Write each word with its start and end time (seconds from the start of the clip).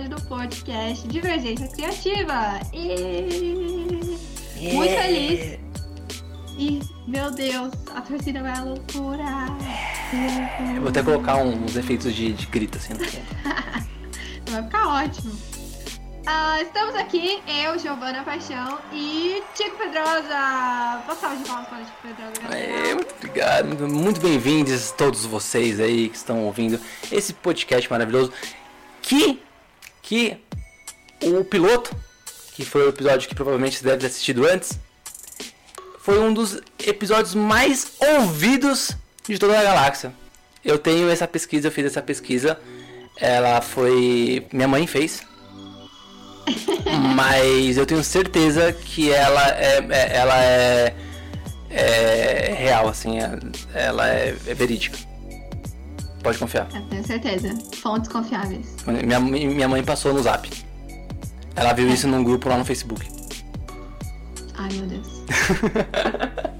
episódio 0.00 0.08
do 0.08 0.20
podcast 0.22 1.06
Divergência 1.08 1.68
Criativa. 1.68 2.60
E 2.72 4.18
muito 4.72 4.94
feliz. 4.94 5.58
E, 6.56 6.80
meu 7.06 7.30
Deus, 7.30 7.72
a 7.94 8.00
torcida 8.00 8.42
vai 8.42 8.52
à 8.52 8.62
loucura. 8.62 9.24
Eu 10.74 10.80
vou 10.80 10.90
até 10.90 11.02
colocar 11.02 11.36
uns 11.36 11.76
efeitos 11.76 12.14
de, 12.14 12.32
de 12.32 12.46
grito 12.46 12.78
assim 12.78 12.94
no 12.94 13.04
fundo. 13.04 13.26
vai 14.50 14.62
ficar 14.62 14.88
ótimo. 14.88 15.32
Ah, 16.26 16.60
estamos 16.60 16.94
aqui, 16.94 17.42
eu, 17.64 17.78
Giovana 17.78 18.22
Paixão 18.22 18.78
e 18.92 19.42
Tico 19.54 19.76
Pedrosa. 19.76 21.02
Boa 21.06 21.16
salve 21.18 21.38
de 21.38 21.48
palmas 21.48 21.68
para 21.68 21.78
o 21.78 21.84
Tico 21.84 21.98
Pedrosa. 22.02 22.54
É, 22.54 22.94
muito 22.94 23.14
obrigado, 23.14 23.88
muito 23.88 24.20
bem-vindos 24.20 24.92
todos 24.92 25.24
vocês 25.24 25.80
aí 25.80 26.08
que 26.08 26.16
estão 26.16 26.44
ouvindo 26.44 26.78
esse 27.10 27.32
podcast 27.32 27.90
maravilhoso. 27.90 28.32
Que, 29.00 29.40
que 30.02 30.36
o 31.22 31.44
piloto, 31.44 31.94
que 32.54 32.64
foi 32.64 32.86
o 32.86 32.88
episódio 32.88 33.28
que 33.28 33.34
provavelmente 33.34 33.78
você 33.78 33.84
deve 33.84 33.98
ter 33.98 34.06
assistido 34.06 34.46
antes, 34.46 34.78
foi 36.00 36.18
um 36.18 36.32
dos 36.32 36.60
episódios 36.78 37.34
mais 37.34 37.92
ouvidos 38.00 38.96
de 39.28 39.38
toda 39.38 39.58
a 39.58 39.62
galáxia. 39.62 40.12
Eu 40.64 40.78
tenho 40.78 41.08
essa 41.08 41.26
pesquisa, 41.26 41.68
eu 41.68 41.72
fiz 41.72 41.86
essa 41.86 42.02
pesquisa. 42.02 42.58
Ela 43.16 43.60
foi. 43.60 44.46
Minha 44.52 44.68
mãe 44.68 44.86
fez. 44.86 45.22
Mas 47.14 47.76
eu 47.76 47.86
tenho 47.86 48.02
certeza 48.02 48.72
que 48.72 49.12
ela 49.12 49.48
é, 49.50 49.78
é 49.90 50.16
ela 50.16 50.44
é, 50.44 50.94
é, 51.70 52.54
real, 52.58 52.88
assim, 52.88 53.18
é, 53.20 53.38
ela 53.74 54.08
é, 54.08 54.36
é, 54.46 54.54
verídica. 54.54 54.98
Pode 56.22 56.38
confiar. 56.38 56.68
Eu 56.74 56.82
tenho 56.82 57.06
certeza. 57.06 57.48
Fontes 57.76 58.08
confiáveis. 58.10 58.76
Minha, 58.86 59.20
minha 59.20 59.68
mãe 59.68 59.82
passou 59.82 60.12
no 60.12 60.22
zap. 60.22 60.50
Ela 61.56 61.72
viu 61.72 61.88
é. 61.88 61.92
isso 61.92 62.06
num 62.06 62.22
grupo 62.22 62.48
lá 62.48 62.58
no 62.58 62.64
Facebook. 62.64 63.06
Ai 64.56 64.68
meu 64.72 64.86
Deus. 64.86 65.08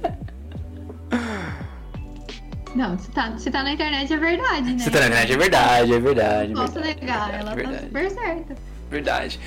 Não, 2.75 2.97
se 2.99 3.11
tá, 3.11 3.37
se 3.37 3.51
tá 3.51 3.63
na 3.63 3.73
internet 3.73 4.13
é 4.13 4.17
verdade, 4.17 4.73
né? 4.73 4.79
Se 4.79 4.91
tá 4.91 5.01
na 5.01 5.07
internet 5.07 5.33
é 5.33 5.37
verdade, 5.37 5.93
é 5.93 5.99
verdade. 5.99 6.53
Posso 6.55 6.81
negar, 6.81 7.35
ela 7.35 7.57
tá 7.57 7.79
super 7.81 8.11
certa. 8.11 8.57
Verdade. 8.89 9.41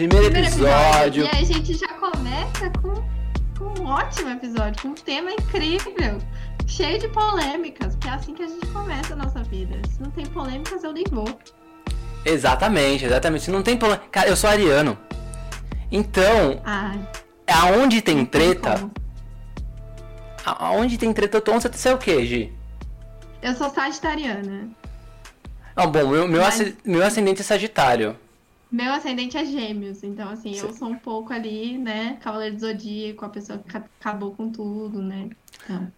Primeiro, 0.00 0.34
episódio. 0.34 1.24
E 1.26 1.28
a 1.28 1.44
gente 1.44 1.74
já 1.74 1.88
começa 1.88 2.70
com, 2.80 3.04
com 3.58 3.82
um 3.82 3.86
ótimo 3.86 4.30
episódio, 4.30 4.80
com 4.80 4.88
um 4.88 4.94
tema 4.94 5.30
incrível 5.30 6.18
cheio 6.66 6.98
de 6.98 7.06
polêmicas, 7.08 7.96
porque 7.96 8.08
é 8.08 8.12
assim 8.12 8.32
que 8.32 8.42
a 8.42 8.46
gente 8.46 8.66
começa 8.68 9.12
a 9.12 9.16
nossa 9.16 9.42
vida. 9.42 9.78
Se 9.90 10.00
não 10.00 10.10
tem 10.10 10.24
polêmicas, 10.24 10.82
eu 10.84 10.94
nem 10.94 11.04
vou. 11.10 11.28
Exatamente, 12.24 13.04
exatamente. 13.04 13.44
Se 13.44 13.50
não 13.50 13.62
tem 13.62 13.76
polêmica. 13.76 14.06
Cara, 14.10 14.30
eu 14.30 14.36
sou 14.36 14.48
ariano. 14.48 14.96
Então, 15.92 16.62
aonde 17.46 18.00
tem 18.00 18.24
treta. 18.24 18.90
Aonde 20.46 20.96
tem 20.96 21.12
treta, 21.12 21.36
eu 21.36 21.42
tô. 21.42 21.52
Você 21.60 21.90
é 21.90 21.94
o 21.94 21.98
quê, 21.98 22.24
Gi? 22.24 22.52
Eu 23.42 23.54
sou 23.54 23.68
sagitariana. 23.68 24.70
Ah, 25.76 25.86
bom, 25.86 26.08
meu, 26.08 26.26
meu, 26.26 26.40
Mas... 26.40 26.72
meu 26.86 27.04
ascendente 27.04 27.42
é 27.42 27.44
Sagitário. 27.44 28.16
Meu 28.70 28.92
ascendente 28.92 29.36
é 29.36 29.44
gêmeos, 29.44 30.04
então 30.04 30.28
assim, 30.28 30.54
Sim. 30.54 30.66
eu 30.66 30.72
sou 30.72 30.88
um 30.88 30.96
pouco 30.96 31.32
ali, 31.32 31.76
né, 31.76 32.18
Cavaleiro 32.20 32.54
do 32.54 32.60
Zodíaco, 32.60 33.24
a 33.24 33.28
pessoa 33.28 33.58
que 33.58 33.76
acabou 33.76 34.32
com 34.32 34.50
tudo, 34.50 35.02
né? 35.02 35.28
Então... 35.64 35.90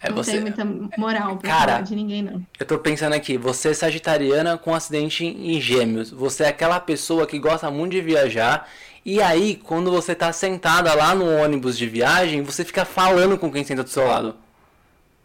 É, 0.00 0.10
não 0.10 0.16
você... 0.16 0.32
tem 0.32 0.40
muita 0.42 0.64
moral 0.96 1.36
pra 1.38 1.50
Cara, 1.50 1.72
falar 1.72 1.80
de 1.82 1.96
ninguém, 1.96 2.22
não. 2.22 2.46
Eu 2.58 2.66
tô 2.66 2.78
pensando 2.78 3.14
aqui, 3.14 3.36
você 3.36 3.70
é 3.70 3.74
sagitariana 3.74 4.56
com 4.56 4.74
acidente 4.74 5.24
em 5.24 5.60
gêmeos. 5.60 6.10
Você 6.10 6.44
é 6.44 6.48
aquela 6.48 6.78
pessoa 6.78 7.26
que 7.26 7.38
gosta 7.38 7.68
muito 7.70 7.92
de 7.92 8.00
viajar. 8.00 8.68
E 9.04 9.20
aí, 9.20 9.56
quando 9.56 9.90
você 9.90 10.14
tá 10.14 10.32
sentada 10.32 10.94
lá 10.94 11.14
no 11.14 11.26
ônibus 11.26 11.76
de 11.76 11.88
viagem, 11.88 12.42
você 12.42 12.64
fica 12.64 12.84
falando 12.84 13.36
com 13.36 13.50
quem 13.50 13.64
senta 13.64 13.82
do 13.82 13.88
seu 13.88 14.06
lado. 14.06 14.36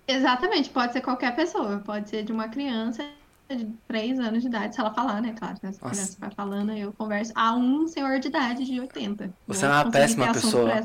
Exatamente, 0.07 0.69
pode 0.69 0.93
ser 0.93 1.01
qualquer 1.01 1.35
pessoa. 1.35 1.81
Pode 1.85 2.09
ser 2.09 2.23
de 2.23 2.31
uma 2.31 2.47
criança 2.47 3.05
de 3.55 3.67
3 3.87 4.19
anos 4.19 4.41
de 4.41 4.47
idade, 4.47 4.75
se 4.75 4.81
ela 4.81 4.93
falar, 4.93 5.21
né? 5.21 5.33
Claro, 5.37 5.57
né? 5.61 5.71
Se 5.71 5.79
a 5.81 5.89
criança 5.89 6.17
vai 6.19 6.31
falando, 6.31 6.71
eu 6.73 6.93
converso. 6.93 7.31
A 7.35 7.55
um 7.55 7.87
senhor 7.87 8.19
de 8.19 8.27
idade 8.27 8.65
de 8.65 8.79
80. 8.79 9.33
Você 9.47 9.65
é 9.65 9.69
uma 9.69 9.91
péssima 9.91 10.31
pessoa. 10.31 10.83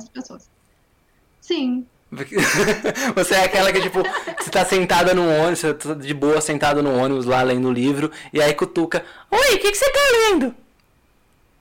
Sim, 1.40 1.86
você 3.14 3.34
é 3.34 3.44
aquela 3.44 3.70
que, 3.70 3.82
tipo, 3.82 4.02
você 4.38 4.50
tá 4.50 4.64
sentada 4.64 5.12
no 5.12 5.28
ônibus, 5.28 5.58
você 5.58 5.74
tá 5.74 5.94
de 5.94 6.14
boa 6.14 6.40
sentada 6.40 6.82
no 6.82 6.96
ônibus 6.96 7.26
lá 7.26 7.42
lendo 7.42 7.68
o 7.68 7.72
livro, 7.72 8.10
e 8.32 8.40
aí 8.40 8.54
cutuca, 8.54 9.04
oi, 9.30 9.54
o 9.54 9.58
que, 9.58 9.70
que 9.70 9.76
você 9.76 9.90
tá 9.90 10.00
lendo? 10.30 10.54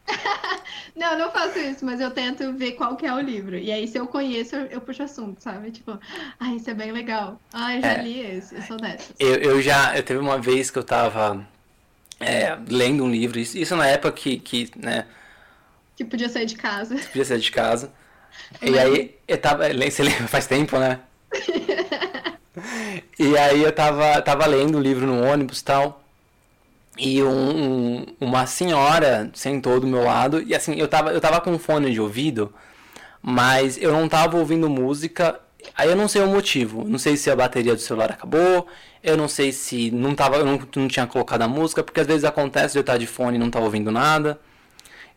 não, 0.95 1.17
não 1.17 1.31
faço 1.31 1.59
isso, 1.59 1.85
mas 1.85 1.99
eu 1.99 2.11
tento 2.11 2.53
ver 2.53 2.73
qual 2.73 2.95
que 2.95 3.05
é 3.05 3.13
o 3.13 3.19
livro. 3.19 3.57
E 3.57 3.71
aí, 3.71 3.87
se 3.87 3.97
eu 3.97 4.07
conheço, 4.07 4.55
eu, 4.55 4.65
eu 4.67 4.81
puxo 4.81 5.03
assunto, 5.03 5.41
sabe? 5.41 5.71
Tipo, 5.71 5.99
ah, 6.39 6.55
esse 6.55 6.69
é 6.69 6.73
bem 6.73 6.91
legal. 6.91 7.39
Ah, 7.53 7.75
eu 7.75 7.81
já 7.81 7.93
é, 7.93 8.03
li 8.03 8.19
esse, 8.19 8.55
eu 8.55 8.61
sou 8.63 8.77
dessas. 8.77 9.13
Eu, 9.19 9.35
eu 9.35 9.61
já, 9.61 9.95
eu 9.95 10.03
teve 10.03 10.19
uma 10.19 10.37
vez 10.37 10.71
que 10.71 10.79
eu 10.79 10.83
tava 10.83 11.45
é, 12.19 12.57
lendo 12.69 13.03
um 13.03 13.11
livro, 13.11 13.39
isso, 13.39 13.57
isso 13.57 13.75
na 13.75 13.87
época 13.87 14.11
que, 14.11 14.39
que, 14.39 14.71
né... 14.75 15.05
Que 15.95 16.05
podia 16.05 16.29
sair 16.29 16.45
de 16.45 16.55
casa. 16.55 16.95
Podia 16.95 17.25
sair 17.25 17.39
de 17.39 17.51
casa. 17.51 17.91
E 18.61 18.77
aí, 18.77 19.15
eu 19.27 19.37
tava. 19.37 19.63
Você 19.73 20.03
lembra? 20.03 20.27
Faz 20.27 20.45
tempo, 20.45 20.77
né? 20.77 20.99
e 23.17 23.35
aí 23.35 23.63
eu 23.63 23.71
tava, 23.71 24.21
tava 24.21 24.45
lendo 24.45 24.77
o 24.77 24.81
livro 24.81 25.07
no 25.07 25.23
ônibus 25.23 25.59
e 25.59 25.63
tal. 25.63 26.06
E 26.97 27.21
um, 27.23 27.29
um, 27.29 28.05
uma 28.19 28.45
senhora 28.47 29.29
sentou 29.33 29.79
do 29.79 29.87
meu 29.87 30.03
lado. 30.03 30.41
E 30.41 30.55
assim, 30.55 30.75
eu 30.75 30.87
tava, 30.87 31.11
eu 31.13 31.21
tava 31.21 31.39
com 31.41 31.57
fone 31.59 31.91
de 31.91 32.01
ouvido, 32.01 32.53
mas 33.21 33.77
eu 33.81 33.91
não 33.91 34.07
tava 34.09 34.37
ouvindo 34.37 34.69
música. 34.69 35.39
Aí 35.75 35.89
eu 35.89 35.95
não 35.95 36.07
sei 36.07 36.21
o 36.21 36.27
motivo. 36.27 36.83
Não 36.87 36.97
sei 36.99 37.17
se 37.17 37.29
a 37.29 37.35
bateria 37.35 37.75
do 37.75 37.81
celular 37.81 38.11
acabou. 38.11 38.67
Eu 39.03 39.15
não 39.17 39.27
sei 39.27 39.51
se 39.51 39.91
não 39.91 40.15
tava, 40.15 40.37
eu 40.37 40.45
não, 40.45 40.59
não 40.75 40.87
tinha 40.87 41.07
colocado 41.07 41.41
a 41.43 41.47
música, 41.47 41.83
porque 41.83 41.99
às 41.99 42.07
vezes 42.07 42.23
acontece 42.23 42.73
de 42.73 42.79
eu 42.79 42.81
estar 42.81 42.97
de 42.97 43.07
fone 43.07 43.37
e 43.37 43.39
não 43.39 43.49
tava 43.51 43.65
ouvindo 43.65 43.91
nada. 43.91 44.39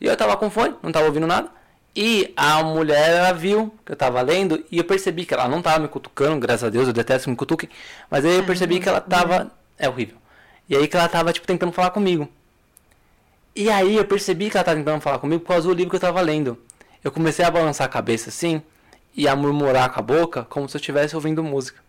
E 0.00 0.06
eu 0.06 0.16
tava 0.16 0.36
com 0.36 0.50
fone, 0.50 0.74
não 0.82 0.92
tava 0.92 1.06
ouvindo 1.06 1.26
nada. 1.26 1.50
E 1.94 2.32
a 2.36 2.62
mulher, 2.62 3.10
ela 3.10 3.32
viu 3.32 3.74
que 3.84 3.92
eu 3.92 3.97
tava 3.97 4.20
lendo 4.22 4.64
e 4.70 4.78
eu 4.78 4.84
percebi 4.84 5.24
que 5.26 5.34
ela 5.34 5.48
não 5.48 5.60
tava 5.60 5.80
me 5.80 5.88
cutucando, 5.88 6.38
graças 6.38 6.64
a 6.64 6.70
Deus, 6.70 6.86
eu 6.86 6.92
detesto 6.92 7.24
que 7.24 7.30
me 7.30 7.36
cutuquem. 7.36 7.68
Mas 8.10 8.24
aí 8.24 8.36
eu 8.36 8.44
percebi 8.44 8.78
que 8.80 8.88
ela 8.88 9.00
tava. 9.00 9.50
É 9.78 9.88
horrível. 9.88 10.16
E 10.70 10.76
aí 10.76 10.86
que 10.86 10.97
ela 10.97 11.08
tava, 11.08 11.32
tipo, 11.32 11.48
tentando 11.48 11.72
falar 11.72 11.91
comigo. 11.91 12.28
E 13.56 13.69
aí 13.69 13.97
eu 13.97 14.04
percebi 14.04 14.48
que 14.48 14.56
ela 14.56 14.62
tava 14.62 14.78
tentando 14.78 15.00
falar 15.00 15.19
comigo 15.19 15.42
por 15.42 15.48
causa 15.48 15.66
do 15.66 15.75
livro 15.75 15.91
que 15.91 15.97
eu 15.97 16.00
tava 16.00 16.20
lendo. 16.20 16.56
Eu 17.03 17.10
comecei 17.10 17.44
a 17.44 17.50
balançar 17.50 17.86
a 17.86 17.91
cabeça 17.91 18.28
assim 18.28 18.62
e 19.16 19.26
a 19.26 19.34
murmurar 19.34 19.92
com 19.92 19.98
a 19.98 20.03
boca 20.03 20.44
como 20.44 20.69
se 20.69 20.76
eu 20.76 20.78
estivesse 20.78 21.16
ouvindo 21.16 21.42
música. 21.42 21.80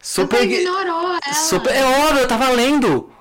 Super. 0.00 0.38
Você 0.38 0.62
ignorou 0.62 1.10
ela. 1.10 1.34
Super. 1.34 1.72
É 1.72 1.84
óbvio, 1.84 2.22
eu 2.22 2.28
tava 2.28 2.48
lendo 2.50 3.12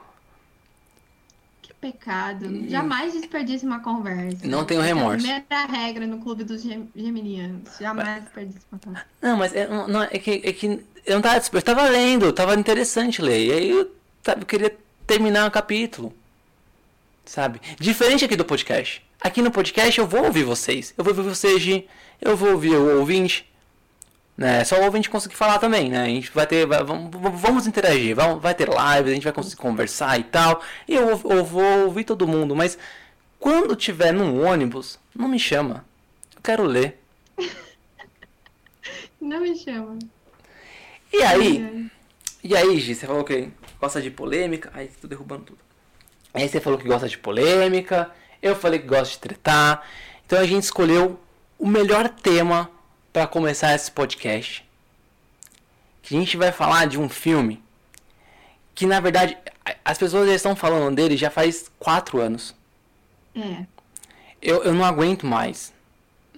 pecado. 1.82 2.70
Jamais 2.70 3.14
desperdice 3.14 3.66
uma 3.66 3.80
conversa. 3.80 4.48
Não 4.48 4.64
tenho 4.64 4.82
remorso. 4.82 5.26
É 5.26 5.38
a 5.38 5.42
primeira 5.42 5.66
regra 5.66 6.06
no 6.06 6.20
clube 6.20 6.44
dos 6.44 6.62
geminianos. 6.62 7.78
Jamais 7.80 8.24
desperdice 8.24 8.60
uma 8.72 8.80
conversa. 8.80 9.08
Não, 9.20 9.36
mas 9.36 9.54
é, 9.54 9.68
não, 9.68 10.04
é, 10.04 10.20
que, 10.20 10.42
é 10.46 10.54
que 10.54 10.86
eu 11.06 11.16
não 11.16 11.22
tava 11.22 11.42
eu 11.52 11.62
tava 11.62 11.90
lendo, 11.90 12.32
tava 12.34 12.56
interessante 12.56 13.22
ler. 13.22 13.46
E 13.46 13.52
aí 13.52 13.70
eu, 13.72 13.92
sabe, 14.24 14.42
eu 14.42 14.46
queria 14.46 14.76
terminar 15.06 15.48
o 15.48 15.52
capítulo. 15.52 16.14
Sabe? 17.26 17.62
Diferente 17.80 18.26
aqui 18.26 18.36
do 18.36 18.46
podcast. 18.46 19.04
Aqui 19.20 19.42
no 19.42 19.52
podcast 19.52 20.00
eu 20.00 20.08
vou 20.08 20.26
ouvir 20.26 20.44
vocês. 20.44 20.94
Eu 20.98 21.04
vou 21.04 21.14
ouvir 21.16 21.30
vocês. 21.30 21.84
Eu 22.20 22.36
vou 22.36 22.52
ouvir 22.52 22.76
o 22.76 23.00
ouvinte. 23.00 23.50
Né? 24.38 24.64
Só 24.64 24.80
o 24.80 24.84
ouvinte 24.86 25.10
conseguir 25.10 25.36
falar 25.36 25.60
também, 25.60 25.90
né? 25.90 26.04
A 26.04 26.08
gente 26.08 26.32
vai 26.32 26.48
ter. 26.48 26.66
Vai, 26.66 26.84
vamos, 26.84 27.12
vamos 27.40 27.68
interagir, 27.68 28.16
vamos, 28.16 28.42
vai 28.42 28.56
ter 28.56 28.68
lives, 28.68 29.12
a 29.12 29.14
gente 29.14 29.24
vai 29.24 29.34
conseguir 29.34 29.58
conversar 29.58 30.20
e 30.20 30.24
tal. 30.24 30.62
E 30.88 30.96
eu, 30.96 31.10
eu 31.26 31.46
vou 31.46 31.86
ouvir 31.86 32.04
todo 32.04 32.28
mundo, 32.28 32.56
mas 32.56 32.78
quando 33.40 33.76
tiver 33.76 34.12
num 34.12 34.44
ônibus, 34.44 34.98
não 35.16 35.28
me 35.28 35.38
chama. 35.38 35.86
Eu 36.36 36.42
quero 36.42 36.64
ler. 36.64 37.00
Não 39.22 39.40
me 39.40 39.56
chama. 39.56 40.00
E 41.12 41.22
aí? 41.22 41.90
E 42.44 42.56
aí, 42.56 42.80
Gi, 42.80 42.96
você 42.96 43.06
falou 43.06 43.24
que 43.24 43.52
gosta 43.80 44.02
de 44.02 44.10
polêmica. 44.10 44.72
Ai, 44.74 44.90
tô 45.00 45.08
derrubando 45.08 45.44
tudo. 45.44 45.60
Aí 46.34 46.48
você 46.48 46.60
falou 46.60 46.80
que 46.80 46.88
gosta 46.88 47.08
de 47.08 47.18
polêmica. 47.18 48.10
Eu 48.42 48.56
falei 48.56 48.80
que 48.80 48.88
gosta 48.88 49.14
de 49.14 49.20
tretar. 49.20 49.86
Então 50.26 50.40
a 50.40 50.46
gente 50.46 50.64
escolheu 50.64 51.20
o 51.60 51.68
melhor 51.68 52.10
tema 52.10 52.72
para 53.12 53.28
começar 53.28 53.76
esse 53.76 53.92
podcast. 53.92 54.66
Que 56.02 56.16
a 56.16 56.20
gente 56.20 56.38
vai 56.38 56.52
falar 56.52 56.88
de 56.88 57.00
um 57.00 57.10
filme 57.10 57.62
que 58.74 58.86
na 58.86 59.00
verdade 59.00 59.38
as 59.84 59.98
pessoas 59.98 60.28
já 60.28 60.36
estão 60.36 60.56
falando 60.56 60.96
dele 60.96 61.16
já 61.18 61.30
faz 61.30 61.70
quatro 61.78 62.20
anos. 62.20 62.56
É. 63.36 63.66
Eu, 64.42 64.64
eu 64.64 64.74
não 64.74 64.84
aguento 64.84 65.26
mais. 65.26 65.72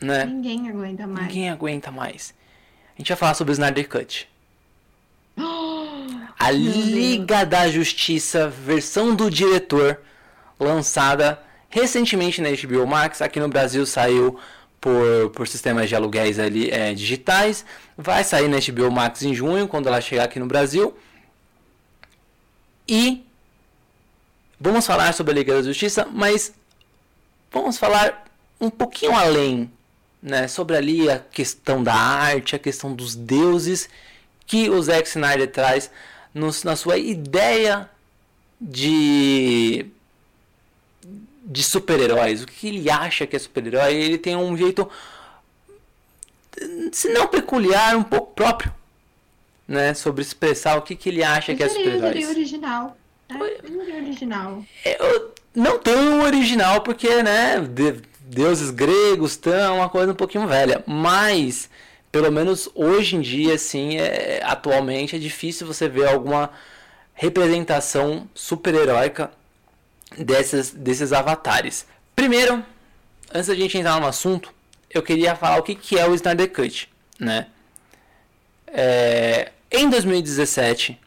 Né? 0.01 0.25
Ninguém 0.25 0.69
aguenta 0.69 1.07
mais. 1.07 1.27
Ninguém 1.27 1.49
aguenta 1.49 1.91
mais. 1.91 2.33
A 2.95 2.97
gente 2.97 3.07
vai 3.09 3.17
falar 3.17 3.33
sobre 3.35 3.51
o 3.51 3.53
Snyder 3.53 3.87
Cut. 3.87 4.27
A 5.35 6.51
Liga 6.51 7.45
da 7.45 7.69
Justiça, 7.69 8.49
versão 8.49 9.15
do 9.15 9.31
diretor, 9.31 9.99
lançada 10.59 11.41
recentemente 11.69 12.41
na 12.41 12.49
HBO 12.49 12.85
Max. 12.85 13.21
Aqui 13.21 13.39
no 13.39 13.47
Brasil 13.47 13.85
saiu 13.85 14.37
por, 14.81 15.29
por 15.31 15.47
sistemas 15.47 15.87
de 15.87 15.95
aluguéis 15.95 16.39
ali, 16.39 16.69
é, 16.69 16.93
digitais. 16.93 17.65
Vai 17.97 18.23
sair 18.23 18.49
na 18.49 18.57
HBO 18.57 18.91
Max 18.91 19.23
em 19.23 19.33
junho, 19.33 19.67
quando 19.67 19.87
ela 19.87 20.01
chegar 20.01 20.25
aqui 20.25 20.39
no 20.39 20.45
Brasil. 20.45 20.93
E 22.87 23.25
vamos 24.59 24.85
falar 24.85 25.13
sobre 25.13 25.31
a 25.31 25.35
Liga 25.35 25.53
da 25.53 25.61
Justiça, 25.61 26.05
mas 26.11 26.53
vamos 27.51 27.77
falar 27.77 28.25
um 28.59 28.69
pouquinho 28.69 29.13
além, 29.13 29.71
né, 30.21 30.47
sobre 30.47 30.75
ali 30.75 31.09
a 31.09 31.19
questão 31.19 31.81
da 31.81 31.93
arte, 31.93 32.55
a 32.55 32.59
questão 32.59 32.93
dos 32.93 33.15
deuses 33.15 33.89
que 34.45 34.69
o 34.69 34.81
Zack 34.81 35.07
Snyder 35.07 35.51
traz 35.51 35.89
nos, 36.33 36.63
na 36.63 36.75
sua 36.75 36.97
ideia 36.97 37.89
de 38.59 39.85
de 41.45 41.61
super-heróis, 41.61 42.41
o 42.41 42.47
que 42.47 42.69
ele 42.69 42.89
acha 42.89 43.27
que 43.27 43.35
é 43.35 43.39
super-herói, 43.39 43.93
ele 43.93 44.17
tem 44.17 44.33
um 44.33 44.55
jeito 44.55 44.89
se 46.91 47.09
não 47.09 47.27
peculiar, 47.27 47.95
um 47.95 48.03
pouco 48.03 48.33
próprio, 48.33 48.73
né, 49.67 49.93
sobre 49.93 50.21
expressar 50.21 50.77
o 50.77 50.81
que, 50.81 50.95
que 50.95 51.09
ele 51.09 51.23
acha 51.23 51.51
eu 51.51 51.57
que 51.57 51.63
é 51.63 51.69
super-heróis. 51.69 52.29
original. 52.29 52.97
É, 53.29 53.97
original. 53.97 54.63
Eu 54.85 55.33
não 55.55 55.79
tão 55.79 56.21
original 56.21 56.81
porque, 56.81 57.23
né, 57.23 57.59
deuses 58.21 58.69
gregos 58.69 59.31
estão 59.31 59.77
uma 59.77 59.89
coisa 59.89 60.11
um 60.11 60.15
pouquinho 60.15 60.47
velha, 60.47 60.83
mas 60.85 61.69
pelo 62.13 62.31
menos 62.31 62.69
hoje 62.75 63.15
em 63.15 63.21
dia, 63.21 63.55
assim, 63.55 63.97
é, 63.97 64.39
atualmente 64.43 65.15
é 65.15 65.19
difícil 65.19 65.65
você 65.65 65.89
ver 65.89 66.07
alguma 66.07 66.51
representação 67.15 68.29
super-heróica 68.35 69.31
desses, 70.15 70.69
desses 70.69 71.11
avatares. 71.11 71.87
Primeiro, 72.15 72.63
antes 73.33 73.47
da 73.47 73.55
gente 73.55 73.75
entrar 73.79 73.99
no 73.99 74.05
assunto, 74.05 74.53
eu 74.91 75.01
queria 75.01 75.35
falar 75.35 75.57
o 75.57 75.63
que, 75.63 75.73
que 75.73 75.97
é 75.97 76.07
o 76.07 76.13
Snyder 76.13 76.53
Cut, 76.53 76.87
né? 77.19 77.47
É, 78.67 79.51
em 79.71 79.89
2017 79.89 80.99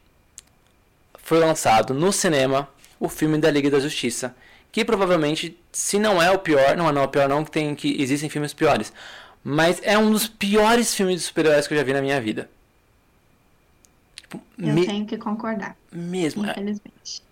foi 1.23 1.39
lançado 1.39 1.95
no 1.95 2.13
cinema 2.13 2.69
o 2.99 3.09
filme 3.09 3.39
da 3.39 3.49
Liga 3.49 3.71
da 3.71 3.79
Justiça, 3.79 4.35
que 4.73 4.85
provavelmente, 4.85 5.57
se 5.71 6.01
não 6.01 6.21
é 6.21 6.33
o 6.33 6.39
pior, 6.41 6.77
não 6.77 6.89
é 6.89 6.93
não, 6.93 7.05
o 7.05 7.09
pior 7.09 7.29
não, 7.29 7.45
que 7.45 7.51
tem 7.53 7.77
que 7.77 8.03
existem 8.03 8.29
filmes 8.29 8.53
piores, 8.53 8.93
mas 9.49 9.81
é 9.85 9.97
um 9.97 10.11
dos 10.11 10.27
piores 10.27 10.93
filmes 10.93 11.21
de 11.21 11.27
super-heróis 11.29 11.69
que 11.69 11.73
eu 11.73 11.79
já 11.79 11.85
vi 11.85 11.93
na 11.93 12.03
minha 12.03 12.21
vida. 12.21 12.51
Tipo, 14.17 14.43
eu 14.59 14.75
me... 14.75 14.85
tenho 14.85 15.07
que 15.07 15.17
concordar. 15.17 15.77
Mesmo. 15.93 16.45
É 16.45 16.51
infelizmente. 16.51 17.23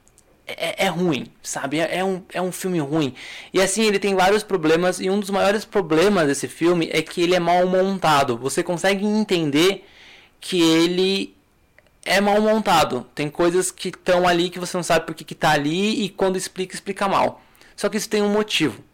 É, 0.47 0.85
é, 0.85 0.89
ruim, 0.89 1.27
sabe? 1.43 1.81
É, 1.81 1.99
é, 1.99 2.05
um, 2.05 2.23
é 2.33 2.41
um 2.41 2.53
filme 2.53 2.79
ruim. 2.79 3.17
E 3.53 3.61
assim, 3.61 3.83
ele 3.83 3.99
tem 3.99 4.15
vários 4.15 4.45
problemas, 4.45 5.01
e 5.01 5.11
um 5.11 5.19
dos 5.19 5.29
maiores 5.29 5.65
problemas 5.65 6.29
desse 6.29 6.47
filme 6.47 6.89
é 6.93 7.03
que 7.03 7.21
ele 7.21 7.35
é 7.35 7.41
mal 7.41 7.67
montado. 7.67 8.39
Você 8.39 8.63
consegue 8.63 9.05
entender 9.05 9.85
que 10.41 10.63
ele 10.63 11.35
é 12.05 12.21
mal 12.21 12.41
montado. 12.41 13.05
Tem 13.13 13.29
coisas 13.29 13.73
que 13.73 13.89
estão 13.89 14.29
ali 14.29 14.51
que 14.51 14.61
você 14.61 14.77
não 14.77 14.85
sabe 14.85 15.05
por 15.05 15.17
que 15.17 15.33
está 15.33 15.51
ali, 15.51 16.05
e 16.05 16.11
quando 16.11 16.37
explica, 16.37 16.77
explica 16.77 17.09
mal. 17.09 17.43
Só 17.75 17.89
que 17.89 17.97
isso 17.97 18.09
tem 18.09 18.23
um 18.23 18.33
motivo. 18.33 18.85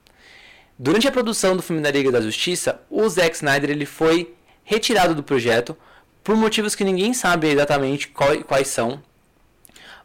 Durante 0.83 1.07
a 1.07 1.13
produção 1.13 1.55
do 1.55 1.63
filme 1.63 1.83
da 1.83 1.91
Liga 1.91 2.11
da 2.11 2.23
Justiça, 2.23 2.81
o 2.89 3.07
Zack 3.07 3.37
Snyder 3.37 3.69
ele 3.69 3.85
foi 3.85 4.35
retirado 4.65 5.15
do 5.15 5.23
projeto 5.23 5.77
por 6.25 6.35
motivos 6.35 6.75
que 6.75 6.85
ninguém 6.85 7.13
sabe 7.13 7.49
exatamente 7.49 8.09
quais 8.09 8.69
são 8.69 9.03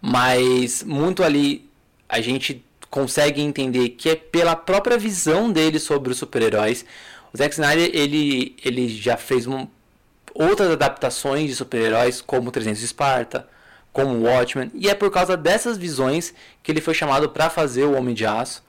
mas 0.02 0.84
muito 0.84 1.24
ali 1.24 1.70
a 2.10 2.22
gente 2.22 2.64
consegue 2.90 3.42
entender 3.42 3.90
que 3.90 4.10
é 4.10 4.16
pela 4.16 4.56
própria 4.56 4.98
visão 4.98 5.52
dele 5.52 5.80
sobre 5.80 6.12
os 6.12 6.18
super-heróis. 6.18 6.86
O 7.34 7.38
Zack 7.38 7.54
Snyder 7.54 7.90
ele, 7.94 8.56
ele 8.64 8.88
já 8.88 9.18
fez 9.18 9.48
um, 9.48 9.66
outras 10.34 10.70
adaptações 10.70 11.50
de 11.50 11.56
super-heróis, 11.56 12.22
como 12.22 12.52
300 12.52 12.80
de 12.80 12.86
Esparta, 12.86 13.48
como 13.92 14.28
Watchmen, 14.28 14.70
e 14.74 14.90
é 14.90 14.94
por 14.94 15.10
causa 15.10 15.38
dessas 15.38 15.78
visões 15.78 16.34
que 16.62 16.72
ele 16.72 16.82
foi 16.82 16.94
chamado 16.94 17.30
para 17.30 17.50
fazer 17.50 17.86
o 17.86 17.98
Homem 17.98 18.14
de 18.14 18.26
Aço, 18.26 18.62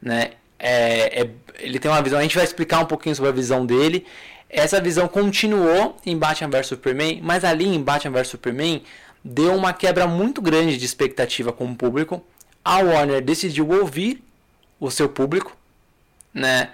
né? 0.00 0.30
É, 0.60 1.22
é, 1.22 1.30
ele 1.58 1.78
tem 1.78 1.90
uma 1.90 2.02
visão, 2.02 2.18
a 2.18 2.22
gente 2.22 2.36
vai 2.36 2.44
explicar 2.44 2.80
um 2.80 2.86
pouquinho 2.86 3.16
sobre 3.16 3.30
a 3.30 3.32
visão 3.32 3.64
dele. 3.64 4.06
Essa 4.48 4.80
visão 4.80 5.08
continuou 5.08 5.96
em 6.04 6.16
Batman 6.18 6.50
vs 6.50 6.66
Superman, 6.66 7.20
mas 7.22 7.44
ali 7.44 7.66
em 7.66 7.82
Batman 7.82 8.12
vs 8.18 8.28
Superman 8.28 8.82
deu 9.24 9.54
uma 9.54 9.72
quebra 9.72 10.06
muito 10.06 10.42
grande 10.42 10.76
de 10.76 10.84
expectativa 10.84 11.52
com 11.52 11.64
o 11.64 11.74
público. 11.74 12.22
A 12.62 12.78
Warner 12.80 13.22
decidiu 13.22 13.68
ouvir 13.70 14.22
o 14.78 14.90
seu 14.90 15.08
público, 15.08 15.56
né? 16.32 16.70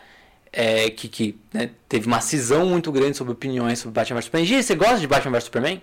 É, 0.52 0.88
que, 0.88 1.06
que 1.06 1.38
né, 1.52 1.70
teve 1.86 2.06
uma 2.06 2.20
cisão 2.20 2.64
muito 2.64 2.90
grande 2.90 3.16
sobre 3.16 3.34
opiniões 3.34 3.78
sobre 3.78 3.92
Batman 3.92 4.16
vs 4.16 4.24
Superman. 4.24 4.46
Gi, 4.46 4.62
você 4.62 4.74
gosta 4.74 4.98
de 4.98 5.06
Batman 5.06 5.32
vs 5.32 5.44
Superman? 5.44 5.82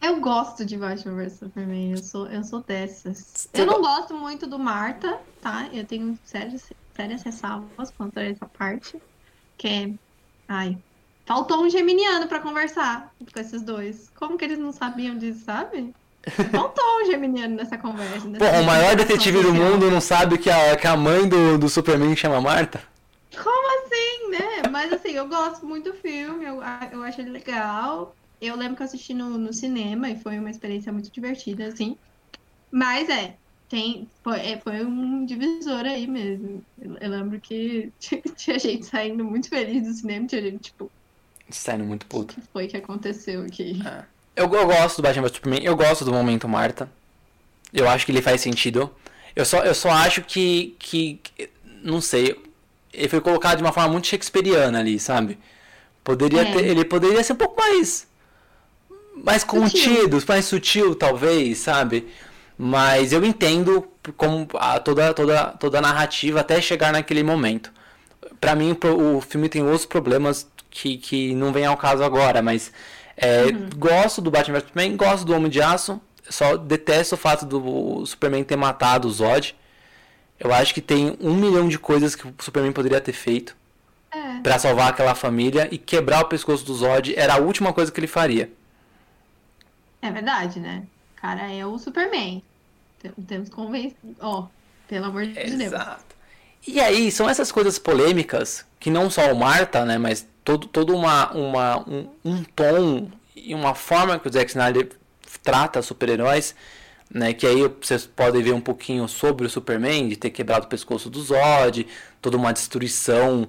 Eu 0.00 0.18
gosto 0.20 0.64
de 0.64 0.78
Batman 0.78 1.14
vs 1.16 1.34
Superman, 1.34 1.92
eu 1.92 1.98
sou, 1.98 2.26
eu 2.28 2.42
sou 2.42 2.62
dessas. 2.62 3.18
Você 3.34 3.48
eu 3.52 3.66
não 3.66 3.74
go... 3.74 3.82
gosto 3.82 4.14
muito 4.14 4.46
do 4.46 4.58
Marta, 4.58 5.18
tá? 5.42 5.68
Eu 5.72 5.84
tenho 5.84 6.18
sérias, 6.24 6.72
sérias 7.00 7.22
ressalvas 7.22 7.90
contra 7.90 8.24
essa 8.24 8.46
parte. 8.46 9.00
Que 9.56 9.68
é. 9.68 9.90
Ai, 10.48 10.78
Faltou 11.30 11.62
um 11.62 11.70
geminiano 11.70 12.26
para 12.26 12.40
conversar 12.40 13.14
com 13.32 13.38
esses 13.38 13.62
dois. 13.62 14.10
Como 14.16 14.36
que 14.36 14.44
eles 14.44 14.58
não 14.58 14.72
sabiam 14.72 15.16
disso, 15.16 15.44
sabe? 15.44 15.94
Faltou 16.50 16.84
um 17.00 17.06
geminiano 17.06 17.54
nessa 17.54 17.78
conversa. 17.78 18.28
Pô, 18.30 18.44
o 18.44 18.64
maior 18.64 18.96
detetive 18.96 19.40
do 19.40 19.54
mundo 19.54 19.88
não 19.92 20.00
sabe 20.00 20.38
que 20.38 20.50
a, 20.50 20.76
que 20.76 20.88
a 20.88 20.96
mãe 20.96 21.28
do, 21.28 21.56
do 21.56 21.68
Superman 21.68 22.16
chama 22.16 22.40
Marta? 22.40 22.82
Como 23.40 23.78
assim, 23.78 24.30
né? 24.30 24.70
Mas 24.72 24.92
assim, 24.92 25.12
eu 25.12 25.28
gosto 25.28 25.64
muito 25.64 25.92
do 25.92 25.96
filme, 25.96 26.44
eu, 26.44 26.60
eu 26.90 27.02
acho 27.04 27.20
ele 27.20 27.30
legal. 27.30 28.12
Eu 28.40 28.56
lembro 28.56 28.74
que 28.74 28.82
eu 28.82 28.86
assisti 28.86 29.14
no, 29.14 29.38
no 29.38 29.52
cinema 29.52 30.10
e 30.10 30.18
foi 30.18 30.36
uma 30.36 30.50
experiência 30.50 30.92
muito 30.92 31.12
divertida, 31.12 31.66
assim. 31.66 31.96
Mas 32.72 33.08
é, 33.08 33.36
tem, 33.70 34.06
foi, 34.22 34.38
é, 34.40 34.58
foi 34.58 34.84
um 34.84 35.24
divisor 35.24 35.86
aí 35.86 36.06
mesmo. 36.06 36.62
Eu, 36.78 36.96
eu 37.00 37.10
lembro 37.10 37.40
que 37.40 37.90
tinha 38.36 38.58
gente 38.58 38.84
saindo 38.84 39.24
muito 39.24 39.48
feliz 39.48 39.84
do 39.84 39.94
cinema, 39.94 40.26
tinha 40.26 40.42
gente, 40.42 40.64
tipo, 40.64 40.90
Saindo 41.50 41.84
muito 41.84 42.06
puto. 42.06 42.34
O 42.36 42.40
que 42.40 42.46
foi 42.52 42.66
que 42.66 42.76
aconteceu 42.76 43.42
aqui? 43.42 43.80
É. 43.84 44.04
Eu, 44.36 44.52
eu 44.52 44.66
gosto 44.66 44.96
do 44.96 45.02
Batman 45.02 45.22
vs 45.22 45.36
Superman, 45.36 45.64
eu 45.64 45.76
gosto 45.76 46.04
do 46.04 46.12
momento 46.12 46.48
Marta. 46.48 46.90
Eu 47.72 47.88
acho 47.88 48.04
que 48.04 48.12
ele 48.12 48.22
faz 48.22 48.40
sentido. 48.40 48.90
Eu 49.34 49.44
só, 49.44 49.62
eu 49.64 49.74
só 49.74 49.90
acho 49.90 50.22
que, 50.22 50.74
que. 50.78 51.20
Não 51.82 52.00
sei. 52.00 52.36
Ele 52.92 53.08
foi 53.08 53.20
colocado 53.20 53.58
de 53.58 53.62
uma 53.62 53.72
forma 53.72 53.90
muito 53.90 54.08
shakespeariana 54.08 54.80
ali, 54.80 54.98
sabe? 54.98 55.38
Poderia 56.02 56.42
é. 56.42 56.52
ter, 56.52 56.64
ele 56.64 56.84
poderia 56.84 57.22
ser 57.22 57.32
um 57.34 57.36
pouco 57.36 57.60
mais. 57.60 58.06
Mais 59.22 59.44
contido, 59.44 60.18
sutil. 60.18 60.28
mais 60.28 60.44
sutil, 60.46 60.94
talvez, 60.94 61.58
sabe? 61.58 62.08
Mas 62.62 63.10
eu 63.10 63.24
entendo 63.24 63.88
como 64.18 64.46
a, 64.58 64.78
toda, 64.78 65.14
toda, 65.14 65.46
toda 65.52 65.78
a 65.78 65.80
narrativa 65.80 66.40
até 66.40 66.60
chegar 66.60 66.92
naquele 66.92 67.22
momento. 67.22 67.72
Para 68.38 68.54
mim, 68.54 68.76
o 68.82 69.18
filme 69.22 69.48
tem 69.48 69.62
outros 69.62 69.86
problemas 69.86 70.46
que, 70.68 70.98
que 70.98 71.34
não 71.34 71.54
vem 71.54 71.64
ao 71.64 71.74
caso 71.78 72.04
agora, 72.04 72.42
mas 72.42 72.70
é, 73.16 73.44
uhum. 73.44 73.70
gosto 73.76 74.20
do 74.20 74.30
Batman 74.30 74.58
vs 74.58 74.68
Superman, 74.68 74.94
gosto 74.94 75.24
do 75.24 75.34
Homem 75.34 75.50
de 75.50 75.62
Aço, 75.62 75.98
só 76.28 76.58
detesto 76.58 77.14
o 77.14 77.18
fato 77.18 77.46
do 77.46 78.04
Superman 78.04 78.44
ter 78.44 78.56
matado 78.56 79.08
o 79.08 79.10
Zod. 79.10 79.56
Eu 80.38 80.52
acho 80.52 80.74
que 80.74 80.82
tem 80.82 81.16
um 81.18 81.34
milhão 81.34 81.66
de 81.66 81.78
coisas 81.78 82.14
que 82.14 82.26
o 82.26 82.34
Superman 82.40 82.72
poderia 82.72 83.00
ter 83.00 83.14
feito 83.14 83.56
é. 84.10 84.40
para 84.42 84.58
salvar 84.58 84.90
aquela 84.90 85.14
família 85.14 85.66
e 85.70 85.78
quebrar 85.78 86.20
o 86.20 86.28
pescoço 86.28 86.62
do 86.66 86.74
Zod 86.74 87.14
era 87.16 87.36
a 87.36 87.38
última 87.38 87.72
coisa 87.72 87.90
que 87.90 87.98
ele 87.98 88.06
faria. 88.06 88.52
É 90.02 90.10
verdade, 90.10 90.60
né? 90.60 90.82
Cara 91.16 91.50
é 91.50 91.64
o 91.64 91.78
Superman. 91.78 92.42
Temos 93.26 93.48
que 93.48 93.54
convencer. 93.54 93.96
Ó, 94.20 94.46
pelo 94.88 95.06
amor 95.06 95.24
de 95.26 95.38
Exato. 95.38 95.56
Deus. 95.56 95.72
Exato. 95.72 96.16
E 96.66 96.80
aí, 96.80 97.10
são 97.10 97.28
essas 97.28 97.50
coisas 97.50 97.78
polêmicas 97.78 98.66
que 98.78 98.90
não 98.90 99.10
só 99.10 99.32
o 99.32 99.36
Marta, 99.36 99.84
né, 99.84 99.96
mas 99.98 100.26
todo, 100.44 100.66
todo 100.66 100.94
uma, 100.94 101.30
uma, 101.32 101.78
um, 101.88 102.08
um 102.24 102.44
tom 102.44 103.10
e 103.34 103.54
uma 103.54 103.74
forma 103.74 104.18
que 104.18 104.28
o 104.28 104.32
Zack 104.32 104.50
Snyder 104.50 104.90
trata 105.42 105.80
super-heróis, 105.80 106.54
né, 107.12 107.32
que 107.32 107.46
aí 107.46 107.68
vocês 107.80 108.06
podem 108.06 108.42
ver 108.42 108.52
um 108.52 108.60
pouquinho 108.60 109.08
sobre 109.08 109.46
o 109.46 109.50
Superman, 109.50 110.08
de 110.08 110.16
ter 110.16 110.30
quebrado 110.30 110.66
o 110.66 110.68
pescoço 110.68 111.08
do 111.08 111.22
Zod, 111.22 111.86
toda 112.20 112.36
uma 112.36 112.52
destruição 112.52 113.48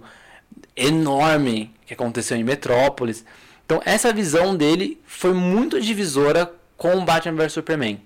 enorme 0.76 1.74
que 1.86 1.94
aconteceu 1.94 2.38
em 2.38 2.44
Metrópolis. 2.44 3.26
Então 3.66 3.82
essa 3.86 4.12
visão 4.14 4.56
dele 4.56 5.00
foi 5.06 5.34
muito 5.34 5.80
divisora 5.80 6.52
com 6.78 7.06
Batman 7.06 7.36
vs 7.36 7.54
Superman, 7.54 8.02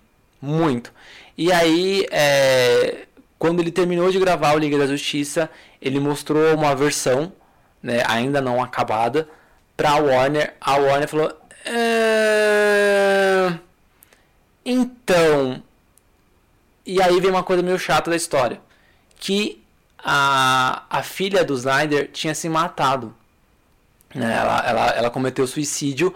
muito. 0.45 0.93
E 1.37 1.51
aí, 1.51 2.05
é, 2.11 3.05
quando 3.37 3.59
ele 3.59 3.71
terminou 3.71 4.09
de 4.11 4.19
gravar 4.19 4.55
o 4.55 4.59
Liga 4.59 4.77
da 4.77 4.87
Justiça, 4.87 5.49
ele 5.81 5.99
mostrou 5.99 6.55
uma 6.55 6.75
versão, 6.75 7.33
né, 7.81 8.03
ainda 8.07 8.39
não 8.39 8.63
acabada, 8.63 9.27
para 9.75 9.91
a 9.91 9.97
Warner. 9.97 10.53
A 10.61 10.77
Warner 10.77 11.07
falou: 11.07 11.33
é... 11.65 13.53
então, 14.65 15.61
e 16.85 17.01
aí 17.01 17.19
vem 17.19 17.31
uma 17.31 17.43
coisa 17.43 17.61
meio 17.63 17.77
chata 17.77 18.09
da 18.09 18.15
história, 18.15 18.61
que 19.19 19.63
a, 19.97 20.83
a 20.89 21.03
filha 21.03 21.43
do 21.43 21.55
Snyder 21.55 22.09
tinha 22.11 22.35
se 22.35 22.47
matado. 22.47 23.13
Né? 24.13 24.33
Ela, 24.33 24.59
ela, 24.65 24.87
ela 24.91 25.09
cometeu 25.09 25.45
suicídio 25.45 26.13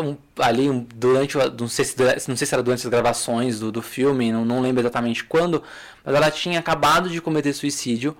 um, 0.00 0.16
ali 0.38 0.68
durante 0.94 1.36
não 1.58 1.68
sei, 1.68 1.84
se, 1.84 1.96
não 2.28 2.36
sei 2.36 2.46
se 2.46 2.54
era 2.54 2.62
durante 2.62 2.86
as 2.86 2.90
gravações 2.90 3.60
do, 3.60 3.70
do 3.70 3.82
filme, 3.82 4.32
não, 4.32 4.44
não 4.44 4.60
lembro 4.60 4.82
exatamente 4.82 5.24
quando, 5.24 5.62
mas 6.04 6.14
ela 6.14 6.30
tinha 6.30 6.58
acabado 6.58 7.08
de 7.08 7.20
cometer 7.20 7.52
suicídio 7.52 8.16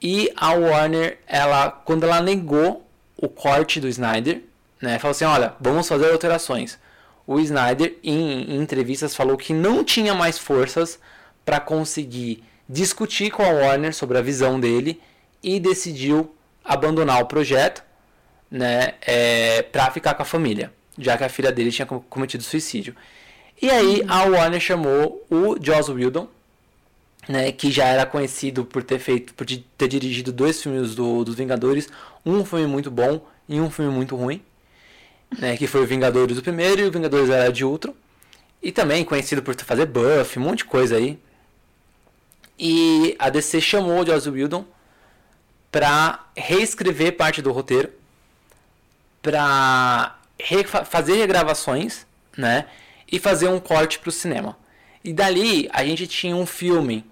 e 0.00 0.32
a 0.36 0.52
Warner, 0.52 1.18
ela 1.26 1.70
quando 1.70 2.04
ela 2.04 2.20
negou 2.20 2.86
o 3.16 3.28
corte 3.28 3.80
do 3.80 3.88
Snyder, 3.88 4.42
né, 4.80 4.98
falou 4.98 5.12
assim, 5.12 5.24
olha, 5.24 5.54
vamos 5.60 5.86
fazer 5.86 6.10
alterações. 6.10 6.78
O 7.26 7.38
Snyder 7.38 7.96
em, 8.02 8.54
em 8.54 8.56
entrevistas 8.56 9.14
falou 9.14 9.36
que 9.36 9.52
não 9.52 9.84
tinha 9.84 10.14
mais 10.14 10.38
forças 10.38 10.98
para 11.44 11.60
conseguir 11.60 12.42
discutir 12.68 13.30
com 13.30 13.42
a 13.42 13.48
Warner 13.50 13.94
sobre 13.94 14.16
a 14.16 14.22
visão 14.22 14.58
dele 14.58 15.00
e 15.42 15.60
decidiu 15.60 16.34
abandonar 16.64 17.20
o 17.22 17.26
projeto, 17.26 17.82
né, 18.50 18.94
é, 19.02 19.62
para 19.62 19.90
ficar 19.90 20.14
com 20.14 20.22
a 20.22 20.26
família 20.26 20.72
já 21.00 21.16
que 21.16 21.24
a 21.24 21.28
filha 21.28 21.50
dele 21.50 21.72
tinha 21.72 21.86
cometido 21.86 22.42
suicídio. 22.42 22.94
E 23.60 23.68
aí 23.70 24.02
a 24.08 24.24
Warner 24.24 24.60
chamou 24.60 25.26
o 25.30 25.56
Joss 25.62 25.90
Whedon, 25.90 26.28
né, 27.28 27.52
que 27.52 27.70
já 27.70 27.84
era 27.84 28.06
conhecido 28.06 28.64
por 28.64 28.82
ter 28.82 28.98
feito, 28.98 29.34
por 29.34 29.46
ter 29.46 29.88
dirigido 29.88 30.32
dois 30.32 30.62
filmes 30.62 30.94
do, 30.94 31.24
dos 31.24 31.34
Vingadores, 31.34 31.88
um 32.24 32.44
filme 32.44 32.66
muito 32.66 32.90
bom 32.90 33.26
e 33.48 33.60
um 33.60 33.70
filme 33.70 33.92
muito 33.92 34.16
ruim, 34.16 34.42
né, 35.38 35.56
que 35.56 35.66
foi 35.66 35.82
o 35.82 35.86
Vingadores 35.86 36.36
do 36.36 36.42
primeiro 36.42 36.80
e 36.80 36.84
o 36.86 36.90
Vingadores 36.90 37.28
era 37.28 37.52
de 37.52 37.64
outro, 37.64 37.94
e 38.62 38.72
também 38.72 39.04
conhecido 39.04 39.42
por 39.42 39.54
fazer 39.54 39.86
buff, 39.86 40.38
um 40.38 40.42
monte 40.42 40.58
de 40.58 40.64
coisa 40.64 40.96
aí. 40.96 41.18
E 42.58 43.16
a 43.18 43.30
DC 43.30 43.60
chamou 43.60 44.02
o 44.02 44.06
Joss 44.06 44.28
Whedon 44.28 44.64
para 45.70 46.26
reescrever 46.36 47.16
parte 47.16 47.40
do 47.40 47.52
roteiro, 47.52 47.90
para 49.22 50.18
fazer 50.84 51.14
regravações, 51.14 52.06
né? 52.36 52.66
E 53.10 53.18
fazer 53.18 53.48
um 53.48 53.58
corte 53.58 53.98
para 53.98 54.08
o 54.08 54.12
cinema. 54.12 54.56
E 55.02 55.12
dali 55.12 55.68
a 55.72 55.84
gente 55.84 56.06
tinha 56.06 56.36
um 56.36 56.46
filme 56.46 57.04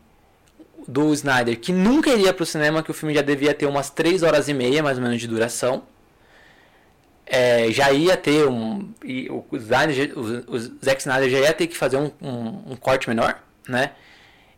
do 0.86 1.12
Snyder 1.12 1.58
que 1.58 1.72
nunca 1.72 2.10
iria 2.10 2.32
para 2.32 2.42
o 2.42 2.46
cinema, 2.46 2.82
que 2.82 2.90
o 2.90 2.94
filme 2.94 3.14
já 3.14 3.22
devia 3.22 3.52
ter 3.52 3.66
umas 3.66 3.90
3 3.90 4.22
horas 4.22 4.48
e 4.48 4.54
meia 4.54 4.82
mais 4.82 4.96
ou 4.98 5.02
menos 5.02 5.20
de 5.20 5.26
duração. 5.26 5.82
É, 7.26 7.70
já 7.70 7.92
ia 7.92 8.16
ter 8.16 8.46
um. 8.46 8.90
O, 9.30 9.56
Snyder, 9.56 10.18
o, 10.18 10.54
o 10.54 10.58
Zack 10.58 11.00
Snyder 11.00 11.28
já 11.28 11.38
ia 11.40 11.52
ter 11.52 11.66
que 11.66 11.76
fazer 11.76 11.98
um, 11.98 12.10
um, 12.22 12.72
um 12.72 12.76
corte 12.76 13.08
menor, 13.08 13.38
né? 13.68 13.92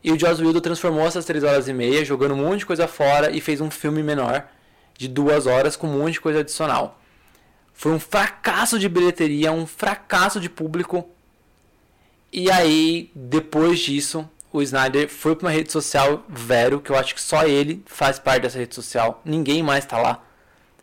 E 0.02 0.12
o 0.12 0.18
Joss 0.18 0.42
Whedon 0.42 0.60
transformou 0.60 1.06
essas 1.06 1.24
3 1.24 1.42
horas 1.44 1.68
e 1.68 1.72
meia, 1.72 2.04
jogando 2.04 2.34
um 2.34 2.38
monte 2.38 2.60
de 2.60 2.66
coisa 2.66 2.86
fora 2.86 3.30
e 3.30 3.40
fez 3.40 3.60
um 3.60 3.70
filme 3.70 4.02
menor 4.02 4.46
de 4.96 5.08
2 5.08 5.46
horas 5.46 5.76
com 5.76 5.88
um 5.88 5.98
monte 5.98 6.14
de 6.14 6.20
coisa 6.20 6.40
adicional. 6.40 6.99
Foi 7.80 7.92
um 7.92 7.98
fracasso 7.98 8.78
de 8.78 8.90
bilheteria, 8.90 9.50
um 9.50 9.66
fracasso 9.66 10.38
de 10.38 10.50
público. 10.50 11.08
E 12.30 12.50
aí, 12.50 13.10
depois 13.14 13.80
disso, 13.80 14.28
o 14.52 14.60
Snyder 14.60 15.08
foi 15.08 15.34
para 15.34 15.46
uma 15.46 15.50
rede 15.50 15.72
social 15.72 16.22
Vero, 16.28 16.82
que 16.82 16.90
eu 16.90 16.96
acho 16.96 17.14
que 17.14 17.22
só 17.22 17.46
ele 17.46 17.82
faz 17.86 18.18
parte 18.18 18.42
dessa 18.42 18.58
rede 18.58 18.74
social. 18.74 19.22
Ninguém 19.24 19.62
mais 19.62 19.86
tá 19.86 19.96
lá. 19.96 20.22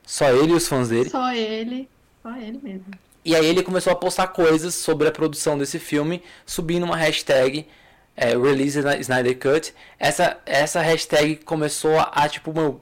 Só 0.07 0.27
ele 0.31 0.53
e 0.53 0.55
os 0.55 0.67
fãs 0.67 0.89
dele. 0.89 1.11
Só 1.11 1.31
ele, 1.31 1.87
só 2.23 2.35
ele 2.35 2.59
mesmo. 2.63 2.85
E 3.23 3.35
aí 3.35 3.45
ele 3.45 3.61
começou 3.61 3.93
a 3.93 3.95
postar 3.95 4.29
coisas 4.29 4.73
sobre 4.73 5.07
a 5.07 5.11
produção 5.11 5.55
desse 5.55 5.77
filme, 5.77 6.23
subindo 6.47 6.83
uma 6.83 6.97
hashtag 6.97 7.67
é, 8.15 8.29
Release 8.29 8.79
Snyder 9.01 9.37
Cut. 9.37 9.71
Essa, 9.99 10.39
essa 10.47 10.81
hashtag 10.81 11.35
começou 11.35 11.99
a, 11.99 12.05
a 12.05 12.27
tipo, 12.27 12.51
meu, 12.51 12.81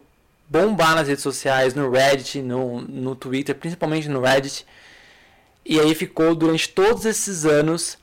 bombar 0.56 0.96
nas 0.96 1.10
redes 1.10 1.22
sociais, 1.22 1.74
no 1.74 1.92
Reddit, 1.92 2.42
no, 2.42 2.80
no 2.80 3.14
Twitter, 3.14 3.54
principalmente 3.54 4.08
no 4.08 4.22
Reddit. 4.22 4.66
E 5.66 5.78
aí 5.80 5.94
ficou 5.94 6.34
durante 6.34 6.70
todos 6.70 7.06
esses 7.06 7.46
anos. 7.46 7.98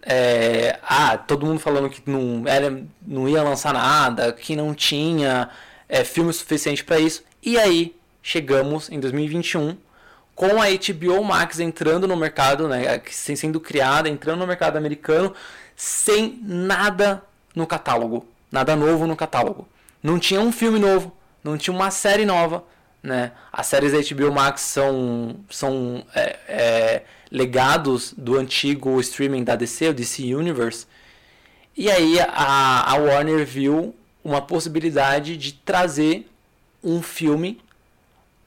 É, 0.00 0.78
ah, 0.82 1.18
todo 1.18 1.44
mundo 1.44 1.60
falando 1.60 1.90
que 1.90 2.02
não, 2.10 2.48
era, 2.48 2.82
não 3.06 3.28
ia 3.28 3.42
lançar 3.42 3.74
nada, 3.74 4.32
que 4.32 4.56
não 4.56 4.74
tinha 4.74 5.50
é, 5.86 6.02
filme 6.02 6.32
suficiente 6.32 6.82
para 6.82 6.98
isso. 6.98 7.22
E 7.42 7.58
aí 7.58 7.94
chegamos 8.22 8.90
em 8.90 8.98
2021 8.98 9.76
com 10.34 10.62
a 10.62 10.66
HBO 10.70 11.22
Max 11.22 11.60
entrando 11.60 12.08
no 12.08 12.16
mercado, 12.16 12.66
né, 12.66 13.02
sendo 13.10 13.60
criada, 13.60 14.08
entrando 14.08 14.38
no 14.38 14.46
mercado 14.46 14.78
americano, 14.78 15.34
sem 15.76 16.40
nada 16.42 17.22
no 17.54 17.66
catálogo, 17.66 18.26
nada 18.50 18.74
novo 18.74 19.06
no 19.06 19.14
catálogo. 19.14 19.68
Não 20.02 20.18
tinha 20.18 20.40
um 20.40 20.50
filme 20.50 20.78
novo, 20.78 21.12
não 21.42 21.56
tinha 21.56 21.74
uma 21.74 21.90
série 21.90 22.24
nova, 22.24 22.64
né? 23.02 23.32
As 23.52 23.66
séries 23.66 23.92
da 23.92 24.14
HBO 24.14 24.32
Max 24.32 24.60
são, 24.60 25.36
são 25.50 26.04
é, 26.14 26.38
é, 26.48 27.02
legados 27.30 28.14
do 28.16 28.38
antigo 28.38 29.00
streaming 29.00 29.42
da 29.42 29.56
DC, 29.56 29.88
o 29.88 29.94
DC 29.94 30.34
Universe. 30.34 30.86
E 31.76 31.90
aí 31.90 32.20
a, 32.20 32.92
a 32.92 32.94
Warner 32.96 33.44
viu 33.44 33.94
uma 34.22 34.40
possibilidade 34.40 35.36
de 35.36 35.52
trazer 35.52 36.30
um 36.82 37.02
filme 37.02 37.60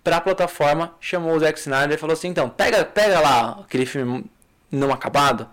para 0.04 0.18
a 0.18 0.22
plataforma, 0.22 0.94
chamou 1.00 1.36
o 1.36 1.40
Zack 1.40 1.60
Snyder 1.60 1.98
e 1.98 2.00
falou 2.00 2.14
assim: 2.14 2.28
então, 2.28 2.48
pega, 2.50 2.86
pega 2.86 3.20
lá 3.20 3.60
aquele 3.62 3.86
filme 3.86 4.26
não 4.72 4.92
acabado, 4.94 5.50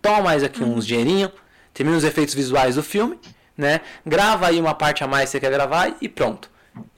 toma 0.00 0.22
mais 0.22 0.42
aqui 0.42 0.64
uns 0.64 0.86
dinheirinho, 0.86 1.30
termina 1.74 1.98
os 1.98 2.04
efeitos 2.04 2.34
visuais 2.34 2.76
do 2.76 2.82
filme, 2.82 3.18
né? 3.56 3.82
Grava 4.04 4.46
aí 4.46 4.58
uma 4.58 4.74
parte 4.74 5.04
a 5.04 5.06
mais 5.06 5.24
que 5.24 5.32
você 5.32 5.40
quer 5.40 5.50
gravar 5.50 5.94
e 6.00 6.08
pronto. 6.08 6.49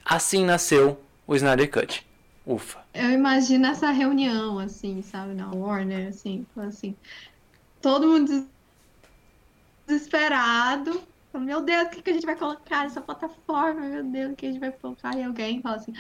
Assim 0.05 0.45
nasceu 0.45 1.01
o 1.27 1.35
Snyder 1.35 1.71
Cut. 1.71 2.07
Ufa. 2.47 2.81
Eu 2.93 3.11
imagino 3.11 3.67
essa 3.67 3.91
reunião, 3.91 4.59
assim, 4.59 5.01
sabe, 5.03 5.35
na 5.35 5.51
Warner, 5.51 6.09
assim, 6.09 6.45
assim, 6.57 6.97
todo 7.81 8.07
mundo 8.07 8.47
desesperado. 9.87 11.03
Meu 11.35 11.63
Deus, 11.63 11.87
o 11.87 11.91
que, 11.91 12.03
que 12.03 12.11
a 12.11 12.13
gente 12.13 12.27
vai 12.27 12.37
colocar 12.37 12.83
nessa 12.83 13.01
plataforma? 13.01 13.81
Meu 13.81 14.05
Deus, 14.05 14.33
o 14.33 14.37
que 14.37 14.47
a 14.47 14.51
gente 14.51 14.61
vai 14.61 14.73
colocar? 14.73 15.17
E 15.17 15.23
alguém 15.23 15.63
fala 15.63 15.77
assim, 15.77 15.95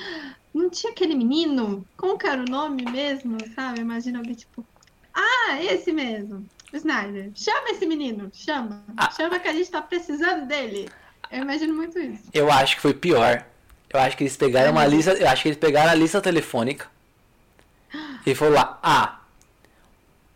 não 0.52 0.68
tinha 0.68 0.92
aquele 0.92 1.14
menino? 1.14 1.87
Como 1.97 2.18
que 2.18 2.26
era 2.26 2.42
o 2.42 2.50
nome 2.50 2.85
mesmo, 2.85 3.38
sabe? 3.54 3.80
Imagina 3.80 4.18
alguém 4.18 4.35
tipo, 4.35 4.66
ah, 5.14 5.62
esse 5.62 5.92
mesmo, 5.92 6.44
o 6.73 6.76
Snyder. 6.76 7.30
Chama 7.35 7.71
esse 7.71 7.87
menino, 7.87 8.30
chama. 8.32 8.85
Ah. 8.97 9.11
Chama 9.11 9.38
que 9.38 9.49
a 9.49 9.52
gente 9.52 9.71
tá 9.71 9.80
precisando 9.80 10.47
dele. 10.47 10.90
Eu 11.30 11.42
imagino 11.42 11.75
muito 11.75 11.99
isso. 11.99 12.25
Eu 12.35 12.52
acho 12.52 12.76
que 12.76 12.82
foi 12.82 12.92
pior. 12.92 13.47
Eu 13.92 14.00
acho 14.00 14.16
que 14.16 14.25
eles 14.25 14.37
pegaram 14.37 14.72
uma 14.72 14.87
lista. 14.87 15.12
Eu 15.12 15.28
acho 15.28 15.42
que 15.42 15.49
eles 15.49 15.58
pegaram 15.58 15.90
a 15.90 15.94
lista 15.94 16.20
telefônica. 16.20 16.87
E 18.25 18.34
foram 18.34 18.52
lá. 18.52 18.78
Ah. 18.82 19.20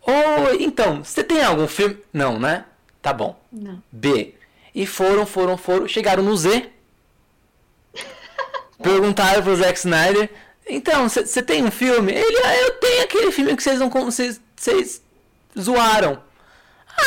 Oi, 0.07 0.63
então, 0.63 1.03
você 1.03 1.25
tem 1.25 1.43
algum 1.43 1.67
filme? 1.67 1.99
Não, 2.13 2.39
né? 2.39 2.65
Tá 3.01 3.13
bom. 3.13 3.41
Não. 3.51 3.83
B. 3.91 4.35
E 4.75 4.87
foram, 4.87 5.25
foram, 5.27 5.57
foram. 5.57 5.89
Chegaram 5.89 6.23
no 6.23 6.37
Z. 6.37 6.71
Perguntaram 8.83 9.43
pro 9.43 9.57
Zack 9.57 9.79
Snyder. 9.79 10.31
Então, 10.69 11.09
você 11.09 11.43
tem 11.43 11.65
um 11.65 11.71
filme? 11.71 12.13
Ele, 12.13 12.39
ah, 12.45 12.57
eu 12.57 12.71
tenho 12.73 13.05
aquele 13.05 13.33
filme 13.33 13.57
que 13.57 13.63
vocês 13.63 13.79
não. 13.79 13.89
Vocês, 13.89 14.41
vocês 14.55 15.03
zoaram. 15.59 16.23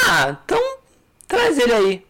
Ah, 0.08 0.38
então 0.44 0.78
traz 1.28 1.58
ele 1.58 1.74
aí. 1.74 2.06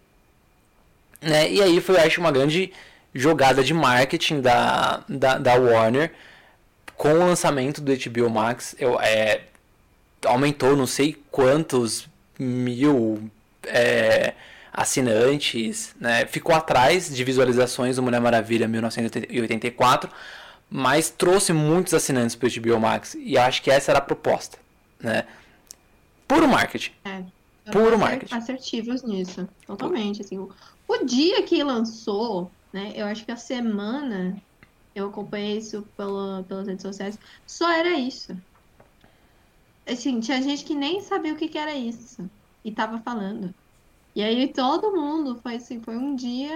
Né? 1.22 1.52
E 1.52 1.62
aí 1.62 1.82
foi, 1.82 1.96
eu 1.96 2.02
acho, 2.02 2.22
uma 2.22 2.32
grande 2.32 2.72
jogada 3.14 3.64
de 3.64 3.74
marketing 3.74 4.42
da, 4.42 5.04
da, 5.08 5.38
da 5.38 5.56
Warner 5.56 6.14
com 6.96 7.14
o 7.14 7.18
lançamento 7.18 7.82
do 7.82 7.92
HBO 7.92 8.30
Max. 8.30 8.76
Eu, 8.78 9.00
é, 9.00 9.42
aumentou 10.26 10.76
não 10.76 10.86
sei 10.86 11.18
quantos 11.32 12.08
mil 12.38 13.30
é, 13.64 14.34
assinantes, 14.72 15.96
né? 16.00 16.26
ficou 16.26 16.56
atrás 16.56 17.14
de 17.14 17.24
visualizações 17.24 17.96
do 17.96 18.04
Mulher 18.04 18.22
Maravilha 18.22 18.68
1984, 18.68 20.10
mas 20.70 21.10
trouxe 21.10 21.52
muitos 21.52 21.94
assinantes 21.94 22.36
para 22.36 22.48
o 22.48 22.52
HBO 22.52 22.80
Max 22.80 23.16
e 23.20 23.38
acho 23.38 23.62
que 23.62 23.72
essa 23.72 23.92
era 23.92 24.00
a 24.00 24.02
proposta, 24.02 24.58
né? 25.00 25.26
Puro 26.28 26.48
marketing. 26.48 26.92
É, 27.04 27.24
Puro 27.72 27.98
marketing. 27.98 28.36
Assertivos 28.36 29.02
nisso, 29.02 29.50
totalmente. 29.66 30.22
Assim, 30.22 30.38
o, 30.38 30.52
o 30.88 31.06
dia 31.06 31.42
que 31.42 31.64
lançou 31.64 32.52
né? 32.74 32.94
Eu 32.96 33.06
acho 33.08 33.26
que 33.26 33.32
a 33.32 33.38
semana, 33.38 34.42
eu 34.96 35.10
acompanhei 35.10 35.58
isso 35.60 35.88
pela, 35.98 36.44
pelas 36.46 36.68
redes 36.68 36.84
sociais, 36.84 37.18
só 37.48 37.70
era 37.72 37.92
isso. 38.00 38.34
Assim, 39.88 40.20
tinha 40.20 40.42
gente 40.42 40.64
que 40.66 40.76
nem 40.76 41.02
sabia 41.02 41.34
o 41.34 41.38
que, 41.38 41.48
que 41.50 41.58
era 41.58 41.76
isso 41.76 42.30
e 42.64 42.74
tava 42.74 43.02
falando. 43.02 43.54
E 44.16 44.22
aí 44.24 44.52
todo 44.54 44.94
mundo 44.94 45.42
foi 45.42 45.56
assim, 45.58 45.84
foi 45.84 45.98
um 45.98 46.16
dia 46.16 46.52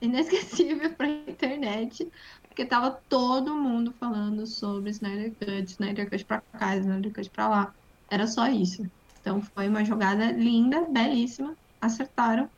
inesquecível 0.00 0.94
pra 0.96 1.08
internet, 1.08 2.08
porque 2.48 2.66
tava 2.66 3.00
todo 3.08 3.54
mundo 3.56 3.94
falando 3.98 4.46
sobre 4.46 4.90
Snyder 4.90 5.36
Cut, 5.36 5.72
Snyder 5.72 6.10
Cut 6.10 6.24
pra 6.26 6.42
cá, 6.52 6.76
Snyder 6.76 7.12
Cut 7.12 7.30
pra 7.30 7.48
lá. 7.48 7.74
Era 8.10 8.26
só 8.26 8.46
isso. 8.48 8.82
Então 9.20 9.42
foi 9.42 9.68
uma 9.68 9.84
jogada 9.84 10.32
linda, 10.32 10.88
belíssima, 10.90 11.56
acertaram, 11.80 12.50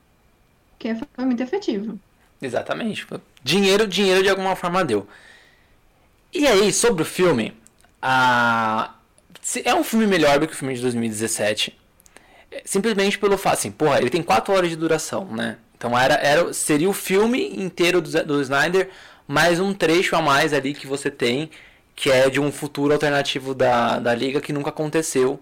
que 0.78 0.94
foi 0.96 1.26
muito 1.26 1.42
efetivo. 1.42 2.00
Exatamente. 2.42 3.06
Dinheiro, 3.42 3.86
dinheiro 3.86 4.22
de 4.22 4.28
alguma 4.28 4.56
forma 4.56 4.84
deu. 4.84 5.06
E 6.34 6.46
aí, 6.46 6.72
sobre 6.72 7.02
o 7.02 7.06
filme, 7.06 7.54
a... 8.00 8.94
é 9.64 9.74
um 9.74 9.84
filme 9.84 10.06
melhor 10.06 10.40
do 10.40 10.46
que 10.48 10.54
o 10.54 10.56
filme 10.56 10.74
de 10.74 10.82
2017. 10.82 11.78
Simplesmente 12.64 13.18
pelo 13.18 13.38
fato, 13.38 13.54
assim, 13.54 13.70
porra, 13.70 13.98
ele 13.98 14.10
tem 14.10 14.22
4 14.22 14.52
horas 14.52 14.68
de 14.68 14.76
duração, 14.76 15.24
né? 15.26 15.56
Então 15.76 15.98
era, 15.98 16.14
era, 16.14 16.52
seria 16.52 16.88
o 16.88 16.92
filme 16.92 17.56
inteiro 17.56 18.00
do, 18.00 18.24
do 18.24 18.42
Snyder, 18.42 18.90
mais 19.26 19.58
um 19.60 19.72
trecho 19.72 20.16
a 20.16 20.22
mais 20.22 20.52
ali 20.52 20.74
que 20.74 20.86
você 20.86 21.10
tem, 21.10 21.50
que 21.94 22.10
é 22.10 22.28
de 22.28 22.40
um 22.40 22.52
futuro 22.52 22.92
alternativo 22.92 23.54
da, 23.54 23.98
da 23.98 24.14
Liga 24.14 24.40
que 24.40 24.52
nunca 24.52 24.70
aconteceu, 24.70 25.40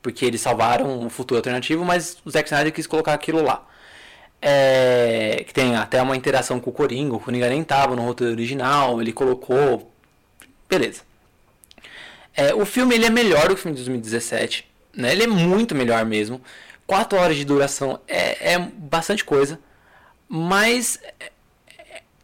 porque 0.00 0.24
eles 0.24 0.40
salvaram 0.40 1.00
um 1.00 1.10
futuro 1.10 1.38
alternativo, 1.38 1.84
mas 1.84 2.18
o 2.24 2.30
Zack 2.30 2.48
Snyder 2.48 2.72
quis 2.72 2.86
colocar 2.86 3.14
aquilo 3.14 3.42
lá. 3.42 3.66
É, 4.44 5.44
que 5.46 5.54
tem 5.54 5.76
até 5.76 6.02
uma 6.02 6.16
interação 6.16 6.58
com 6.58 6.70
o 6.70 6.72
Coringa, 6.72 7.14
o 7.14 7.20
Coringa 7.20 7.48
nem 7.48 7.62
estava 7.62 7.94
no 7.94 8.02
roteiro 8.02 8.32
original, 8.32 9.00
ele 9.00 9.12
colocou. 9.12 9.92
Beleza. 10.68 11.02
É, 12.34 12.52
o 12.52 12.66
filme 12.66 12.94
ele 12.94 13.06
é 13.06 13.10
melhor 13.10 13.42
do 13.42 13.48
que 13.48 13.54
o 13.54 13.56
filme 13.56 13.76
de 13.76 13.82
2017, 13.82 14.66
né? 14.96 15.12
ele 15.12 15.24
é 15.24 15.26
muito 15.26 15.74
melhor 15.74 16.04
mesmo. 16.04 16.40
4 16.86 17.18
horas 17.18 17.36
de 17.36 17.44
duração 17.44 18.00
é, 18.08 18.54
é 18.54 18.58
bastante 18.58 19.24
coisa, 19.24 19.60
mas 20.28 20.98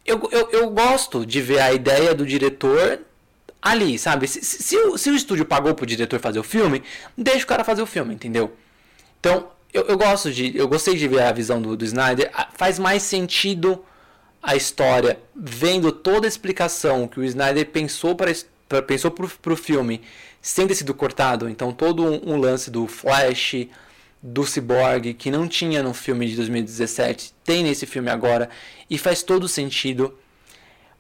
eu, 0.04 0.28
eu, 0.32 0.50
eu 0.50 0.70
gosto 0.70 1.24
de 1.24 1.40
ver 1.40 1.60
a 1.60 1.72
ideia 1.72 2.14
do 2.14 2.26
diretor 2.26 3.00
ali, 3.60 3.98
sabe? 3.98 4.26
Se, 4.26 4.42
se, 4.42 4.62
se, 4.62 4.76
o, 4.76 4.96
se 4.96 5.10
o 5.10 5.14
estúdio 5.14 5.44
pagou 5.44 5.74
pro 5.74 5.84
diretor 5.84 6.18
fazer 6.18 6.38
o 6.38 6.42
filme, 6.42 6.82
deixa 7.16 7.44
o 7.44 7.46
cara 7.46 7.62
fazer 7.62 7.82
o 7.82 7.86
filme, 7.86 8.14
entendeu? 8.14 8.56
Então, 9.20 9.48
eu, 9.72 9.82
eu 9.82 9.98
gosto 9.98 10.32
de. 10.32 10.56
Eu 10.56 10.66
gostei 10.68 10.96
de 10.96 11.06
ver 11.06 11.22
a 11.22 11.32
visão 11.32 11.60
do, 11.60 11.76
do 11.76 11.84
Snyder. 11.84 12.30
Faz 12.54 12.78
mais 12.78 13.02
sentido 13.02 13.84
a 14.42 14.56
história 14.56 15.18
vendo 15.34 15.92
toda 15.92 16.26
a 16.26 16.28
explicação 16.28 17.06
que 17.08 17.20
o 17.20 17.24
Snyder 17.24 17.66
pensou 17.66 18.14
para 18.14 18.32
pensou 18.82 19.10
pro, 19.10 19.28
pro 19.28 19.56
filme 19.56 20.02
sem 20.40 20.66
ter 20.66 20.74
sido 20.74 20.94
cortado. 20.94 21.48
Então 21.48 21.72
todo 21.72 22.04
um, 22.04 22.34
um, 22.34 22.36
lance 22.36 22.70
do 22.70 22.86
Flash, 22.86 23.66
do 24.22 24.44
Cyborg, 24.44 25.14
que 25.14 25.30
não 25.30 25.48
tinha 25.48 25.82
no 25.82 25.92
filme 25.92 26.26
de 26.26 26.36
2017, 26.36 27.34
tem 27.44 27.62
nesse 27.62 27.86
filme 27.86 28.10
agora 28.10 28.48
e 28.88 28.96
faz 28.96 29.22
todo 29.22 29.48
sentido. 29.48 30.16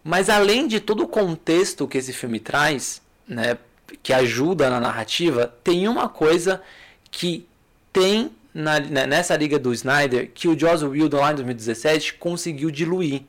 Mas 0.02 0.28
além 0.28 0.66
de 0.66 0.80
todo 0.80 1.04
o 1.04 1.08
contexto 1.08 1.86
que 1.86 1.98
esse 1.98 2.12
filme 2.12 2.40
traz, 2.40 3.02
né, 3.26 3.58
que 4.02 4.12
ajuda 4.12 4.70
na 4.70 4.80
narrativa, 4.80 5.52
tem 5.62 5.88
uma 5.88 6.08
coisa 6.08 6.62
que 7.10 7.46
tem 7.92 8.30
na, 8.58 9.06
nessa 9.06 9.36
liga 9.36 9.58
do 9.58 9.72
Snyder 9.72 10.30
que 10.34 10.48
o 10.48 10.58
Joss 10.58 10.84
Whedon 10.84 11.20
lá 11.20 11.30
em 11.30 11.36
2017 11.36 12.14
conseguiu 12.14 12.70
diluir, 12.70 13.22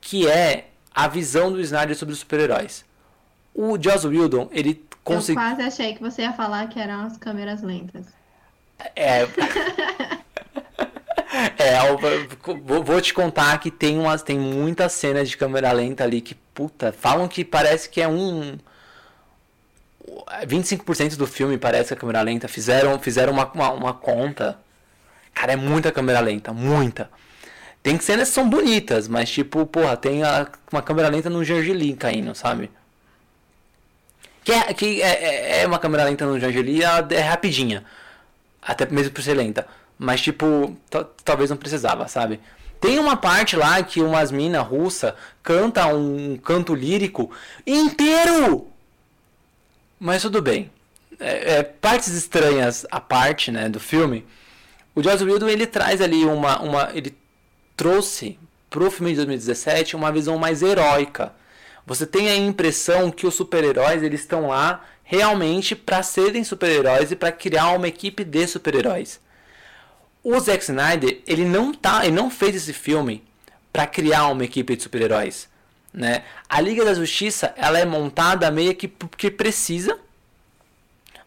que 0.00 0.28
é 0.28 0.66
a 0.92 1.06
visão 1.06 1.52
do 1.52 1.60
Snyder 1.60 1.96
sobre 1.96 2.12
os 2.12 2.18
super-heróis. 2.18 2.84
O 3.54 3.80
Joss 3.80 4.06
Whedon, 4.06 4.48
ele 4.50 4.84
conseguiu... 5.04 5.40
Eu 5.40 5.48
quase 5.48 5.62
achei 5.62 5.94
que 5.94 6.02
você 6.02 6.22
ia 6.22 6.32
falar 6.32 6.68
que 6.68 6.80
eram 6.80 7.06
as 7.06 7.16
câmeras 7.16 7.62
lentas. 7.62 8.06
É... 8.96 9.22
é, 11.56 11.78
vou 12.82 13.00
te 13.00 13.14
contar 13.14 13.58
que 13.58 13.70
tem 13.70 13.96
umas, 13.98 14.22
tem 14.22 14.36
muitas 14.38 14.92
cenas 14.92 15.28
de 15.28 15.36
câmera 15.36 15.70
lenta 15.70 16.02
ali 16.02 16.20
que, 16.20 16.34
puta, 16.34 16.92
falam 16.92 17.28
que 17.28 17.44
parece 17.44 17.88
que 17.88 18.00
é 18.00 18.08
um 18.08 18.58
25% 20.46 21.16
do 21.16 21.26
filme 21.26 21.58
parece 21.58 21.94
a 21.94 21.96
câmera 21.96 22.22
lenta. 22.22 22.48
Fizeram, 22.48 22.98
fizeram 22.98 23.32
uma, 23.32 23.50
uma, 23.52 23.70
uma, 23.72 23.94
conta. 23.94 24.58
Cara, 25.32 25.52
é 25.52 25.56
muita 25.56 25.90
câmera 25.90 26.20
lenta, 26.20 26.52
muita. 26.52 27.10
Tem 27.82 27.98
cenas 27.98 28.28
que 28.28 28.34
são 28.34 28.48
bonitas, 28.48 29.08
mas 29.08 29.30
tipo, 29.30 29.66
porra, 29.66 29.96
tem 29.96 30.22
a, 30.22 30.46
uma 30.72 30.82
câmera 30.82 31.08
lenta 31.08 31.28
no 31.28 31.44
Gergelim 31.44 31.96
caindo, 31.96 32.34
sabe? 32.34 32.70
Que, 34.42 34.52
é, 34.52 34.74
que 34.74 35.02
é, 35.02 35.08
é, 35.08 35.62
é 35.62 35.66
uma 35.66 35.78
câmera 35.78 36.04
lenta 36.04 36.26
no 36.26 36.38
Gergelim, 36.38 36.80
é 36.82 37.20
rapidinha. 37.20 37.84
Até 38.62 38.86
mesmo 38.86 39.12
por 39.12 39.22
ser 39.22 39.34
lenta. 39.34 39.66
Mas 39.98 40.20
tipo, 40.20 40.76
talvez 41.24 41.50
não 41.50 41.56
precisava, 41.56 42.08
sabe? 42.08 42.40
Tem 42.80 42.98
uma 42.98 43.16
parte 43.16 43.56
lá 43.56 43.82
que 43.82 44.02
umas 44.02 44.30
minas 44.30 44.66
russa 44.66 45.16
canta 45.42 45.86
um 45.86 46.36
canto 46.36 46.74
lírico 46.74 47.30
inteiro 47.66 48.73
mas 49.98 50.22
tudo 50.22 50.42
bem. 50.42 50.70
É, 51.18 51.56
é, 51.56 51.62
partes 51.62 52.08
estranhas 52.08 52.86
à 52.90 53.00
parte 53.00 53.50
né, 53.50 53.68
do 53.68 53.78
filme. 53.78 54.24
O 54.94 55.02
Joss 55.02 55.24
Whedon 55.24 55.48
ele 55.48 55.66
traz 55.66 56.00
ali 56.00 56.24
uma, 56.24 56.60
uma 56.60 56.90
ele 56.94 57.16
trouxe 57.76 58.38
pro 58.70 58.90
filme 58.90 59.10
de 59.10 59.16
2017 59.16 59.96
uma 59.96 60.12
visão 60.12 60.38
mais 60.38 60.62
heróica. 60.62 61.32
Você 61.86 62.06
tem 62.06 62.28
a 62.28 62.36
impressão 62.36 63.10
que 63.10 63.26
os 63.26 63.34
super-heróis 63.34 64.02
eles 64.02 64.20
estão 64.20 64.48
lá 64.48 64.84
realmente 65.02 65.76
para 65.76 66.02
serem 66.02 66.42
super-heróis 66.42 67.12
e 67.12 67.16
para 67.16 67.30
criar 67.30 67.72
uma 67.72 67.88
equipe 67.88 68.24
de 68.24 68.46
super-heróis. 68.46 69.20
O 70.22 70.38
Zack 70.40 70.64
Snyder 70.64 71.20
ele 71.26 71.44
não 71.44 71.72
tá, 71.72 72.04
ele 72.06 72.16
não 72.16 72.30
fez 72.30 72.56
esse 72.56 72.72
filme 72.72 73.22
para 73.72 73.86
criar 73.86 74.28
uma 74.28 74.44
equipe 74.44 74.74
de 74.74 74.82
super-heróis. 74.82 75.48
Né? 75.94 76.24
A 76.48 76.60
Liga 76.60 76.84
da 76.84 76.92
Justiça 76.92 77.54
ela 77.56 77.78
é 77.78 77.84
montada 77.84 78.50
meio 78.50 78.74
que 78.74 78.88
porque 78.88 79.30
precisa, 79.30 79.96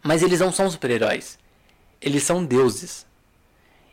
mas 0.02 0.22
eles 0.22 0.40
não 0.40 0.52
são 0.52 0.70
super-heróis. 0.70 1.38
Eles 2.02 2.22
são 2.22 2.44
deuses. 2.44 3.06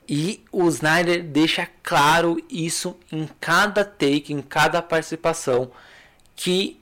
E 0.07 0.43
o 0.51 0.67
Snyder 0.67 1.23
deixa 1.23 1.67
claro 1.81 2.37
isso 2.49 2.95
em 3.09 3.27
cada 3.39 3.85
take, 3.85 4.33
em 4.33 4.41
cada 4.41 4.81
participação, 4.81 5.71
que 6.35 6.79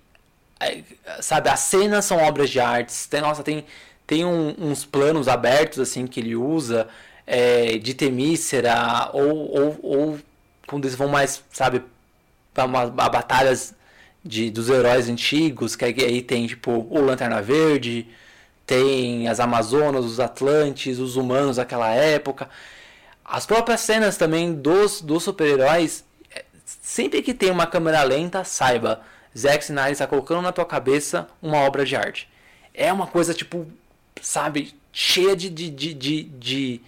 é, 0.59 0.83
sabe, 1.21 1.49
as 1.49 1.59
cenas 1.59 2.03
são 2.03 2.17
obras 2.17 2.49
de 2.49 2.59
artes. 2.59 3.05
Tem, 3.05 3.21
nossa, 3.21 3.43
tem, 3.43 3.63
tem 4.07 4.25
um, 4.25 4.55
uns 4.57 4.83
planos 4.85 5.27
abertos 5.27 5.79
assim 5.79 6.07
que 6.07 6.19
ele 6.19 6.35
usa 6.35 6.87
é, 7.27 7.77
de 7.77 7.93
Temícera 7.93 9.11
ou, 9.13 9.59
ou, 9.61 9.79
ou 9.83 10.19
quando 10.67 10.85
eles 10.85 10.95
vão 10.95 11.07
mais, 11.07 11.43
sabe, 11.51 11.83
para 12.53 12.67
batalhas 12.67 13.73
de, 14.23 14.49
dos 14.49 14.69
heróis 14.69 15.09
antigos, 15.09 15.75
que 15.75 15.85
aí 15.85 16.21
tem 16.21 16.47
tipo 16.47 16.87
o 16.89 17.01
Lanterna 17.01 17.41
Verde, 17.41 18.07
tem 18.65 19.27
as 19.27 19.39
Amazonas, 19.39 20.05
os 20.05 20.19
Atlantes, 20.19 20.99
os 20.99 21.15
humanos 21.17 21.57
daquela 21.57 21.93
época. 21.93 22.49
As 23.25 23.45
próprias 23.45 23.81
cenas 23.81 24.17
também 24.17 24.53
dos, 24.53 25.01
dos 25.01 25.23
super-heróis, 25.23 26.05
é, 26.33 26.45
sempre 26.81 27.21
que 27.21 27.33
tem 27.33 27.51
uma 27.51 27.67
câmera 27.67 28.03
lenta, 28.03 28.43
saiba, 28.43 29.01
Zack 29.37 29.63
Snyder 29.63 29.91
está 29.91 30.07
colocando 30.07 30.41
na 30.41 30.51
tua 30.51 30.65
cabeça 30.65 31.27
uma 31.41 31.57
obra 31.57 31.83
de 31.85 31.95
arte. 31.95 32.29
É 32.73 32.91
uma 32.93 33.07
coisa 33.07 33.33
tipo, 33.33 33.67
sabe, 34.21 34.73
cheia 34.91 35.35
de, 35.35 35.49
de, 35.49 35.69
de, 35.69 35.93
de, 35.93 36.23
de, 36.23 36.81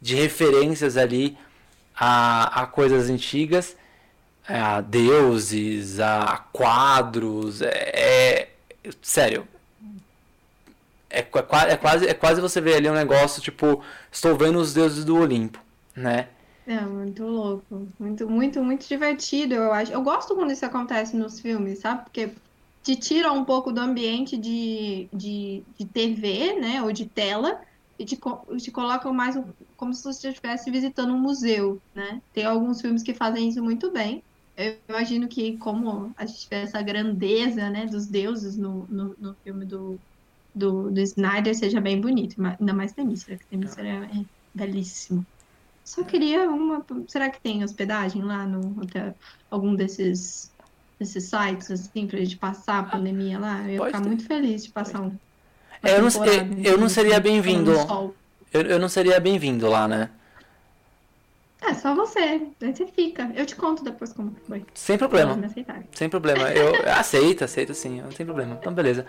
de 0.00 0.14
referências 0.14 0.96
ali 0.96 1.36
a, 1.96 2.62
a 2.62 2.66
coisas 2.66 3.10
antigas 3.10 3.76
a 4.48 4.80
deuses, 4.80 6.00
a 6.00 6.44
quadros, 6.52 7.60
é, 7.60 7.68
é 7.68 8.48
sério. 9.02 9.46
É, 11.10 11.20
é, 11.20 11.22
é, 11.22 11.76
quase, 11.76 12.06
é 12.06 12.14
quase 12.14 12.40
você 12.40 12.60
ver 12.60 12.76
ali 12.76 12.88
um 12.88 12.94
negócio 12.94 13.42
tipo, 13.42 13.82
estou 14.10 14.36
vendo 14.36 14.58
os 14.58 14.72
deuses 14.72 15.04
do 15.04 15.16
Olimpo, 15.16 15.60
né? 15.94 16.28
É 16.66 16.80
muito 16.80 17.24
louco, 17.24 17.88
muito, 17.98 18.28
muito, 18.28 18.62
muito 18.62 18.86
divertido, 18.86 19.54
eu 19.54 19.72
acho. 19.72 19.92
Eu 19.92 20.02
gosto 20.02 20.34
quando 20.34 20.50
isso 20.50 20.66
acontece 20.66 21.16
nos 21.16 21.40
filmes, 21.40 21.78
sabe? 21.78 22.04
Porque 22.04 22.30
te 22.82 22.96
tira 22.96 23.32
um 23.32 23.44
pouco 23.44 23.72
do 23.72 23.80
ambiente 23.80 24.36
de, 24.36 25.08
de, 25.12 25.62
de 25.78 25.84
TV, 25.86 26.54
né? 26.60 26.82
Ou 26.82 26.92
de 26.92 27.06
tela, 27.06 27.60
e 27.98 28.04
te, 28.04 28.18
te 28.58 28.70
coloca 28.70 29.10
mais 29.12 29.38
como 29.78 29.94
se 29.94 30.04
você 30.04 30.28
estivesse 30.28 30.70
visitando 30.70 31.14
um 31.14 31.18
museu, 31.18 31.80
né? 31.94 32.20
Tem 32.34 32.44
alguns 32.44 32.82
filmes 32.82 33.02
que 33.02 33.14
fazem 33.14 33.48
isso 33.48 33.62
muito 33.62 33.90
bem 33.90 34.22
eu 34.58 34.76
imagino 34.88 35.28
que 35.28 35.56
como 35.56 36.12
a 36.16 36.26
gente 36.26 36.48
vê 36.50 36.56
essa 36.56 36.82
grandeza, 36.82 37.70
né, 37.70 37.86
dos 37.86 38.06
deuses 38.06 38.56
no, 38.56 38.86
no, 38.88 39.14
no 39.18 39.34
filme 39.44 39.64
do, 39.64 39.98
do, 40.52 40.90
do, 40.90 41.00
Snyder 41.00 41.54
seja 41.54 41.80
bem 41.80 42.00
bonito, 42.00 42.34
ainda 42.58 42.74
mais 42.74 42.92
Temícera, 42.92 43.38
que 43.38 43.46
Temícera 43.46 43.86
é, 43.86 44.18
é 44.18 44.24
belíssimo. 44.52 45.24
Só 45.84 46.02
queria 46.02 46.50
uma. 46.50 46.84
Será 47.06 47.30
que 47.30 47.40
tem 47.40 47.62
hospedagem 47.62 48.22
lá 48.22 48.44
no 48.44 48.82
hotel? 48.82 49.14
Algum 49.48 49.74
desses 49.74 50.50
esses 51.00 51.24
sites, 51.24 51.70
assim, 51.70 52.06
pra 52.08 52.18
gente 52.18 52.36
passar 52.36 52.80
a 52.80 52.82
pandemia 52.82 53.38
lá? 53.38 53.62
Eu 53.62 53.70
ia 53.70 53.78
Pode 53.78 53.90
ficar 53.92 54.02
ter. 54.02 54.08
muito 54.08 54.26
feliz 54.26 54.64
de 54.64 54.70
passar 54.70 55.00
um. 55.00 55.12
É, 55.82 55.96
eu, 55.96 56.02
não, 56.02 56.24
eu, 56.26 56.72
eu 56.72 56.78
não 56.78 56.88
seria 56.88 57.20
bem-vindo. 57.20 57.70
Eu, 58.52 58.62
eu 58.62 58.78
não 58.80 58.88
seria 58.88 59.20
bem-vindo 59.20 59.68
lá, 59.68 59.86
né? 59.86 60.10
É, 61.60 61.74
só 61.74 61.94
você. 61.94 62.18
Aí 62.18 62.52
você 62.60 62.86
fica. 62.86 63.30
Eu 63.34 63.44
te 63.44 63.56
conto 63.56 63.82
depois 63.82 64.12
como 64.12 64.34
foi. 64.46 64.64
Sem 64.74 64.96
problema. 64.96 65.38
Sem 65.92 66.08
problema. 66.08 66.50
Eu 66.52 66.72
aceito, 66.92 67.44
aceito 67.44 67.74
sim. 67.74 68.00
Não 68.00 68.10
tem 68.10 68.24
problema. 68.24 68.56
Então, 68.60 68.72
beleza. 68.72 69.04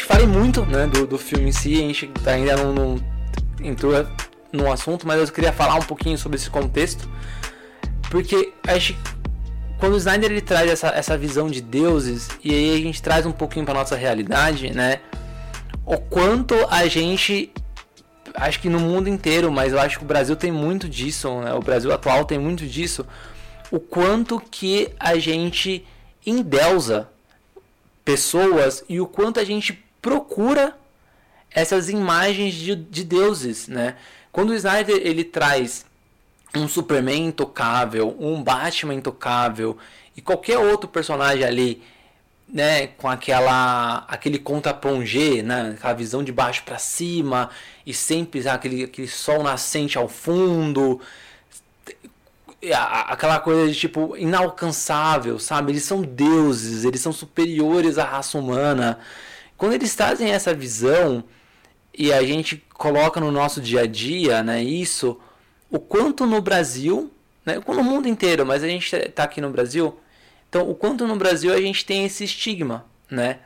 Falei 0.00 0.26
muito, 0.26 0.66
né, 0.66 0.86
do, 0.86 1.06
do 1.06 1.18
filme 1.18 1.48
em 1.48 1.52
si. 1.52 1.74
A 1.74 1.78
gente 1.78 2.10
ainda 2.26 2.56
não, 2.56 2.72
não 2.74 3.00
entrou 3.62 3.92
no 4.52 4.70
assunto, 4.70 5.06
mas 5.06 5.18
eu 5.18 5.34
queria 5.34 5.52
falar 5.52 5.76
um 5.76 5.82
pouquinho 5.82 6.18
sobre 6.18 6.36
esse 6.36 6.50
contexto. 6.50 7.08
Porque 8.10 8.52
acho 8.68 8.94
quando 9.82 9.94
o 9.94 9.96
Snyder 9.96 10.30
ele 10.30 10.40
traz 10.40 10.70
essa, 10.70 10.88
essa 10.90 11.18
visão 11.18 11.50
de 11.50 11.60
deuses, 11.60 12.28
e 12.44 12.54
aí 12.54 12.74
a 12.76 12.78
gente 12.78 13.02
traz 13.02 13.26
um 13.26 13.32
pouquinho 13.32 13.64
para 13.64 13.74
nossa 13.74 13.96
realidade, 13.96 14.72
né? 14.72 15.00
O 15.84 15.98
quanto 15.98 16.54
a 16.70 16.86
gente. 16.86 17.52
Acho 18.34 18.60
que 18.60 18.68
no 18.68 18.80
mundo 18.80 19.08
inteiro, 19.08 19.50
mas 19.52 19.72
eu 19.72 19.80
acho 19.80 19.98
que 19.98 20.04
o 20.04 20.08
Brasil 20.08 20.34
tem 20.36 20.50
muito 20.50 20.88
disso, 20.88 21.40
né? 21.40 21.52
O 21.52 21.60
Brasil 21.60 21.92
atual 21.92 22.24
tem 22.24 22.38
muito 22.38 22.66
disso. 22.66 23.06
O 23.70 23.78
quanto 23.78 24.40
que 24.40 24.90
a 24.98 25.18
gente 25.18 25.84
endeusa 26.24 27.08
pessoas 28.04 28.84
e 28.88 29.00
o 29.00 29.06
quanto 29.06 29.38
a 29.38 29.44
gente 29.44 29.84
procura 30.00 30.76
essas 31.50 31.88
imagens 31.90 32.54
de, 32.54 32.74
de 32.74 33.04
deuses, 33.04 33.68
né? 33.68 33.96
Quando 34.30 34.50
o 34.50 34.54
Snyder 34.54 34.96
ele 34.96 35.24
traz 35.24 35.84
um 36.54 36.66
Superman 36.68 37.26
intocável, 37.26 38.16
um 38.18 38.42
Batman 38.42 38.94
intocável 38.94 39.76
e 40.16 40.20
qualquer 40.20 40.58
outro 40.58 40.88
personagem 40.88 41.44
ali, 41.44 41.82
né, 42.52 42.88
com 42.88 43.08
aquela 43.08 44.04
aquele 44.06 44.38
contra-plongé, 44.38 45.42
né, 45.42 45.74
aquela 45.78 45.94
visão 45.94 46.22
de 46.22 46.30
baixo 46.30 46.62
para 46.64 46.78
cima 46.78 47.48
e 47.86 47.94
sempre 47.94 48.46
aquele, 48.46 48.84
aquele 48.84 49.08
sol 49.08 49.42
nascente 49.42 49.96
ao 49.96 50.06
fundo, 50.06 51.00
aquela 53.08 53.40
coisa 53.40 53.72
de 53.72 53.78
tipo 53.78 54.16
inalcançável, 54.18 55.38
sabe? 55.38 55.72
Eles 55.72 55.84
são 55.84 56.02
deuses, 56.02 56.84
eles 56.84 57.00
são 57.00 57.12
superiores 57.12 57.98
à 57.98 58.04
raça 58.04 58.38
humana. 58.38 58.98
Quando 59.56 59.72
eles 59.72 59.94
trazem 59.94 60.30
essa 60.30 60.52
visão 60.54 61.24
e 61.96 62.12
a 62.12 62.22
gente 62.22 62.62
coloca 62.74 63.18
no 63.20 63.32
nosso 63.32 63.60
dia 63.60 63.82
a 63.82 63.86
dia, 63.86 64.42
né, 64.42 64.62
isso 64.62 65.18
o 65.70 65.78
quanto 65.78 66.26
no 66.26 66.42
Brasil, 66.42 67.10
né, 67.46 67.58
no 67.66 67.82
mundo 67.82 68.06
inteiro, 68.08 68.44
mas 68.44 68.62
a 68.62 68.68
gente 68.68 68.94
está 68.94 69.24
aqui 69.24 69.40
no 69.40 69.50
Brasil, 69.50 69.98
então 70.52 70.68
o 70.68 70.74
quanto 70.74 71.06
no 71.06 71.16
Brasil 71.16 71.50
a 71.50 71.58
gente 71.58 71.82
tem 71.82 72.04
esse 72.04 72.24
estigma, 72.24 72.84
né? 73.10 73.38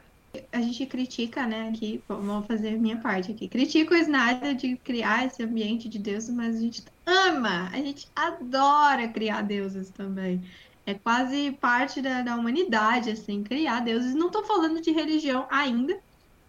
A 0.53 0.61
gente 0.61 0.85
critica, 0.87 1.47
né, 1.47 1.69
aqui, 1.69 2.03
vou 2.09 2.42
fazer 2.42 2.73
minha 2.73 2.97
parte 2.97 3.31
aqui, 3.31 3.47
critica 3.47 3.95
o 3.95 3.97
Snyder 3.97 4.57
de 4.57 4.77
criar 4.79 5.25
esse 5.25 5.40
ambiente 5.40 5.88
de 5.88 6.01
deuses, 6.01 6.35
mas 6.35 6.57
a 6.57 6.61
gente 6.61 6.83
ama, 7.07 7.71
a 7.73 7.77
gente 7.77 8.09
adora 8.14 9.07
criar 9.07 9.42
deuses 9.42 9.88
também. 9.90 10.42
É 10.85 10.95
quase 10.95 11.53
parte 11.53 12.03
da, 12.03 12.23
da 12.23 12.35
humanidade, 12.35 13.11
assim, 13.11 13.45
criar 13.45 13.81
deuses. 13.81 14.12
Não 14.12 14.27
estou 14.27 14.45
falando 14.45 14.83
de 14.83 14.90
religião 14.90 15.47
ainda, 15.49 15.97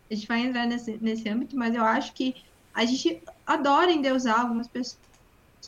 a 0.10 0.16
gente 0.16 0.28
vai 0.28 0.40
entrar 0.40 0.66
nesse, 0.66 0.98
nesse 1.00 1.30
âmbito, 1.30 1.56
mas 1.56 1.76
eu 1.76 1.84
acho 1.84 2.14
que 2.14 2.36
a 2.74 2.84
gente 2.84 3.22
adora 3.46 3.92
endeusar 3.92 4.42
algumas 4.42 4.68
pessoas 4.68 5.07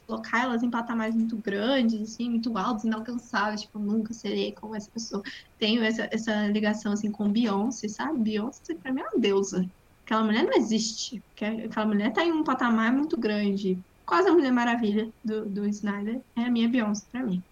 colocar 0.10 0.42
elas 0.42 0.64
em 0.64 0.72
patamares 0.72 1.14
muito 1.14 1.38
grandes, 1.38 2.02
assim, 2.02 2.32
muito 2.32 2.58
altos, 2.58 2.84
inalcançáveis, 2.84 3.62
tipo, 3.62 3.78
nunca 3.78 4.12
serei 4.12 4.52
como 4.52 4.76
essa 4.76 4.90
pessoa. 4.90 5.22
Tenho 5.60 5.84
essa, 5.84 6.10
essa 6.12 6.48
ligação, 6.48 6.94
assim, 6.94 7.12
com 7.12 7.30
Beyoncé, 7.30 7.88
sabe? 7.88 8.18
Beyoncé, 8.18 8.74
pra 8.74 8.92
mim, 8.92 9.02
é 9.02 9.04
uma 9.04 9.20
deusa. 9.20 9.70
Aquela 10.04 10.24
mulher 10.24 10.44
não 10.44 10.54
existe. 10.54 11.22
Aquela 11.36 11.86
mulher 11.86 12.12
tá 12.12 12.26
em 12.26 12.32
um 12.32 12.44
patamar 12.44 12.92
muito 12.92 13.16
grande. 13.16 13.78
Quase 14.04 14.28
a 14.28 14.34
Mulher 14.34 14.52
Maravilha 14.52 15.10
do, 15.24 15.46
do 15.46 15.68
Snyder. 15.68 16.20
É 16.36 16.46
a 16.46 16.50
minha 16.50 16.68
Beyoncé 16.68 17.06
pra 17.12 17.22
mim. 17.22 17.44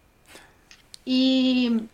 E 1.06 1.88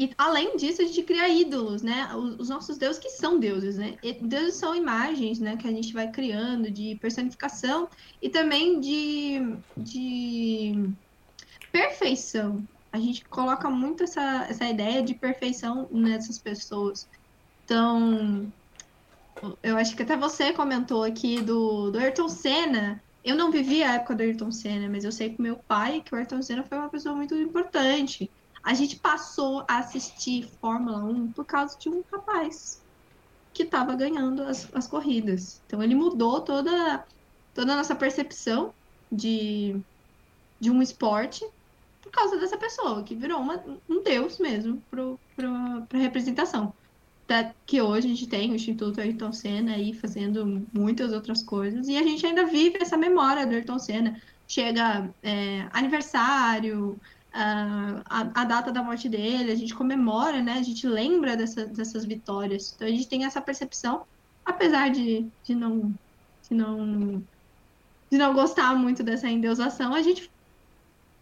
e 0.00 0.10
além 0.16 0.56
disso, 0.56 0.80
a 0.80 0.86
gente 0.86 1.02
cria 1.02 1.28
ídolos, 1.28 1.82
né? 1.82 2.10
Os, 2.16 2.40
os, 2.40 2.48
nossos 2.48 2.78
deuses 2.78 2.98
que 2.98 3.10
são 3.10 3.38
deuses, 3.38 3.76
né? 3.76 3.98
E 4.02 4.14
deuses 4.14 4.54
são 4.54 4.74
imagens, 4.74 5.38
né? 5.38 5.58
Que 5.58 5.68
a 5.68 5.70
gente 5.70 5.92
vai 5.92 6.10
criando 6.10 6.70
de 6.70 6.94
personificação 6.94 7.86
e 8.22 8.30
também 8.30 8.80
de, 8.80 9.56
de 9.76 10.88
perfeição. 11.70 12.66
A 12.90 12.98
gente 12.98 13.26
coloca 13.26 13.68
muito 13.68 14.02
essa, 14.04 14.46
essa 14.48 14.64
ideia 14.64 15.02
de 15.02 15.12
perfeição 15.12 15.86
nessas 15.90 16.38
pessoas. 16.38 17.06
Então, 17.66 18.50
eu 19.62 19.76
acho 19.76 19.94
que 19.94 20.02
até 20.02 20.16
você 20.16 20.50
comentou 20.54 21.02
aqui 21.04 21.42
do, 21.42 21.90
do 21.90 21.98
Ayrton 21.98 22.30
Senna. 22.30 23.02
Eu 23.22 23.36
não 23.36 23.50
vivi 23.50 23.82
a 23.82 23.96
época 23.96 24.14
do 24.14 24.22
Ayrton 24.22 24.50
Senna, 24.50 24.88
mas 24.88 25.04
eu 25.04 25.12
sei 25.12 25.28
que 25.28 25.42
meu 25.42 25.56
pai, 25.56 26.00
que 26.00 26.14
o 26.14 26.16
Ayrton 26.16 26.40
Senna 26.40 26.62
foi 26.62 26.78
uma 26.78 26.88
pessoa 26.88 27.14
muito 27.14 27.34
importante 27.34 28.30
a 28.62 28.74
gente 28.74 28.96
passou 28.96 29.64
a 29.66 29.78
assistir 29.78 30.48
Fórmula 30.60 30.98
1 30.98 31.32
por 31.32 31.44
causa 31.44 31.78
de 31.78 31.88
um 31.88 32.02
rapaz 32.12 32.80
que 33.52 33.62
estava 33.62 33.94
ganhando 33.94 34.42
as, 34.42 34.68
as 34.74 34.86
corridas. 34.86 35.60
Então 35.66 35.82
ele 35.82 35.94
mudou 35.94 36.40
toda, 36.40 37.04
toda 37.54 37.72
a 37.72 37.76
nossa 37.76 37.94
percepção 37.94 38.72
de, 39.10 39.76
de 40.58 40.70
um 40.70 40.82
esporte 40.82 41.44
por 42.02 42.10
causa 42.10 42.38
dessa 42.38 42.56
pessoa, 42.56 43.02
que 43.02 43.14
virou 43.14 43.40
uma, 43.40 43.62
um 43.88 44.02
deus 44.02 44.38
mesmo 44.38 44.82
para 44.90 45.48
a 45.92 45.98
representação. 45.98 46.72
Até 47.24 47.54
que 47.64 47.80
hoje 47.80 48.06
a 48.06 48.10
gente 48.10 48.26
tem 48.26 48.50
o 48.50 48.54
Instituto 48.54 49.00
Ayrton 49.00 49.32
Senna 49.32 49.74
aí 49.74 49.94
fazendo 49.94 50.66
muitas 50.72 51.12
outras 51.12 51.42
coisas, 51.42 51.86
e 51.88 51.96
a 51.96 52.02
gente 52.02 52.26
ainda 52.26 52.46
vive 52.46 52.78
essa 52.80 52.96
memória 52.96 53.46
do 53.46 53.54
Ayrton 53.54 53.78
Senna. 53.78 54.20
Chega 54.48 55.08
é, 55.22 55.68
aniversário, 55.72 56.98
a, 57.32 58.30
a, 58.34 58.44
data 58.44 58.72
da 58.72 58.82
morte 58.82 59.08
dele, 59.08 59.52
a 59.52 59.54
gente 59.54 59.74
comemora, 59.74 60.42
né? 60.42 60.54
A 60.54 60.62
gente 60.62 60.86
lembra 60.86 61.36
dessa, 61.36 61.66
dessas 61.66 62.04
vitórias. 62.04 62.72
Então 62.74 62.88
a 62.88 62.90
gente 62.90 63.08
tem 63.08 63.24
essa 63.24 63.40
percepção, 63.40 64.04
apesar 64.44 64.90
de, 64.90 65.26
de 65.44 65.54
não 65.54 65.94
de 66.48 66.54
não 66.54 67.22
de 68.10 68.18
não 68.18 68.34
gostar 68.34 68.74
muito 68.74 69.04
dessa 69.04 69.28
endeusação, 69.28 69.94
a 69.94 70.02
gente 70.02 70.28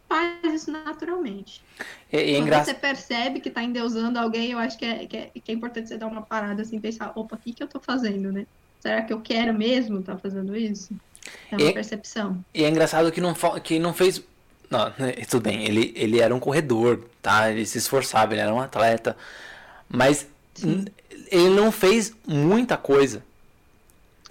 faz 0.08 0.54
isso 0.54 0.70
naturalmente. 0.70 1.62
É, 2.10 2.32
é 2.32 2.40
Quando 2.40 2.64
você 2.64 2.72
percebe 2.72 3.40
que 3.40 3.50
está 3.50 3.62
endeusando 3.62 4.18
alguém, 4.18 4.52
eu 4.52 4.58
acho 4.58 4.78
que 4.78 4.86
é, 4.86 5.06
que 5.06 5.16
é, 5.16 5.30
que, 5.34 5.52
é, 5.52 5.54
importante 5.54 5.88
você 5.88 5.98
dar 5.98 6.06
uma 6.06 6.22
parada 6.22 6.62
assim, 6.62 6.80
pensar, 6.80 7.12
opa, 7.14 7.36
o 7.36 7.38
que, 7.38 7.52
que 7.52 7.62
eu 7.62 7.66
estou 7.66 7.80
fazendo, 7.80 8.32
né? 8.32 8.46
Será 8.80 9.02
que 9.02 9.12
eu 9.12 9.20
quero 9.20 9.52
mesmo 9.52 10.00
estar 10.00 10.14
tá 10.14 10.18
fazendo 10.18 10.56
isso? 10.56 10.94
É 11.50 11.56
uma 11.56 11.70
e, 11.70 11.74
percepção. 11.74 12.42
E 12.54 12.64
é 12.64 12.68
engraçado 12.70 13.12
que 13.12 13.20
não, 13.20 13.34
que 13.62 13.78
não 13.78 13.92
fez 13.92 14.22
não, 14.70 14.92
né, 14.98 15.12
tudo 15.28 15.42
bem, 15.42 15.64
ele, 15.64 15.92
ele 15.96 16.20
era 16.20 16.34
um 16.34 16.40
corredor, 16.40 17.00
tá? 17.22 17.50
Ele 17.50 17.64
se 17.64 17.78
esforçava, 17.78 18.34
ele 18.34 18.42
era 18.42 18.52
um 18.52 18.60
atleta. 18.60 19.16
Mas 19.88 20.26
ele 21.30 21.50
não 21.50 21.72
fez 21.72 22.12
muita 22.26 22.76
coisa. 22.76 23.22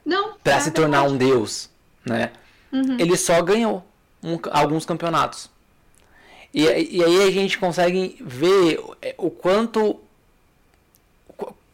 Não. 0.05 0.37
Para 0.43 0.55
é 0.55 0.59
se 0.59 0.71
tornar 0.71 1.03
um 1.03 1.17
deus, 1.17 1.69
né? 2.05 2.31
Uhum. 2.71 2.97
Ele 2.99 3.17
só 3.17 3.41
ganhou 3.41 3.85
um, 4.23 4.37
alguns 4.51 4.85
campeonatos. 4.85 5.49
E, 6.53 6.63
e 6.63 7.03
aí 7.03 7.23
a 7.23 7.31
gente 7.31 7.57
consegue 7.57 8.17
ver 8.21 8.79
o 9.17 9.29
quanto. 9.29 9.99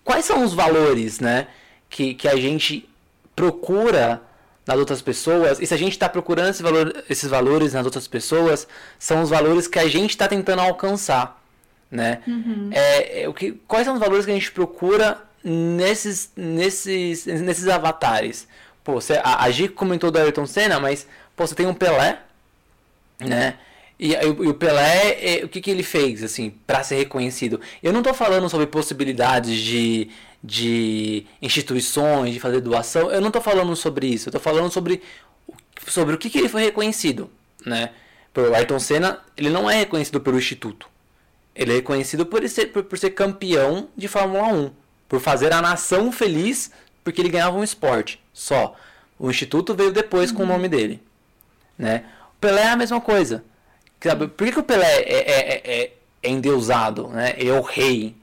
Quais 0.04 0.26
são 0.26 0.43
os 0.43 0.54
valores, 0.54 1.19
né? 1.19 1.47
Que, 1.89 2.13
que 2.13 2.28
a 2.28 2.36
gente 2.36 2.89
procura 3.36 4.21
nas 4.65 4.78
outras 4.78 5.02
pessoas, 5.02 5.60
e 5.60 5.65
se 5.65 5.73
a 5.73 5.78
gente 5.78 5.91
está 5.91 6.08
procurando 6.08 6.49
esse 6.49 6.63
valor, 6.63 7.04
esses 7.10 7.30
valores 7.30 7.73
nas 7.73 7.86
outras 7.86 8.08
pessoas, 8.08 8.67
são 8.97 9.21
os 9.21 9.30
valores 9.30 9.67
que 9.67 9.78
a 9.78 9.88
gente 9.88 10.12
está 10.12 10.28
tentando 10.28 10.62
alcançar, 10.62 11.41
né? 11.91 12.21
Uhum. 12.26 12.69
É, 12.71 13.23
é, 13.23 13.30
o 13.30 13.34
que, 13.34 13.52
quais 13.67 13.86
são 13.86 13.93
os 13.93 13.99
valores 13.99 14.26
que 14.26 14.32
a 14.32 14.36
gente 14.36 14.52
procura 14.52 15.21
nesses, 15.43 16.32
nesses, 16.36 17.26
nesses 17.26 17.67
avatares? 17.67 18.47
Pô, 18.84 18.93
você, 18.93 19.19
a, 19.23 19.43
a 19.43 19.52
G 19.52 19.67
comentou 19.67 20.10
do 20.10 20.17
Ayrton 20.17 20.45
Senna, 20.45 20.80
mas 20.80 21.08
pô, 21.36 21.45
você 21.45 21.56
tem 21.56 21.67
um 21.67 21.73
Pelé, 21.73 22.19
né? 23.19 23.56
E, 23.99 24.13
e, 24.13 24.26
o 24.26 24.54
Pelé, 24.54 25.17
é, 25.21 25.45
o 25.45 25.49
que, 25.49 25.62
que 25.62 25.71
ele 25.71 25.84
fez, 25.84 26.23
assim, 26.23 26.54
para 26.65 26.84
ser 26.84 26.95
reconhecido? 26.95 27.60
Eu 27.82 27.93
não 27.93 27.99
estou 27.99 28.13
falando 28.13 28.49
sobre 28.49 28.65
possibilidades 28.65 29.58
de, 29.60 30.10
de 30.44 31.26
instituições, 31.42 32.34
de 32.34 32.40
fazer 32.40 32.60
doação. 32.60 33.10
Eu 33.10 33.22
não 33.22 33.28
estou 33.28 33.42
falando 33.42 33.76
sobre 33.76 34.08
isso. 34.08 34.28
Eu 34.28 34.32
estou 34.32 34.42
falando 34.42 34.72
sobre, 34.72 35.02
sobre 35.88 36.16
o 36.16 36.18
que, 36.18 36.30
que 36.30 36.38
ele 36.38 36.50
foi 36.50 36.64
reconhecido, 36.64 37.30
né? 37.66 37.92
O 38.36 38.54
Ayrton 38.56 38.80
Senna, 38.80 39.20
ele 39.38 39.50
não 39.50 39.70
é 39.70 39.76
reconhecido 39.76 40.20
pelo 40.20 40.38
Instituto. 40.38 40.88
Ele 41.56 41.72
é 41.72 41.76
reconhecido 41.76 42.26
por 42.26 42.48
ser, 42.50 42.68
por, 42.68 42.84
por 42.84 42.98
ser 42.98 43.12
campeão 43.12 43.88
de 43.96 44.08
Fórmula 44.08 44.48
1. 44.48 44.72
Por 45.08 45.20
fazer 45.20 45.54
a 45.54 45.62
nação 45.62 46.12
feliz 46.12 46.72
porque 47.04 47.22
ele 47.22 47.30
ganhava 47.30 47.58
um 47.58 47.64
esporte 47.64 48.20
só. 48.34 48.76
O 49.20 49.30
Instituto 49.30 49.76
veio 49.76 49.92
depois 49.92 50.32
uhum. 50.32 50.38
com 50.38 50.44
o 50.44 50.48
nome 50.48 50.68
dele, 50.68 51.02
né? 51.78 52.06
Pelé 52.40 52.64
é 52.64 52.70
a 52.70 52.76
mesma 52.76 53.00
coisa. 53.00 53.44
Sabe? 54.02 54.28
Por 54.28 54.46
que, 54.46 54.54
que 54.54 54.60
o 54.60 54.64
Pelé 54.64 55.02
é, 55.02 55.14
é, 55.14 55.62
é, 55.64 55.94
é 56.24 56.30
endeusado, 56.30 57.08
né? 57.10 57.36
Ele 57.38 57.50
é 57.50 57.60
o 57.60 57.62
rei. 57.62 58.16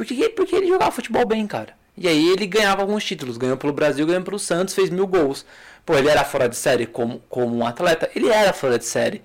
Porque, 0.00 0.30
porque 0.30 0.56
ele 0.56 0.66
jogava 0.66 0.90
futebol 0.90 1.26
bem, 1.26 1.46
cara. 1.46 1.74
E 1.94 2.08
aí 2.08 2.30
ele 2.30 2.46
ganhava 2.46 2.80
alguns 2.80 3.04
títulos. 3.04 3.36
Ganhou 3.36 3.58
pelo 3.58 3.70
Brasil, 3.70 4.06
ganhou 4.06 4.22
pelo 4.22 4.38
Santos, 4.38 4.74
fez 4.74 4.88
mil 4.88 5.06
gols. 5.06 5.44
Pô, 5.84 5.94
ele 5.94 6.08
era 6.08 6.24
fora 6.24 6.48
de 6.48 6.56
série 6.56 6.86
como, 6.86 7.22
como 7.28 7.54
um 7.54 7.66
atleta? 7.66 8.10
Ele 8.16 8.30
era 8.30 8.54
fora 8.54 8.78
de 8.78 8.86
série. 8.86 9.20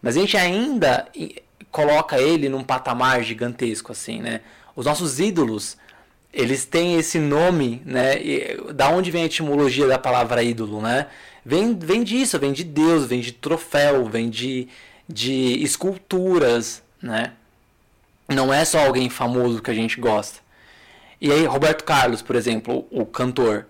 Mas 0.00 0.16
a 0.16 0.20
gente 0.20 0.36
ainda 0.36 1.08
coloca 1.72 2.20
ele 2.20 2.48
num 2.48 2.62
patamar 2.62 3.24
gigantesco, 3.24 3.90
assim, 3.90 4.20
né? 4.20 4.42
Os 4.76 4.86
nossos 4.86 5.18
ídolos, 5.18 5.76
eles 6.32 6.64
têm 6.64 6.96
esse 6.96 7.18
nome, 7.18 7.82
né? 7.84 8.22
E, 8.22 8.72
da 8.72 8.88
onde 8.88 9.10
vem 9.10 9.24
a 9.24 9.26
etimologia 9.26 9.88
da 9.88 9.98
palavra 9.98 10.44
ídolo, 10.44 10.80
né? 10.80 11.08
Vem, 11.44 11.76
vem 11.76 12.04
disso, 12.04 12.38
vem 12.38 12.52
de 12.52 12.62
Deus, 12.62 13.04
vem 13.04 13.18
de 13.18 13.32
troféu, 13.32 14.04
vem 14.04 14.30
de, 14.30 14.68
de 15.08 15.60
esculturas, 15.60 16.84
né? 17.02 17.32
Não 18.30 18.54
é 18.54 18.64
só 18.64 18.86
alguém 18.86 19.10
famoso 19.10 19.60
que 19.60 19.70
a 19.70 19.74
gente 19.74 20.00
gosta. 20.00 20.38
E 21.20 21.30
aí, 21.30 21.44
Roberto 21.44 21.84
Carlos, 21.84 22.22
por 22.22 22.36
exemplo, 22.36 22.86
o 22.90 23.04
cantor. 23.04 23.66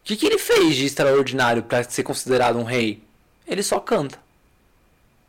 O 0.00 0.04
que, 0.04 0.16
que 0.16 0.26
ele 0.26 0.38
fez 0.38 0.76
de 0.76 0.84
extraordinário 0.84 1.62
para 1.62 1.84
ser 1.84 2.02
considerado 2.02 2.58
um 2.58 2.64
rei? 2.64 3.02
Ele 3.46 3.62
só 3.62 3.78
canta. 3.78 4.18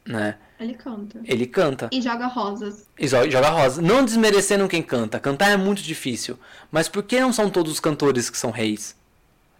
Né? 0.05 0.35
Ele 0.59 0.73
canta. 0.73 1.19
Ele 1.23 1.45
canta. 1.45 1.89
E 1.91 2.01
joga 2.01 2.25
rosas. 2.25 2.87
E 2.97 3.07
joga 3.07 3.49
rosas. 3.49 3.77
Não 3.77 4.03
desmerecendo 4.03 4.67
quem 4.67 4.81
canta. 4.81 5.19
Cantar 5.19 5.51
é 5.51 5.57
muito 5.57 5.83
difícil. 5.83 6.37
Mas 6.71 6.89
por 6.89 7.03
que 7.03 7.19
não 7.19 7.31
são 7.31 7.49
todos 7.49 7.71
os 7.71 7.79
cantores 7.79 8.29
que 8.29 8.37
são 8.37 8.49
reis 8.49 8.95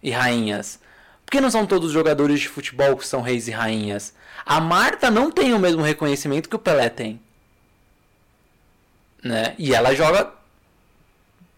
e 0.02 0.10
rainhas? 0.10 0.80
Por 1.24 1.32
que 1.32 1.40
não 1.40 1.50
são 1.50 1.66
todos 1.66 1.88
os 1.88 1.92
jogadores 1.92 2.40
de 2.40 2.48
futebol 2.48 2.96
que 2.96 3.06
são 3.06 3.20
reis 3.20 3.46
e 3.46 3.52
rainhas? 3.52 4.12
A 4.44 4.60
Marta 4.60 5.10
não 5.10 5.30
tem 5.30 5.54
o 5.54 5.58
mesmo 5.58 5.82
reconhecimento 5.82 6.48
que 6.48 6.56
o 6.56 6.58
Pelé 6.58 6.88
tem. 6.88 7.20
Né? 9.22 9.54
E 9.58 9.74
ela 9.74 9.94
joga 9.94 10.32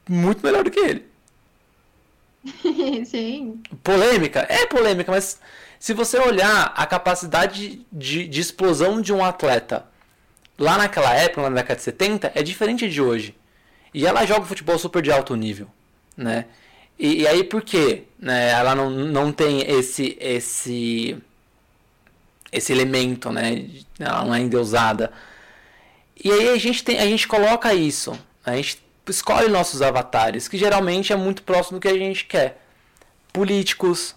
muito 0.09 0.45
melhor 0.45 0.65
do 0.65 0.71
que 0.71 0.81
ele. 0.81 1.07
Sim. 3.05 3.63
Polêmica? 3.83 4.47
É 4.49 4.67
polêmica, 4.67 5.13
mas 5.13 5.39
se 5.79 5.95
você 5.95 6.19
olhar 6.19 6.73
a 6.77 6.87
capacidade 6.87 7.87
de, 7.93 8.27
de 8.27 8.41
explosão 8.41 9.01
de 9.01 9.13
um 9.13 9.25
atleta 9.25 9.87
lá 10.59 10.77
naquela 10.77 11.15
época, 11.15 11.49
na 11.49 11.57
década 11.57 11.77
de 11.77 11.83
70, 11.83 12.33
é 12.35 12.43
diferente 12.43 12.89
de 12.89 13.01
hoje. 13.01 13.35
E 13.93 14.07
ela 14.07 14.27
joga 14.27 14.45
futebol 14.45 14.79
super 14.79 15.03
de 15.03 15.11
alto 15.11 15.35
nível, 15.35 15.69
né? 16.17 16.45
E, 16.99 17.23
e 17.23 17.27
aí 17.27 17.43
por 17.43 17.63
quê? 17.63 18.05
Né? 18.19 18.51
Ela 18.51 18.75
não, 18.75 18.91
não 18.91 19.33
tem 19.33 19.63
esse 19.63 20.17
esse 20.21 21.17
esse 22.53 22.73
elemento, 22.73 23.33
né? 23.33 23.67
Ela 23.99 24.25
não 24.25 24.35
é 24.35 24.41
endeusada. 24.41 25.11
E 26.23 26.31
aí 26.31 26.49
a 26.49 26.59
gente 26.59 26.85
tem 26.85 26.99
a 26.99 27.07
gente 27.07 27.27
coloca 27.27 27.73
isso, 27.73 28.19
a 28.45 28.55
gente 28.57 28.83
escolhe 29.09 29.49
nossos 29.49 29.83
avatares, 29.83 30.49
que 30.49 30.59
geralmente 30.59 31.13
é 31.13 31.17
muito 31.17 31.43
próximo 31.43 31.79
do 31.79 31.83
que 31.83 31.89
a 31.89 31.97
gente 31.97 32.27
quer. 32.27 32.63
Políticos, 33.33 34.15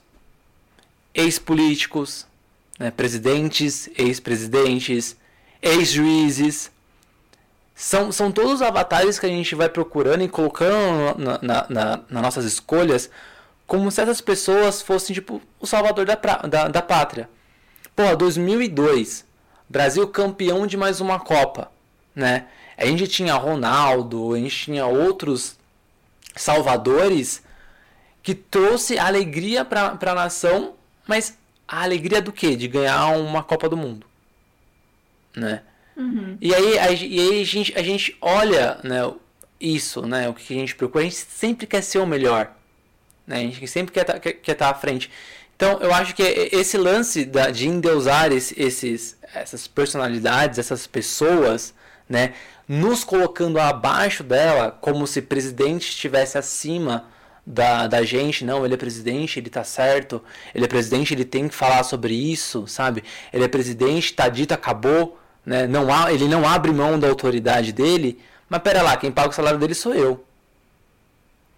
ex-políticos, 1.14 2.28
né, 2.78 2.92
presidentes, 2.92 3.90
ex-presidentes, 3.98 5.16
ex-juízes. 5.62 6.72
São, 7.76 8.12
são 8.12 8.32
todos 8.32 8.54
os 8.54 8.62
avatares 8.62 9.18
que 9.18 9.26
a 9.26 9.30
gente 9.30 9.56
vai 9.56 9.70
procurando 9.70 10.24
e 10.24 10.30
colocando 10.30 11.18
na, 11.18 11.40
na, 11.42 11.66
na, 11.70 12.00
nas 12.10 12.22
nossas 12.22 12.46
escolhas 12.46 13.10
como 13.66 13.90
se 13.90 14.02
essas 14.02 14.22
pessoas 14.22 14.82
fossem 14.82 15.14
tipo 15.14 15.42
o 15.60 15.66
salvador 15.66 16.06
da, 16.06 16.16
pra, 16.16 16.38
da, 16.38 16.68
da 16.68 16.82
pátria. 16.82 17.30
Pô, 17.96 18.16
2002, 18.16 19.26
Brasil 19.70 20.08
campeão 20.08 20.68
de 20.68 20.78
mais 20.78 21.02
uma 21.02 21.20
Copa, 21.20 21.72
né? 22.16 22.46
A 22.78 22.86
gente 22.86 23.08
tinha 23.08 23.36
Ronaldo, 23.36 24.34
a 24.34 24.38
gente 24.38 24.66
tinha 24.66 24.86
outros 24.86 25.58
salvadores 26.36 27.44
que 28.22 28.34
trouxe 28.34 28.98
alegria 28.98 29.64
para 29.64 29.98
a 30.02 30.16
nação 30.16 30.74
mas 31.08 31.38
a 31.68 31.84
alegria 31.84 32.22
do 32.22 32.32
quê? 32.32 32.56
De 32.56 32.68
ganhar 32.68 33.08
uma 33.18 33.44
Copa 33.44 33.68
do 33.70 33.78
Mundo. 33.78 34.06
Né? 35.36 35.62
Uhum. 35.96 36.38
E 36.42 36.54
aí, 36.54 36.80
a, 36.80 36.92
e 36.92 37.20
aí 37.20 37.42
a, 37.42 37.46
gente, 37.46 37.74
a 37.78 37.84
gente 37.84 38.18
olha 38.22 38.80
né, 38.84 39.12
isso, 39.60 40.06
né, 40.06 40.30
o 40.30 40.34
que 40.34 40.54
a 40.54 40.58
gente 40.58 40.76
procura. 40.76 41.04
A 41.04 41.08
gente 41.08 41.16
sempre 41.16 41.68
quer 41.68 41.82
ser 41.82 42.00
o 42.00 42.06
melhor. 42.08 42.52
Né? 43.26 43.38
A 43.38 43.40
gente 43.40 43.68
sempre 43.68 43.92
quer 43.92 44.04
tá, 44.04 44.20
quer, 44.20 44.34
quer 44.34 44.52
estar 44.54 44.66
tá 44.66 44.72
à 44.72 44.80
frente. 44.80 45.10
Então, 45.56 45.80
eu 45.80 45.94
acho 45.94 46.16
que 46.16 46.24
esse 46.24 46.78
lance 46.78 47.26
da, 47.26 47.50
de 47.50 47.68
endeusar 47.68 48.32
esse, 48.32 48.60
esses, 48.60 49.18
essas 49.34 49.68
personalidades, 49.68 50.60
essas 50.60 50.88
pessoas, 50.88 51.74
né, 52.08 52.34
nos 52.68 53.04
colocando 53.04 53.60
abaixo 53.60 54.24
dela, 54.24 54.72
como 54.82 55.06
se 55.08 55.22
presidente 55.22 55.90
estivesse 55.90 56.38
acima 56.38 57.06
da, 57.46 57.88
da 57.88 58.04
gente, 58.04 58.46
não, 58.46 58.66
ele 58.66 58.74
é 58.74 58.78
presidente, 58.78 59.40
ele 59.40 59.50
tá 59.50 59.64
certo, 59.64 60.22
ele 60.56 60.66
é 60.66 60.68
presidente, 60.68 61.14
ele 61.14 61.26
tem 61.26 61.48
que 61.48 61.56
falar 61.56 61.84
sobre 61.84 62.14
isso, 62.14 62.66
sabe? 62.68 63.04
Ele 63.34 63.44
é 63.44 63.48
presidente, 63.48 64.14
tá 64.14 64.30
dito, 64.30 64.54
acabou, 64.54 65.20
né? 65.46 65.68
Não 65.68 65.94
há, 65.94 66.12
ele 66.14 66.28
não 66.28 66.48
abre 66.48 66.72
mão 66.72 66.98
da 66.98 67.10
autoridade 67.10 67.74
dele, 67.74 68.20
mas 68.48 68.62
pera 68.62 68.82
lá, 68.82 68.96
quem 68.96 69.12
paga 69.12 69.30
o 69.30 69.34
salário 69.34 69.60
dele 69.60 69.74
sou 69.74 69.94
eu. 69.94 70.24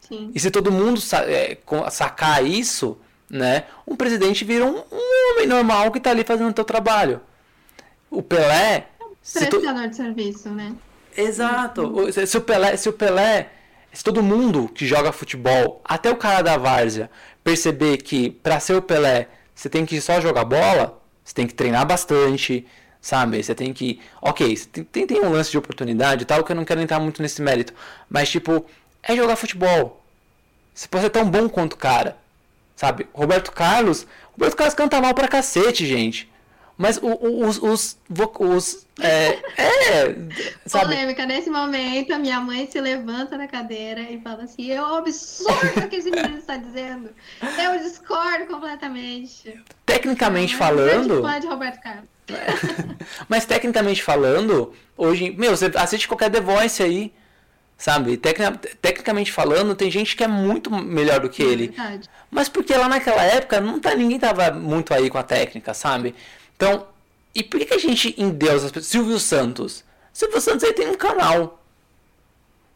Sim. 0.01 0.31
E 0.33 0.39
se 0.39 0.49
todo 0.49 0.71
mundo 0.71 0.99
é, 1.27 1.57
sacar 1.91 2.45
isso, 2.45 2.97
né? 3.29 3.65
Um 3.87 3.95
presidente 3.95 4.43
vira 4.43 4.65
um, 4.65 4.83
um 4.91 5.31
homem 5.33 5.47
normal 5.47 5.91
que 5.91 5.99
tá 5.99 6.11
ali 6.11 6.23
fazendo 6.23 6.51
o 6.51 6.55
seu 6.55 6.65
trabalho. 6.65 7.21
O 8.09 8.21
Pelé. 8.21 8.87
Prestador 9.33 9.83
tu... 9.83 9.89
de 9.89 9.95
serviço, 9.95 10.49
né? 10.49 10.75
Exato. 11.15 11.93
Se 12.25 12.37
o 12.37 12.41
Pelé, 12.41 12.77
se 12.77 12.89
o 12.89 12.93
Pelé 12.93 13.49
se 13.95 14.03
todo 14.03 14.21
mundo 14.21 14.67
que 14.67 14.85
joga 14.85 15.13
futebol, 15.13 15.81
até 15.85 16.11
o 16.11 16.17
cara 16.17 16.41
da 16.41 16.57
várzea, 16.57 17.09
perceber 17.41 17.97
que 17.97 18.29
para 18.29 18.59
ser 18.59 18.75
o 18.75 18.81
Pelé, 18.81 19.29
você 19.55 19.69
tem 19.69 19.85
que 19.85 20.01
só 20.01 20.19
jogar 20.19 20.43
bola, 20.43 21.01
você 21.23 21.33
tem 21.33 21.47
que 21.47 21.53
treinar 21.53 21.85
bastante, 21.87 22.67
sabe? 22.99 23.41
Você 23.41 23.55
tem 23.55 23.71
que. 23.71 24.01
Ok, 24.21 24.53
tem, 24.91 25.07
tem 25.07 25.21
um 25.21 25.31
lance 25.31 25.49
de 25.49 25.57
oportunidade 25.57 26.23
e 26.23 26.25
tal, 26.25 26.43
que 26.43 26.51
eu 26.51 26.55
não 26.57 26.65
quero 26.65 26.81
entrar 26.81 26.99
muito 26.99 27.21
nesse 27.21 27.41
mérito. 27.41 27.73
Mas, 28.09 28.29
tipo, 28.29 28.65
é 29.01 29.15
jogar 29.15 29.37
futebol. 29.37 30.03
Você 30.73 30.89
pode 30.89 31.05
ser 31.05 31.09
tão 31.11 31.29
bom 31.29 31.47
quanto 31.47 31.73
o 31.73 31.77
cara, 31.77 32.17
sabe? 32.75 33.07
Roberto 33.13 33.53
Carlos. 33.53 34.05
Roberto 34.33 34.57
Carlos 34.57 34.75
canta 34.75 34.99
mal 34.99 35.13
pra 35.13 35.29
cacete, 35.29 35.85
gente. 35.85 36.29
Mas 36.77 36.97
o, 36.97 37.07
o, 37.07 37.47
os. 37.47 37.57
os, 37.61 37.97
os 38.39 38.87
é, 38.99 39.39
é, 39.57 40.15
sabe? 40.65 40.85
Polêmica. 40.85 41.25
Nesse 41.25 41.49
momento, 41.49 42.13
a 42.13 42.19
minha 42.19 42.39
mãe 42.41 42.67
se 42.69 42.79
levanta 42.81 43.37
da 43.37 43.47
cadeira 43.47 44.01
e 44.01 44.19
fala 44.19 44.43
assim: 44.43 44.71
É 44.71 44.81
um 44.81 44.95
absurdo 44.95 45.87
que 45.89 45.95
esse 45.95 46.11
menino 46.11 46.37
está 46.37 46.57
dizendo. 46.57 47.09
Eu 47.41 47.79
discordo 47.79 48.47
completamente. 48.47 49.57
Tecnicamente 49.85 50.55
falando. 50.55 51.21
Fã 51.21 51.39
de 51.39 51.47
Roberto 51.47 51.81
Carlos. 51.81 52.09
Mas 53.29 53.45
tecnicamente 53.45 54.03
falando, 54.03 54.73
hoje. 54.97 55.31
Meu, 55.31 55.55
você 55.55 55.71
assiste 55.75 56.07
qualquer 56.07 56.29
The 56.29 56.41
Voice 56.41 56.83
aí. 56.83 57.13
Sabe? 57.77 58.15
tecnicamente 58.15 59.33
falando, 59.33 59.75
tem 59.75 59.91
gente 59.91 60.15
que 60.15 60.23
é 60.23 60.27
muito 60.29 60.71
melhor 60.71 61.19
do 61.19 61.29
que 61.29 61.43
é 61.43 61.45
ele. 61.45 61.67
Verdade. 61.67 62.09
Mas 62.31 62.47
porque 62.47 62.73
lá 62.73 62.87
naquela 62.87 63.21
época 63.21 63.59
não 63.59 63.81
tá, 63.81 63.93
ninguém 63.93 64.17
tava 64.17 64.49
muito 64.51 64.93
aí 64.93 65.09
com 65.09 65.17
a 65.17 65.23
técnica, 65.23 65.73
sabe? 65.73 66.15
Então, 66.55 66.87
e 67.33 67.43
por 67.43 67.59
que, 67.59 67.73
a 67.73 67.77
gente 67.77 68.15
endeusa 68.17 68.67
as 68.67 68.71
pessoas? 68.71 68.87
Silvio 68.87 69.19
Santos. 69.19 69.83
Silvio 70.13 70.39
Santos 70.39 70.63
ele 70.63 70.73
tem 70.73 70.87
um 70.87 70.95
canal. 70.95 71.61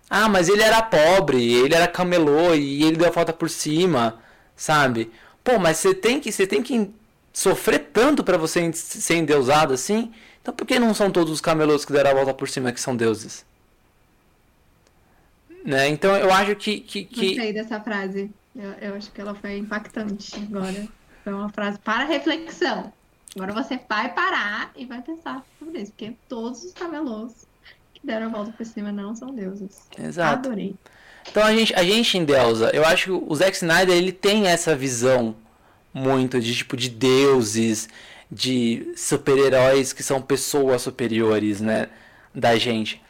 Ah, 0.09 0.27
mas 0.27 0.49
ele 0.49 0.61
era 0.61 0.81
pobre, 0.81 1.53
ele 1.53 1.73
era 1.73 1.87
camelô 1.87 2.53
e 2.53 2.83
ele 2.83 2.97
deu 2.97 3.07
a 3.07 3.11
volta 3.11 3.31
por 3.31 3.49
cima, 3.49 4.19
sabe? 4.55 5.11
Pô, 5.43 5.59
mas 5.59 5.77
você 5.77 5.93
tem 5.93 6.19
que, 6.19 6.31
você 6.31 6.47
tem 6.47 6.63
que 6.63 6.91
sofrer 7.31 7.89
tanto 7.93 8.23
para 8.23 8.37
você 8.37 8.71
ser 8.73 9.15
endeusado 9.15 9.73
assim? 9.73 10.11
Então 10.41 10.53
por 10.53 10.65
que 10.65 10.79
não 10.79 10.93
são 10.93 11.11
todos 11.11 11.31
os 11.31 11.41
camelôs 11.41 11.85
que 11.85 11.93
deram 11.93 12.11
a 12.11 12.13
volta 12.15 12.33
por 12.33 12.49
cima 12.49 12.71
que 12.71 12.81
são 12.81 12.95
deuses? 12.95 13.45
Né? 15.63 15.89
Então 15.89 16.15
eu 16.17 16.31
acho 16.33 16.55
que. 16.55 16.79
que, 16.79 17.05
que... 17.05 17.27
Gostei 17.27 17.53
dessa 17.53 17.79
frase. 17.79 18.31
Eu, 18.55 18.71
eu 18.81 18.95
acho 18.95 19.11
que 19.11 19.21
ela 19.21 19.35
foi 19.35 19.57
impactante 19.57 20.35
agora. 20.35 20.87
Foi 21.23 21.33
uma 21.33 21.49
frase 21.49 21.77
para 21.79 22.05
reflexão. 22.05 22.91
Agora 23.35 23.53
você 23.53 23.79
vai 23.87 24.13
parar 24.13 24.71
e 24.75 24.85
vai 24.85 25.01
pensar 25.01 25.43
sobre 25.59 25.81
isso, 25.81 25.91
porque 25.91 26.13
todos 26.27 26.63
os 26.63 26.73
camelôs 26.73 27.47
que 27.93 28.05
deram 28.05 28.27
a 28.27 28.29
volta 28.29 28.51
por 28.51 28.65
cima 28.65 28.91
não 28.91 29.15
são 29.15 29.33
deuses. 29.33 29.87
Exato. 29.97 30.47
Adorei. 30.47 30.75
Então 31.29 31.43
a 31.43 31.53
gente, 31.53 31.73
a 31.75 31.83
gente 31.83 32.17
em 32.17 32.25
Deusa, 32.25 32.71
eu 32.73 32.83
acho 32.85 33.05
que 33.05 33.11
o 33.11 33.35
Zack 33.35 33.55
Snyder 33.55 33.95
ele 33.95 34.11
tem 34.11 34.47
essa 34.47 34.75
visão 34.75 35.35
muito 35.93 36.39
de 36.39 36.55
tipo 36.55 36.75
de 36.75 36.89
deuses, 36.89 37.87
de 38.31 38.91
super-heróis 38.95 39.93
que 39.93 40.01
são 40.01 40.21
pessoas 40.21 40.81
superiores, 40.81 41.61
né, 41.61 41.87
da 42.33 42.57
gente. 42.57 43.01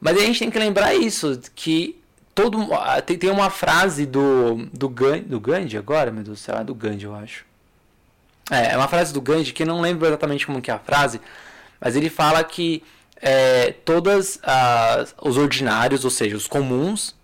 Mas 0.00 0.16
a 0.16 0.20
gente 0.20 0.38
tem 0.38 0.50
que 0.50 0.58
lembrar 0.58 0.94
isso, 0.94 1.40
que 1.54 2.00
todo 2.34 2.66
tem, 3.06 3.18
tem 3.18 3.30
uma 3.30 3.50
frase 3.50 4.06
do 4.06 4.68
do 4.72 4.88
Gandhi, 4.88 5.20
do 5.20 5.38
Gandhi 5.38 5.76
agora, 5.76 6.10
meu 6.10 6.24
Deus 6.24 6.38
do 6.38 6.42
céu, 6.42 6.56
é 6.56 6.64
do 6.64 6.74
Gandhi, 6.74 7.04
eu 7.04 7.14
acho 7.14 7.44
É, 8.50 8.72
é 8.72 8.76
uma 8.76 8.88
frase 8.88 9.12
do 9.12 9.20
Gandhi 9.20 9.52
que 9.52 9.62
eu 9.62 9.66
não 9.66 9.80
lembro 9.80 10.06
exatamente 10.06 10.46
como 10.46 10.60
que 10.60 10.70
é 10.70 10.74
a 10.74 10.78
frase, 10.78 11.20
mas 11.80 11.96
ele 11.96 12.10
fala 12.10 12.42
que 12.42 12.82
é, 13.20 13.72
todas 13.84 14.38
as, 14.42 15.14
os 15.20 15.36
ordinários, 15.36 16.04
ou 16.04 16.10
seja, 16.10 16.36
os 16.36 16.46
comuns, 16.46 17.14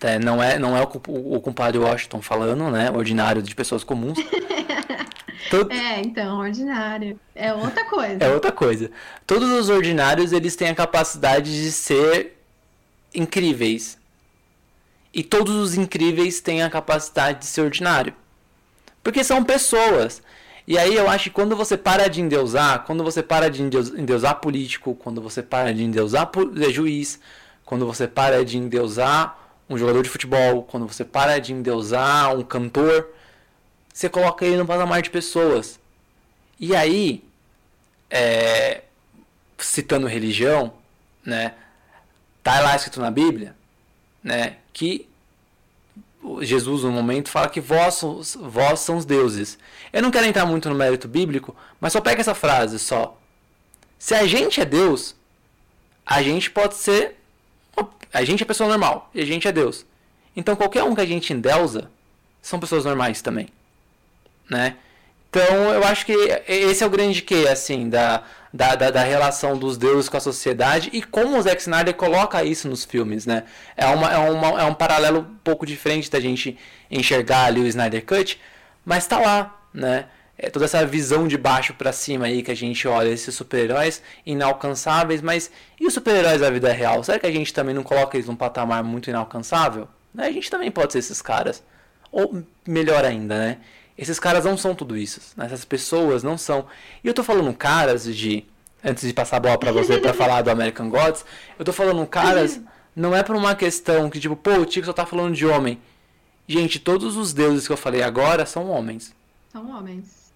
é, 0.00 0.18
não 0.18 0.42
é 0.42 0.58
não 0.58 0.76
é 0.76 0.82
o, 0.82 1.02
o, 1.08 1.36
o 1.36 1.40
compadre 1.40 1.78
Washington 1.78 2.20
falando, 2.20 2.70
né? 2.70 2.90
Ordinário 2.90 3.42
de 3.42 3.54
pessoas 3.54 3.82
comuns. 3.82 4.18
Todo... 5.50 5.72
É, 5.72 6.00
então, 6.00 6.38
ordinário. 6.38 7.18
É 7.34 7.52
outra 7.52 7.84
coisa. 7.84 8.24
É 8.24 8.28
outra 8.28 8.52
coisa. 8.52 8.90
Todos 9.26 9.48
os 9.50 9.68
ordinários, 9.68 10.32
eles 10.32 10.56
têm 10.56 10.68
a 10.68 10.74
capacidade 10.74 11.50
de 11.50 11.70
ser 11.70 12.36
incríveis. 13.14 13.96
E 15.14 15.22
todos 15.22 15.54
os 15.54 15.74
incríveis 15.74 16.40
têm 16.40 16.62
a 16.62 16.70
capacidade 16.70 17.40
de 17.40 17.46
ser 17.46 17.62
ordinário. 17.62 18.12
Porque 19.02 19.22
são 19.22 19.44
pessoas. 19.44 20.20
E 20.66 20.76
aí 20.76 20.94
eu 20.94 21.08
acho 21.08 21.24
que 21.24 21.30
quando 21.30 21.54
você 21.54 21.76
para 21.76 22.08
de 22.08 22.20
endeusar, 22.20 22.84
quando 22.84 23.04
você 23.04 23.22
para 23.22 23.48
de 23.48 23.62
endeusar 23.62 24.40
político, 24.40 24.96
quando 24.96 25.22
você 25.22 25.40
para 25.42 25.72
de 25.72 25.84
endeusar 25.84 26.28
é, 26.60 26.70
juiz, 26.70 27.20
quando 27.64 27.86
você 27.86 28.08
para 28.08 28.44
de 28.44 28.58
endeusar 28.58 29.38
um 29.70 29.78
jogador 29.78 30.02
de 30.02 30.08
futebol, 30.08 30.64
quando 30.64 30.86
você 30.86 31.04
para 31.04 31.38
de 31.38 31.52
endeusar 31.52 32.36
um 32.36 32.42
cantor, 32.42 33.08
você 33.92 34.08
coloca 34.08 34.44
ele 34.44 34.56
no 34.56 34.66
patamar 34.66 35.02
de 35.02 35.10
pessoas. 35.10 35.78
E 36.58 36.74
aí, 36.74 37.22
é, 38.10 38.82
citando 39.58 40.06
religião, 40.08 40.72
né, 41.24 41.54
tá 42.42 42.60
lá 42.60 42.74
escrito 42.74 43.00
na 43.00 43.10
Bíblia, 43.10 43.54
né, 44.22 44.56
que 44.72 45.08
Jesus 46.40 46.82
no 46.82 46.90
momento 46.90 47.30
fala 47.30 47.48
que 47.48 47.60
vós, 47.60 48.02
vós 48.40 48.80
são 48.80 48.96
os 48.96 49.04
deuses. 49.04 49.58
Eu 49.92 50.02
não 50.02 50.10
quero 50.10 50.26
entrar 50.26 50.44
muito 50.46 50.68
no 50.68 50.74
mérito 50.74 51.06
bíblico, 51.06 51.54
mas 51.80 51.92
só 51.92 52.00
pega 52.00 52.20
essa 52.20 52.34
frase 52.34 52.78
só. 52.78 53.18
Se 53.98 54.14
a 54.14 54.26
gente 54.26 54.60
é 54.60 54.64
Deus, 54.64 55.14
a 56.04 56.22
gente 56.22 56.50
pode 56.50 56.74
ser. 56.76 57.16
A 58.12 58.24
gente 58.24 58.42
é 58.42 58.46
pessoa 58.46 58.68
normal 58.68 59.10
e 59.14 59.20
a 59.20 59.26
gente 59.26 59.46
é 59.46 59.52
Deus. 59.52 59.84
Então 60.34 60.56
qualquer 60.56 60.82
um 60.84 60.94
que 60.94 61.00
a 61.00 61.06
gente 61.06 61.32
endeusa 61.32 61.90
são 62.40 62.60
pessoas 62.60 62.84
normais 62.84 63.20
também. 63.20 63.48
Né? 64.48 64.76
Então 65.28 65.72
eu 65.72 65.84
acho 65.84 66.06
que 66.06 66.12
esse 66.46 66.82
é 66.82 66.86
o 66.86 66.90
grande 66.90 67.22
que 67.22 67.46
assim 67.48 67.88
da, 67.88 68.22
da, 68.56 68.74
da, 68.74 68.90
da, 68.90 69.02
relação 69.02 69.56
dos 69.56 69.76
deuses 69.76 70.08
com 70.08 70.16
a 70.16 70.20
sociedade 70.20 70.88
e 70.92 71.02
como 71.02 71.36
o 71.36 71.42
Zack 71.42 71.60
Snyder 71.60 71.94
coloca 71.94 72.42
isso 72.42 72.68
nos 72.68 72.84
filmes, 72.84 73.26
né? 73.26 73.44
É, 73.76 73.86
uma, 73.86 74.12
é, 74.12 74.18
uma, 74.18 74.60
é 74.62 74.64
um 74.64 74.74
paralelo 74.74 75.20
um 75.20 75.36
pouco 75.44 75.66
diferente 75.66 76.10
da 76.10 76.18
gente 76.18 76.58
enxergar 76.90 77.44
ali 77.44 77.60
o 77.60 77.66
Snyder 77.66 78.04
Cut, 78.04 78.40
mas 78.84 79.06
tá 79.06 79.18
lá, 79.18 79.60
né? 79.72 80.06
É 80.38 80.50
toda 80.50 80.66
essa 80.66 80.84
visão 80.84 81.26
de 81.26 81.38
baixo 81.38 81.74
para 81.74 81.92
cima 81.92 82.26
aí 82.26 82.42
que 82.42 82.50
a 82.50 82.56
gente 82.56 82.86
olha 82.86 83.08
esses 83.08 83.34
super-heróis 83.34 84.02
inalcançáveis, 84.24 85.22
mas 85.22 85.50
e 85.80 85.86
os 85.86 85.94
super-heróis 85.94 86.40
da 86.40 86.50
vida 86.50 86.72
real? 86.72 87.02
Será 87.04 87.18
que 87.18 87.26
a 87.26 87.32
gente 87.32 87.54
também 87.54 87.74
não 87.74 87.82
coloca 87.82 88.16
eles 88.16 88.26
num 88.26 88.36
patamar 88.36 88.82
muito 88.84 89.08
inalcançável? 89.08 89.88
Né? 90.14 90.26
A 90.26 90.32
gente 90.32 90.50
também 90.50 90.70
pode 90.70 90.92
ser 90.92 90.98
esses 90.98 91.22
caras. 91.22 91.62
Ou 92.12 92.42
melhor 92.66 93.04
ainda, 93.04 93.38
né? 93.38 93.58
Esses 93.96 94.18
caras 94.20 94.44
não 94.44 94.56
são 94.56 94.74
tudo 94.74 94.96
isso. 94.96 95.20
Né? 95.36 95.46
Essas 95.46 95.64
pessoas 95.64 96.22
não 96.22 96.36
são. 96.36 96.66
E 97.02 97.08
eu 97.08 97.14
tô 97.14 97.22
falando 97.22 97.52
caras 97.54 98.04
de. 98.04 98.44
Antes 98.84 99.06
de 99.06 99.12
passar 99.12 99.38
a 99.38 99.40
bola 99.40 99.58
pra 99.58 99.72
você 99.72 99.98
pra 99.98 100.12
falar 100.14 100.42
do 100.42 100.50
American 100.50 100.88
Gods, 100.90 101.24
eu 101.58 101.64
tô 101.64 101.72
falando 101.72 102.06
caras. 102.06 102.60
Não 102.94 103.14
é 103.14 103.22
por 103.22 103.36
uma 103.36 103.54
questão 103.54 104.08
que, 104.08 104.18
tipo, 104.18 104.34
pô, 104.34 104.52
o 104.52 104.64
Tico 104.64 104.86
só 104.86 104.92
tá 104.92 105.04
falando 105.04 105.34
de 105.34 105.44
homem. 105.46 105.78
Gente, 106.48 106.78
todos 106.78 107.16
os 107.16 107.32
deuses 107.32 107.66
que 107.66 107.72
eu 107.72 107.76
falei 107.76 108.02
agora 108.02 108.46
são 108.46 108.70
homens. 108.70 109.14
São 109.52 109.70
homens. 109.70 110.32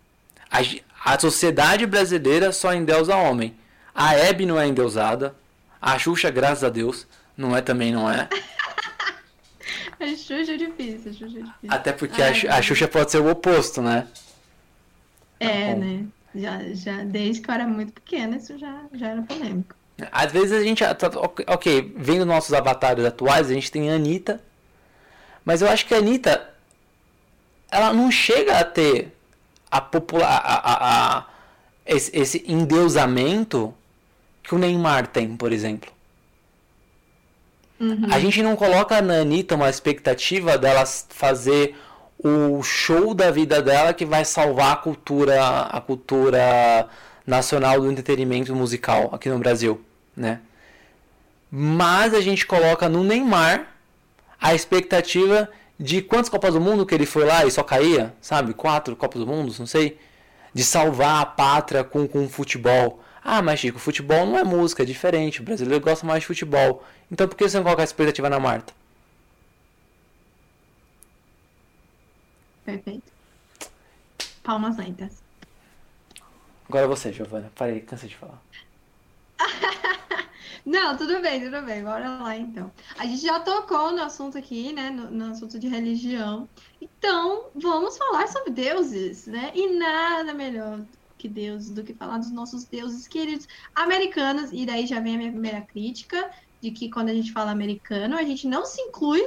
A, 0.51 1.13
a 1.13 1.19
sociedade 1.19 1.87
brasileira 1.87 2.53
só 2.53 2.75
endeusa 2.75 3.17
homem. 3.17 3.55
A 3.95 4.15
Hebe 4.15 4.45
não 4.45 4.59
é 4.59 4.67
endeusada. 4.67 5.35
A 5.81 5.99
Xuxa, 5.99 6.31
graças 6.31 6.65
a 6.65 6.69
Deus, 6.69 7.07
não 7.37 7.57
é 7.57 7.63
também, 7.63 7.93
não 7.93 8.11
é. 8.11 8.29
A 10.01 10.07
Xuxa 10.17 10.53
é 10.53 10.57
difícil, 10.57 11.11
a 11.11 11.15
Xuxa 11.15 11.39
é 11.39 11.43
difícil. 11.43 11.69
Até 11.69 11.93
porque 11.93 12.23
Ai, 12.23 12.47
a, 12.49 12.57
a 12.57 12.63
Xuxa 12.63 12.89
pode 12.89 13.11
ser 13.11 13.19
o 13.19 13.31
oposto, 13.31 13.83
né? 13.83 14.07
É, 15.39 15.73
tá 15.73 15.79
né? 15.79 16.05
Já, 16.35 16.63
já, 16.73 17.05
desde 17.05 17.43
que 17.43 17.51
eu 17.51 17.55
era 17.55 17.67
muito 17.67 17.93
pequena, 17.93 18.37
isso 18.37 18.57
já, 18.59 18.83
já 18.95 19.09
era 19.09 19.23
polêmico. 19.23 19.75
Às 20.11 20.33
vezes 20.33 20.53
a 20.53 20.63
gente. 20.63 20.83
Tá, 20.83 21.11
ok, 21.49 21.95
vendo 21.97 22.25
nossos 22.25 22.53
avatares 22.53 23.05
atuais, 23.05 23.51
a 23.51 23.55
gente 23.55 23.71
tem 23.71 23.91
a 23.91 23.95
Anitta. 23.95 24.41
Mas 25.45 25.61
eu 25.61 25.69
acho 25.69 25.87
que 25.87 25.95
a 25.95 25.99
Anitta. 25.99 26.49
Ela 27.71 27.93
não 27.93 28.11
chega 28.11 28.59
a 28.59 28.65
ter 28.65 29.15
a 29.71 29.81
popular. 29.81 30.27
A, 30.27 30.55
a, 30.55 31.19
a, 31.19 31.27
esse, 31.87 32.17
esse 32.17 32.45
endeusamento 32.47 33.75
que 34.43 34.55
o 34.55 34.59
Neymar 34.59 35.07
tem, 35.09 35.37
por 35.37 35.53
exemplo. 35.53 35.91
Uhum. 37.81 38.07
A 38.11 38.21
gente 38.21 38.43
não 38.43 38.55
coloca 38.55 39.01
na 39.01 39.21
Anitta 39.21 39.55
uma 39.55 39.71
expectativa 39.71 40.59
dela 40.59 40.85
fazer 40.85 41.75
o 42.23 42.63
show 42.63 43.15
da 43.15 43.31
vida 43.31 43.63
dela 43.63 43.95
que 43.95 44.05
vai 44.05 44.25
salvar 44.25 44.73
a 44.75 44.77
cultura, 44.77 45.63
a 45.63 45.81
cultura 45.81 46.87
nacional 47.27 47.81
do 47.81 47.91
entretenimento 47.91 48.55
musical 48.55 49.09
aqui 49.13 49.31
no 49.31 49.39
Brasil, 49.39 49.81
né? 50.15 50.41
Mas 51.51 52.13
a 52.13 52.21
gente 52.21 52.47
coloca 52.47 52.89
no 52.89 53.03
Neymar 53.03 53.67
a 54.41 54.55
expectativa 54.55 55.49
de 55.79 56.03
quantas 56.03 56.29
Copas 56.29 56.53
do 56.53 56.61
Mundo 56.61 56.85
que 56.85 56.95
ele 56.95 57.07
foi 57.07 57.25
lá 57.25 57.45
e 57.47 57.51
só 57.51 57.63
caía, 57.63 58.15
sabe? 58.21 58.53
Quatro 58.53 58.95
Copas 58.95 59.21
do 59.21 59.27
Mundo, 59.27 59.55
não 59.59 59.67
sei. 59.67 59.99
De 60.53 60.63
salvar 60.63 61.23
a 61.23 61.27
pátria 61.27 61.83
com, 61.83 62.07
com 62.07 62.29
futebol. 62.29 63.03
Ah, 63.23 63.43
mas 63.43 63.61
Chico, 63.61 63.79
futebol 63.79 64.27
não 64.27 64.39
é 64.39 64.45
música, 64.45 64.83
é 64.83 64.87
diferente. 64.87 65.41
O 65.41 65.45
brasileiro 65.45 65.85
gosta 65.85 66.07
mais 66.07 66.21
de 66.21 66.27
futebol. 66.27 66.85
Então 67.11 67.29
por 67.29 67.37
que 67.37 67.49
você 67.49 67.57
não 67.57 67.65
coloca 67.65 67.83
a 67.83 67.85
expectativa 67.85 68.31
na 68.31 68.41
Marta? 68.41 68.73
Perfeito. 72.65 73.13
Palmas 74.43 74.77
lentas. 74.77 75.23
Agora 76.69 76.87
você, 76.87 77.13
Giovana. 77.13 77.51
Parei, 77.55 77.81
cansei 77.81 78.09
de 78.09 78.17
falar. 78.17 78.41
Não, 80.65 80.97
tudo 80.97 81.21
bem, 81.21 81.43
tudo 81.43 81.63
bem. 81.63 81.83
Bora 81.83 82.09
lá 82.19 82.37
então. 82.37 82.71
A 82.99 83.07
gente 83.07 83.23
já 83.23 83.41
tocou 83.41 83.93
no 83.93 84.03
assunto 84.03 84.39
aqui, 84.39 84.73
né? 84.73 84.91
No, 84.91 85.11
no, 85.11 85.33
assunto 85.33 85.59
de 85.59 85.69
religião. 85.69 86.49
Então, 86.81 87.47
vamos 87.55 87.97
falar 87.97 88.29
sobre 88.29 88.51
deuses, 88.51 89.27
né? 89.27 89.51
E 89.55 89.79
nada 89.79 90.35
melhor 90.35 90.81
que 91.21 91.29
deuses 91.29 91.71
do 91.71 91.85
que 91.85 91.93
falar 91.93 92.19
dos 92.19 92.31
nossos 92.31 92.65
deuses 92.65 93.07
queridos 93.07 93.47
americanos. 93.75 94.51
E 94.53 94.65
daí 94.65 94.87
já 94.87 94.99
vem 95.01 95.15
a 95.15 95.19
minha 95.19 95.31
primeira 95.31 95.61
crítica 95.61 96.31
de 96.61 96.71
que 96.71 96.91
quando 96.91 97.11
a 97.11 97.15
gente 97.15 97.33
fala 97.33 97.51
americano, 97.51 98.17
a 98.17 98.23
gente 98.23 98.47
não 98.47 98.65
se 98.65 98.81
inclui 98.81 99.23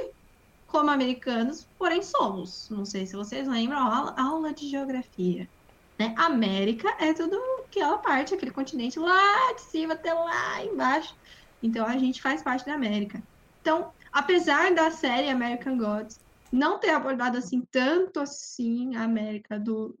como 0.66 0.90
americanos, 0.90 1.66
porém 1.78 2.02
somos. 2.02 2.68
Não 2.68 2.84
sei 2.84 3.06
se 3.06 3.14
vocês 3.14 3.46
lembram, 3.46 3.78
aula, 3.78 4.14
aula 4.18 4.52
de 4.52 4.68
geografia. 4.68 5.48
Né? 5.96 6.12
América 6.18 6.92
é 6.98 7.12
tudo 7.12 7.36
aquela 7.64 7.98
parte, 7.98 8.34
aquele 8.34 8.50
continente 8.50 8.98
lá 8.98 9.52
de 9.52 9.60
cima 9.60 9.94
até 9.94 10.12
lá 10.12 10.64
embaixo. 10.64 11.14
Então 11.62 11.86
a 11.86 11.96
gente 11.96 12.20
faz 12.20 12.42
parte 12.42 12.66
da 12.66 12.74
América. 12.74 13.22
Então, 13.62 13.92
apesar 14.12 14.74
da 14.74 14.90
série 14.90 15.28
American 15.28 15.78
Gods 15.78 16.18
não 16.50 16.78
ter 16.78 16.90
abordado 16.90 17.38
assim 17.38 17.62
tanto 17.70 18.20
assim 18.20 18.94
a 18.96 19.02
América 19.02 19.58
do, 19.58 19.96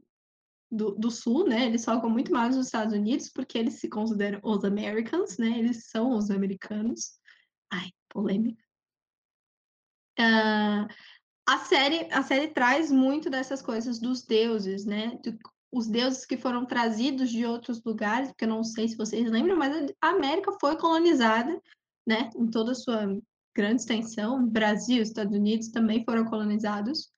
do, 0.74 0.92
do, 0.92 1.10
Sul, 1.10 1.46
né? 1.46 1.66
Eles 1.66 1.84
focam 1.84 2.10
muito 2.10 2.32
mais 2.32 2.56
nos 2.56 2.66
Estados 2.66 2.94
Unidos, 2.94 3.30
porque 3.30 3.56
eles 3.56 3.74
se 3.74 3.88
consideram 3.88 4.40
os 4.42 4.64
Americans, 4.64 5.38
né? 5.38 5.58
Eles 5.58 5.88
são 5.88 6.16
os 6.16 6.30
americanos. 6.30 7.18
Ai, 7.70 7.90
polêmica. 8.08 8.62
Uh, 10.18 10.86
a 11.46 11.58
série, 11.58 12.08
a 12.12 12.22
série 12.22 12.48
traz 12.48 12.90
muito 12.90 13.30
dessas 13.30 13.62
coisas 13.62 13.98
dos 13.98 14.24
deuses, 14.24 14.84
né? 14.84 15.18
Do, 15.22 15.38
os 15.72 15.88
deuses 15.88 16.24
que 16.24 16.36
foram 16.36 16.64
trazidos 16.64 17.30
de 17.30 17.44
outros 17.44 17.82
lugares, 17.84 18.28
porque 18.28 18.44
eu 18.44 18.48
não 18.48 18.62
sei 18.62 18.88
se 18.88 18.96
vocês 18.96 19.28
lembram, 19.28 19.56
mas 19.56 19.92
a 20.00 20.10
América 20.10 20.56
foi 20.60 20.76
colonizada, 20.76 21.60
né? 22.06 22.30
Em 22.36 22.48
toda 22.48 22.72
a 22.72 22.76
sua 22.76 23.06
grande 23.54 23.80
extensão. 23.80 24.46
Brasil, 24.46 25.02
Estados 25.02 25.36
Unidos 25.36 25.68
também 25.68 26.04
foram 26.04 26.24
colonizados 26.24 27.12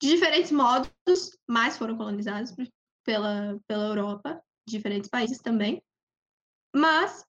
de 0.00 0.08
diferentes 0.08 0.50
modos, 0.50 1.36
mas 1.48 1.76
foram 1.76 1.96
colonizados 1.96 2.54
pela, 3.10 3.58
pela 3.66 3.88
Europa, 3.88 4.40
diferentes 4.68 5.10
países 5.10 5.38
também. 5.40 5.82
Mas 6.72 7.24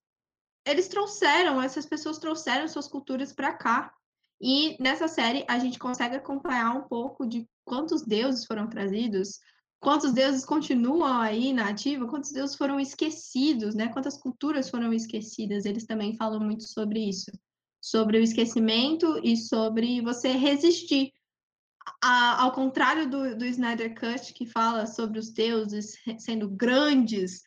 eles 0.63 0.87
trouxeram, 0.87 1.59
essas 1.59 1.87
pessoas 1.87 2.19
trouxeram 2.19 2.67
suas 2.67 2.87
culturas 2.87 3.33
para 3.33 3.51
cá. 3.51 3.91
E 4.39 4.77
nessa 4.79 5.07
série 5.07 5.43
a 5.47 5.57
gente 5.57 5.79
consegue 5.79 6.15
acompanhar 6.15 6.77
um 6.77 6.87
pouco 6.87 7.25
de 7.25 7.49
quantos 7.65 8.03
deuses 8.03 8.45
foram 8.45 8.67
trazidos, 8.67 9.39
quantos 9.79 10.13
deuses 10.13 10.45
continuam 10.45 11.19
aí 11.19 11.51
na 11.51 11.69
ativa, 11.69 12.07
quantos 12.07 12.31
deuses 12.31 12.55
foram 12.55 12.79
esquecidos, 12.79 13.73
né? 13.73 13.87
Quantas 13.87 14.19
culturas 14.19 14.69
foram 14.69 14.93
esquecidas. 14.93 15.65
Eles 15.65 15.87
também 15.87 16.15
falam 16.15 16.39
muito 16.39 16.63
sobre 16.63 16.99
isso, 16.99 17.31
sobre 17.81 18.19
o 18.19 18.23
esquecimento 18.23 19.19
e 19.23 19.35
sobre 19.35 19.99
você 20.01 20.31
resistir 20.33 21.11
a, 22.01 22.43
ao 22.43 22.51
contrário 22.51 23.09
do, 23.09 23.35
do 23.35 23.45
Snyder 23.45 23.93
Cut, 23.99 24.33
que 24.33 24.45
fala 24.45 24.85
sobre 24.85 25.19
os 25.19 25.31
deuses 25.31 25.95
sendo 26.19 26.49
grandes, 26.49 27.41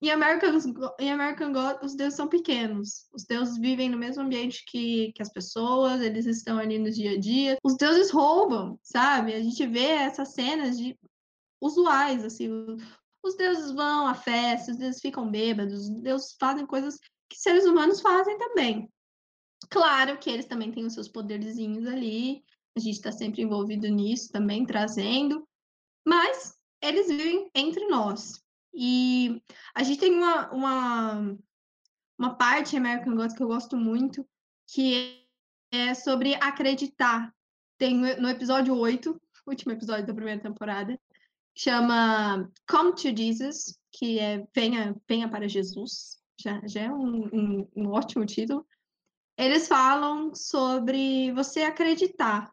em 0.00 0.10
American, 0.10 0.58
em 0.98 1.10
American 1.10 1.52
God, 1.52 1.82
os 1.82 1.94
deuses 1.94 2.14
são 2.14 2.28
pequenos. 2.28 3.06
Os 3.12 3.24
deuses 3.24 3.58
vivem 3.58 3.88
no 3.88 3.98
mesmo 3.98 4.22
ambiente 4.22 4.64
que, 4.66 5.12
que 5.12 5.22
as 5.22 5.32
pessoas, 5.32 6.00
eles 6.00 6.26
estão 6.26 6.58
ali 6.58 6.78
no 6.78 6.90
dia 6.90 7.12
a 7.12 7.18
dia. 7.18 7.58
Os 7.64 7.76
deuses 7.76 8.10
roubam, 8.10 8.78
sabe? 8.82 9.34
A 9.34 9.42
gente 9.42 9.66
vê 9.66 9.86
essas 9.86 10.32
cenas 10.34 10.78
de 10.78 10.96
usuais, 11.60 12.24
assim. 12.24 12.48
Os 13.22 13.36
deuses 13.36 13.72
vão 13.72 14.06
à 14.06 14.14
festa, 14.14 14.72
os 14.72 14.78
deuses 14.78 15.00
ficam 15.00 15.30
bêbados, 15.30 15.88
os 15.88 16.00
deuses 16.02 16.36
fazem 16.38 16.66
coisas 16.66 16.98
que 17.28 17.38
seres 17.38 17.64
humanos 17.64 18.00
fazem 18.00 18.38
também. 18.38 18.88
Claro 19.68 20.18
que 20.18 20.30
eles 20.30 20.46
também 20.46 20.72
têm 20.72 20.86
os 20.86 20.94
seus 20.94 21.08
poderzinhos 21.08 21.86
ali, 21.86 22.42
a 22.76 22.80
gente 22.80 22.96
está 22.96 23.10
sempre 23.10 23.42
envolvido 23.42 23.88
nisso 23.88 24.30
também, 24.30 24.64
trazendo, 24.64 25.46
mas 26.06 26.56
eles 26.82 27.08
vivem 27.08 27.50
entre 27.54 27.86
nós. 27.88 28.42
E 28.72 29.42
a 29.74 29.82
gente 29.82 30.00
tem 30.00 30.14
uma, 30.14 30.50
uma, 30.50 31.38
uma 32.18 32.34
parte 32.36 32.76
American 32.76 33.16
Gods 33.16 33.36
que 33.36 33.42
eu 33.42 33.48
gosto 33.48 33.76
muito, 33.76 34.26
que 34.68 35.26
é 35.72 35.94
sobre 35.94 36.34
acreditar. 36.36 37.34
Tem 37.78 37.94
no 37.94 38.28
episódio 38.28 38.76
8, 38.76 39.20
último 39.46 39.72
episódio 39.72 40.06
da 40.06 40.14
primeira 40.14 40.40
temporada, 40.40 40.98
chama 41.56 42.50
Come 42.68 42.94
to 42.94 43.16
Jesus, 43.16 43.78
que 43.92 44.18
é 44.18 44.46
Venha, 44.54 44.96
Venha 45.08 45.28
para 45.28 45.48
Jesus. 45.48 46.20
Já, 46.40 46.60
já 46.66 46.82
é 46.82 46.92
um, 46.92 47.26
um, 47.26 47.68
um 47.76 47.88
ótimo 47.90 48.24
título. 48.24 48.66
Eles 49.36 49.68
falam 49.68 50.34
sobre 50.34 51.32
você 51.32 51.62
acreditar. 51.62 52.52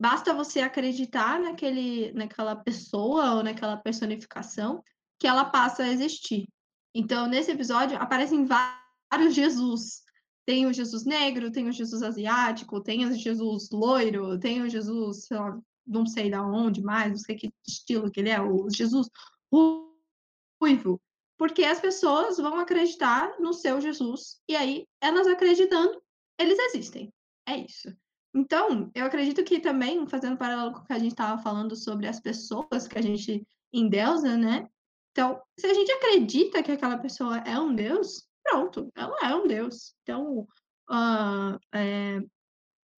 Basta 0.00 0.32
você 0.32 0.60
acreditar 0.60 1.38
naquele, 1.38 2.10
naquela 2.12 2.56
pessoa 2.56 3.34
ou 3.34 3.42
naquela 3.42 3.76
personificação 3.76 4.82
que 5.18 5.26
ela 5.26 5.44
passa 5.44 5.82
a 5.82 5.88
existir. 5.88 6.48
Então, 6.94 7.26
nesse 7.26 7.50
episódio, 7.50 7.98
aparecem 7.98 8.46
vários 8.46 9.34
Jesus. 9.34 10.02
Tem 10.46 10.66
o 10.66 10.72
Jesus 10.72 11.04
negro, 11.04 11.52
tem 11.52 11.68
o 11.68 11.72
Jesus 11.72 12.02
asiático, 12.02 12.82
tem 12.82 13.04
o 13.04 13.12
Jesus 13.12 13.68
loiro, 13.70 14.38
tem 14.38 14.62
o 14.62 14.70
Jesus, 14.70 15.26
sei 15.26 15.36
lá, 15.36 15.60
não 15.86 16.06
sei 16.06 16.30
da 16.30 16.42
onde 16.42 16.82
mais, 16.82 17.10
não 17.10 17.18
sei 17.18 17.36
que 17.36 17.52
estilo 17.68 18.10
que 18.10 18.20
ele 18.20 18.30
é, 18.30 18.40
o 18.40 18.70
Jesus 18.70 19.06
ruivo. 19.52 20.98
Porque 21.36 21.62
as 21.62 21.78
pessoas 21.78 22.38
vão 22.38 22.56
acreditar 22.58 23.38
no 23.38 23.52
seu 23.52 23.80
Jesus, 23.80 24.40
e 24.48 24.56
aí, 24.56 24.86
elas 25.00 25.26
acreditando, 25.26 26.02
eles 26.38 26.58
existem. 26.58 27.12
É 27.46 27.58
isso. 27.58 27.94
Então, 28.34 28.90
eu 28.94 29.04
acredito 29.04 29.42
que 29.42 29.60
também, 29.60 30.06
fazendo 30.06 30.36
paralelo 30.36 30.72
com 30.72 30.80
o 30.80 30.84
que 30.84 30.92
a 30.92 30.98
gente 30.98 31.12
estava 31.12 31.42
falando 31.42 31.74
sobre 31.74 32.06
as 32.06 32.20
pessoas 32.20 32.86
que 32.86 32.98
a 32.98 33.02
gente 33.02 33.46
endeusa, 33.72 34.36
né? 34.36 34.68
Então, 35.10 35.42
se 35.58 35.66
a 35.66 35.74
gente 35.74 35.90
acredita 35.90 36.62
que 36.62 36.70
aquela 36.70 36.98
pessoa 36.98 37.38
é 37.38 37.58
um 37.58 37.74
Deus, 37.74 38.28
pronto, 38.44 38.90
ela 38.94 39.16
é 39.22 39.34
um 39.34 39.46
Deus. 39.46 39.94
Então, 40.02 40.46
uh, 40.88 41.58
é, 41.74 42.20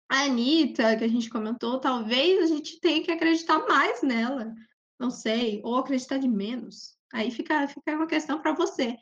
a 0.10 0.24
Anitta, 0.24 0.98
que 0.98 1.06
a 1.06 1.08
gente 1.08 1.30
comentou, 1.30 1.80
talvez 1.80 2.44
a 2.44 2.54
gente 2.54 2.80
tenha 2.82 3.02
que 3.02 3.12
acreditar 3.12 3.60
mais 3.66 4.02
nela, 4.02 4.54
não 5.00 5.10
sei, 5.10 5.62
ou 5.64 5.78
acreditar 5.78 6.18
de 6.18 6.28
menos. 6.28 6.98
Aí 7.14 7.32
fica, 7.32 7.66
fica 7.70 7.96
uma 7.96 8.08
questão 8.08 8.42
para 8.42 8.54
você. 8.54 8.98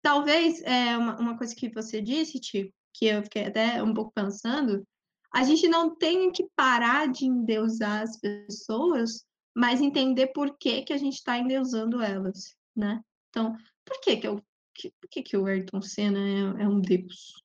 Talvez 0.00 0.62
é 0.62 0.96
uma, 0.96 1.18
uma 1.18 1.36
coisa 1.36 1.54
que 1.54 1.68
você 1.68 2.00
disse, 2.00 2.40
Tico, 2.40 2.72
que 2.94 3.06
eu 3.06 3.22
fiquei 3.24 3.46
até 3.46 3.82
um 3.82 3.92
pouco 3.92 4.12
pensando, 4.14 4.86
a 5.34 5.42
gente 5.44 5.68
não 5.68 5.94
tem 5.94 6.30
que 6.30 6.46
parar 6.54 7.08
de 7.08 7.24
endeusar 7.26 8.02
as 8.02 8.18
pessoas 8.18 9.24
mas 9.54 9.80
entender 9.80 10.28
por 10.28 10.56
que, 10.56 10.82
que 10.82 10.92
a 10.92 10.96
gente 10.96 11.14
está 11.14 11.38
endeusando 11.38 12.00
elas, 12.00 12.56
né? 12.74 13.02
Então, 13.28 13.56
por 13.84 14.00
que 14.00 14.16
que, 14.16 14.26
eu, 14.26 14.42
que, 14.74 14.90
por 15.00 15.08
que, 15.10 15.22
que 15.22 15.36
o 15.36 15.46
Ayrton 15.46 15.82
Senna 15.82 16.18
é, 16.18 16.62
é 16.62 16.68
um 16.68 16.80
deus? 16.80 17.36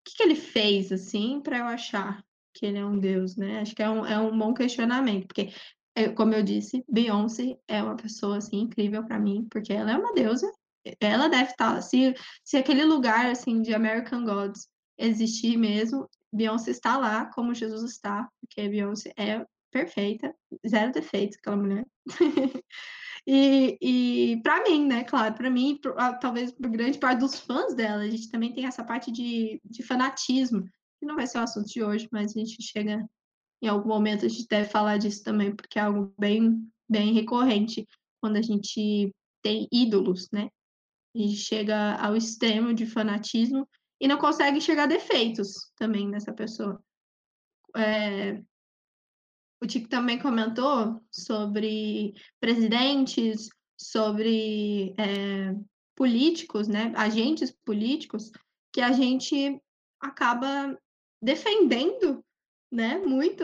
O 0.00 0.10
que, 0.10 0.16
que 0.16 0.22
ele 0.22 0.36
fez, 0.36 0.92
assim, 0.92 1.40
para 1.40 1.58
eu 1.58 1.64
achar 1.64 2.22
que 2.52 2.66
ele 2.66 2.78
é 2.78 2.84
um 2.84 2.98
deus, 2.98 3.36
né? 3.36 3.60
Acho 3.60 3.74
que 3.74 3.82
é 3.82 3.88
um, 3.88 4.04
é 4.04 4.18
um 4.18 4.36
bom 4.36 4.52
questionamento, 4.52 5.26
porque, 5.26 5.52
é, 5.94 6.08
como 6.10 6.34
eu 6.34 6.42
disse, 6.42 6.84
Beyoncé 6.88 7.58
é 7.66 7.82
uma 7.82 7.96
pessoa, 7.96 8.36
assim, 8.36 8.60
incrível 8.60 9.04
para 9.04 9.18
mim, 9.18 9.46
porque 9.50 9.72
ela 9.72 9.92
é 9.92 9.96
uma 9.96 10.12
deusa, 10.12 10.50
ela 11.00 11.28
deve 11.28 11.50
estar, 11.50 11.76
tá, 11.76 11.80
se, 11.80 12.14
se 12.44 12.58
aquele 12.58 12.84
lugar, 12.84 13.26
assim, 13.26 13.62
de 13.62 13.72
American 13.72 14.24
Gods 14.24 14.68
existir 14.98 15.56
mesmo, 15.56 16.08
Beyoncé 16.34 16.72
está 16.72 16.96
lá 16.96 17.26
como 17.26 17.54
Jesus 17.54 17.84
está, 17.84 18.28
porque 18.40 18.68
Beyoncé 18.68 19.12
é 19.16 19.46
perfeita, 19.70 20.34
zero 20.66 20.92
defeitos, 20.92 21.38
aquela 21.38 21.56
mulher. 21.56 21.86
e 23.26 23.78
e 23.80 24.40
para 24.42 24.62
mim, 24.64 24.86
né, 24.86 25.04
claro, 25.04 25.34
para 25.34 25.50
mim, 25.50 25.80
talvez 26.20 26.52
por 26.52 26.68
grande 26.70 26.98
parte 26.98 27.20
dos 27.20 27.38
fãs 27.38 27.74
dela, 27.74 28.02
a 28.02 28.10
gente 28.10 28.30
também 28.30 28.52
tem 28.52 28.66
essa 28.66 28.84
parte 28.84 29.12
de, 29.12 29.60
de 29.64 29.82
fanatismo, 29.82 30.64
que 30.98 31.06
não 31.06 31.16
vai 31.16 31.26
ser 31.26 31.38
o 31.38 31.42
assunto 31.42 31.68
de 31.68 31.82
hoje, 31.82 32.08
mas 32.10 32.36
a 32.36 32.38
gente 32.38 32.62
chega 32.62 33.08
em 33.62 33.68
algum 33.68 33.88
momento, 33.88 34.26
a 34.26 34.28
gente 34.28 34.46
deve 34.48 34.68
falar 34.68 34.98
disso 34.98 35.22
também, 35.22 35.54
porque 35.54 35.78
é 35.78 35.82
algo 35.82 36.12
bem, 36.18 36.68
bem 36.88 37.12
recorrente 37.12 37.86
quando 38.20 38.36
a 38.36 38.42
gente 38.42 39.10
tem 39.42 39.68
ídolos, 39.72 40.28
né? 40.32 40.50
Gente 41.14 41.36
chega 41.36 41.94
ao 41.94 42.16
extremo 42.16 42.74
de 42.74 42.86
fanatismo 42.86 43.68
e 44.04 44.06
não 44.06 44.18
consegue 44.18 44.58
enxergar 44.58 44.84
defeitos 44.84 45.72
também 45.76 46.06
nessa 46.06 46.30
pessoa. 46.30 46.78
É, 47.74 48.38
o 49.62 49.66
Tico 49.66 49.88
também 49.88 50.18
comentou 50.18 51.02
sobre 51.10 52.12
presidentes, 52.38 53.48
sobre 53.78 54.94
é, 54.98 55.54
políticos, 55.96 56.68
né, 56.68 56.92
agentes 56.94 57.50
políticos, 57.64 58.30
que 58.70 58.82
a 58.82 58.92
gente 58.92 59.58
acaba 59.98 60.78
defendendo, 61.22 62.22
né, 62.70 62.98
muito. 62.98 63.42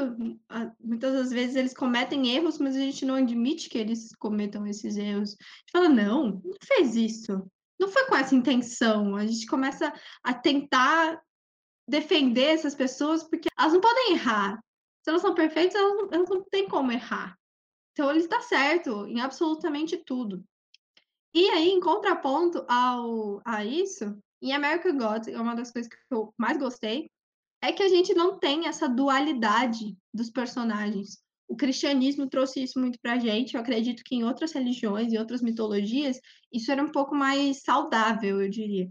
Muitas 0.79 1.15
das 1.15 1.31
vezes 1.31 1.57
eles 1.57 1.73
cometem 1.73 2.37
erros, 2.37 2.59
mas 2.59 2.77
a 2.77 2.81
gente 2.81 3.07
não 3.07 3.15
admite 3.15 3.71
que 3.71 3.79
eles 3.79 4.15
cometam 4.17 4.67
esses 4.67 4.99
erros. 4.99 5.39
A 5.41 5.45
gente 5.61 5.73
fala, 5.73 5.89
não, 5.89 6.33
não 6.45 6.57
fez 6.63 6.97
isso. 6.97 7.51
Não 7.81 7.89
foi 7.89 8.05
com 8.05 8.15
essa 8.15 8.35
intenção. 8.35 9.17
A 9.17 9.27
gente 9.27 9.47
começa 9.47 9.91
a 10.23 10.35
tentar 10.35 11.21
defender 11.89 12.45
essas 12.45 12.75
pessoas 12.75 13.23
porque 13.25 13.49
elas 13.59 13.73
não 13.73 13.81
podem 13.81 14.13
errar. 14.13 14.63
Se 15.03 15.09
elas 15.09 15.23
são 15.23 15.35
perfeitas, 15.35 15.75
elas 15.75 15.97
não, 15.97 16.09
elas 16.13 16.29
não 16.29 16.45
têm 16.45 16.69
como 16.69 16.93
errar. 16.93 17.35
Então, 17.93 18.11
ele 18.11 18.21
está 18.21 18.41
certo 18.43 19.07
em 19.07 19.21
absolutamente 19.21 19.97
tudo. 19.97 20.45
E 21.35 21.49
aí, 21.51 21.71
em 21.71 21.81
contraponto 21.81 22.65
ao, 22.69 23.41
a 23.45 23.65
isso, 23.65 24.17
em 24.43 24.53
American 24.53 24.99
Gods, 24.99 25.29
é 25.29 25.41
uma 25.41 25.55
das 25.55 25.73
coisas 25.73 25.91
que 25.91 25.97
eu 26.11 26.35
mais 26.37 26.59
gostei, 26.59 27.11
é 27.63 27.73
que 27.73 27.83
a 27.83 27.89
gente 27.89 28.15
não 28.15 28.39
tem 28.39 28.67
essa 28.67 28.89
dualidade 28.89 29.97
dos 30.13 30.31
personagens. 30.31 31.23
O 31.51 31.57
cristianismo 31.57 32.29
trouxe 32.29 32.63
isso 32.63 32.79
muito 32.79 32.97
pra 33.03 33.19
gente. 33.19 33.55
Eu 33.55 33.61
acredito 33.61 34.05
que 34.05 34.15
em 34.15 34.23
outras 34.23 34.53
religiões 34.53 35.13
e 35.13 35.19
outras 35.19 35.43
mitologias, 35.43 36.21
isso 36.53 36.71
era 36.71 36.81
um 36.81 36.93
pouco 36.93 37.13
mais 37.13 37.65
saudável, 37.65 38.41
eu 38.41 38.49
diria. 38.49 38.89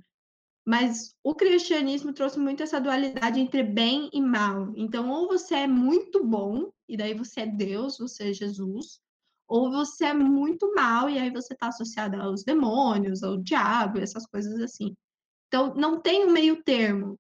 Mas 0.68 1.16
o 1.24 1.34
cristianismo 1.34 2.12
trouxe 2.14 2.38
muito 2.38 2.62
essa 2.62 2.82
dualidade 2.82 3.40
entre 3.40 3.64
bem 3.64 4.10
e 4.12 4.22
mal. 4.22 4.74
Então, 4.76 5.10
ou 5.10 5.26
você 5.26 5.56
é 5.56 5.68
muito 5.68 6.22
bom, 6.22 6.70
e 6.86 6.98
daí 6.98 7.14
você 7.14 7.42
é 7.42 7.48
Deus, 7.48 7.98
você 7.98 8.32
é 8.32 8.34
Jesus, 8.34 9.00
ou 9.48 9.72
você 9.72 10.08
é 10.08 10.14
muito 10.14 10.76
mal, 10.76 11.10
e 11.10 11.18
aí 11.18 11.32
você 11.32 11.54
está 11.54 11.70
associado 11.70 12.22
aos 12.22 12.44
demônios, 12.44 13.24
ao 13.24 13.38
diabo, 13.38 14.00
essas 14.00 14.26
coisas 14.26 14.60
assim. 14.60 14.94
Então, 15.48 15.74
não 15.76 16.02
tem 16.02 16.26
um 16.26 16.32
meio 16.32 16.62
termo. 16.62 17.18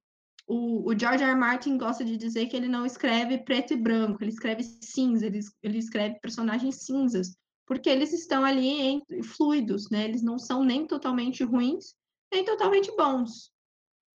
O, 0.51 0.89
o, 0.89 0.97
George 0.97 1.23
R. 1.23 1.31
R. 1.31 1.39
Martin 1.39 1.77
gosta 1.77 2.03
de 2.03 2.17
dizer 2.17 2.47
que 2.47 2.57
ele 2.57 2.67
não 2.67 2.83
escreve 2.83 3.37
preto 3.37 3.73
e 3.73 3.77
branco, 3.77 4.23
ele 4.23 4.31
escreve 4.31 4.63
cinza, 4.63 5.27
ele, 5.27 5.41
ele 5.61 5.77
escreve 5.77 6.19
personagens 6.19 6.77
cinzas, 6.77 7.37
porque 7.67 7.87
eles 7.87 8.11
estão 8.11 8.43
ali 8.43 8.67
em, 8.67 9.03
fluidos, 9.21 9.91
né? 9.91 10.05
Eles 10.05 10.23
não 10.23 10.39
são 10.39 10.63
nem 10.63 10.87
totalmente 10.87 11.43
ruins, 11.43 11.93
nem 12.33 12.43
totalmente 12.43 12.91
bons. 12.97 13.51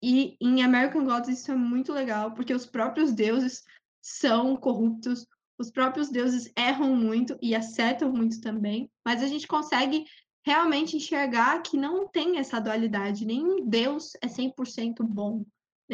E 0.03 0.39
em 0.41 0.63
American 0.63 1.05
Gods 1.05 1.29
isso 1.29 1.53
é 1.53 1.55
muito 1.55 1.93
legal, 1.93 2.33
porque 2.33 2.55
os 2.55 2.65
próprios 2.65 3.13
deuses 3.13 3.63
são 4.01 4.57
corruptos, 4.57 5.27
os 5.59 5.71
próprios 5.71 6.09
deuses 6.09 6.51
erram 6.57 6.97
muito 6.97 7.39
e 7.43 7.55
acertam 7.55 8.11
muito 8.11 8.41
também, 8.41 8.91
mas 9.05 9.23
a 9.23 9.27
gente 9.27 9.47
consegue 9.47 10.07
realmente 10.47 10.97
enxergar 10.97 11.61
que 11.61 11.77
não 11.77 12.09
tem 12.09 12.39
essa 12.39 12.59
dualidade. 12.59 13.27
Nenhum 13.27 13.69
deus 13.69 14.13
é 14.23 14.27
100% 14.27 15.05
bom, 15.05 15.45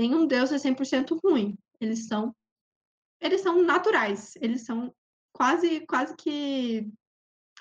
nenhum 0.01 0.27
deus 0.27 0.53
é 0.53 0.57
100% 0.57 1.19
ruim. 1.23 1.57
Eles 1.81 2.07
são 2.07 2.35
eles 3.21 3.41
são 3.41 3.63
naturais, 3.63 4.35
eles 4.37 4.65
são 4.65 4.95
quase 5.33 5.85
quase 5.87 6.15
que 6.17 6.89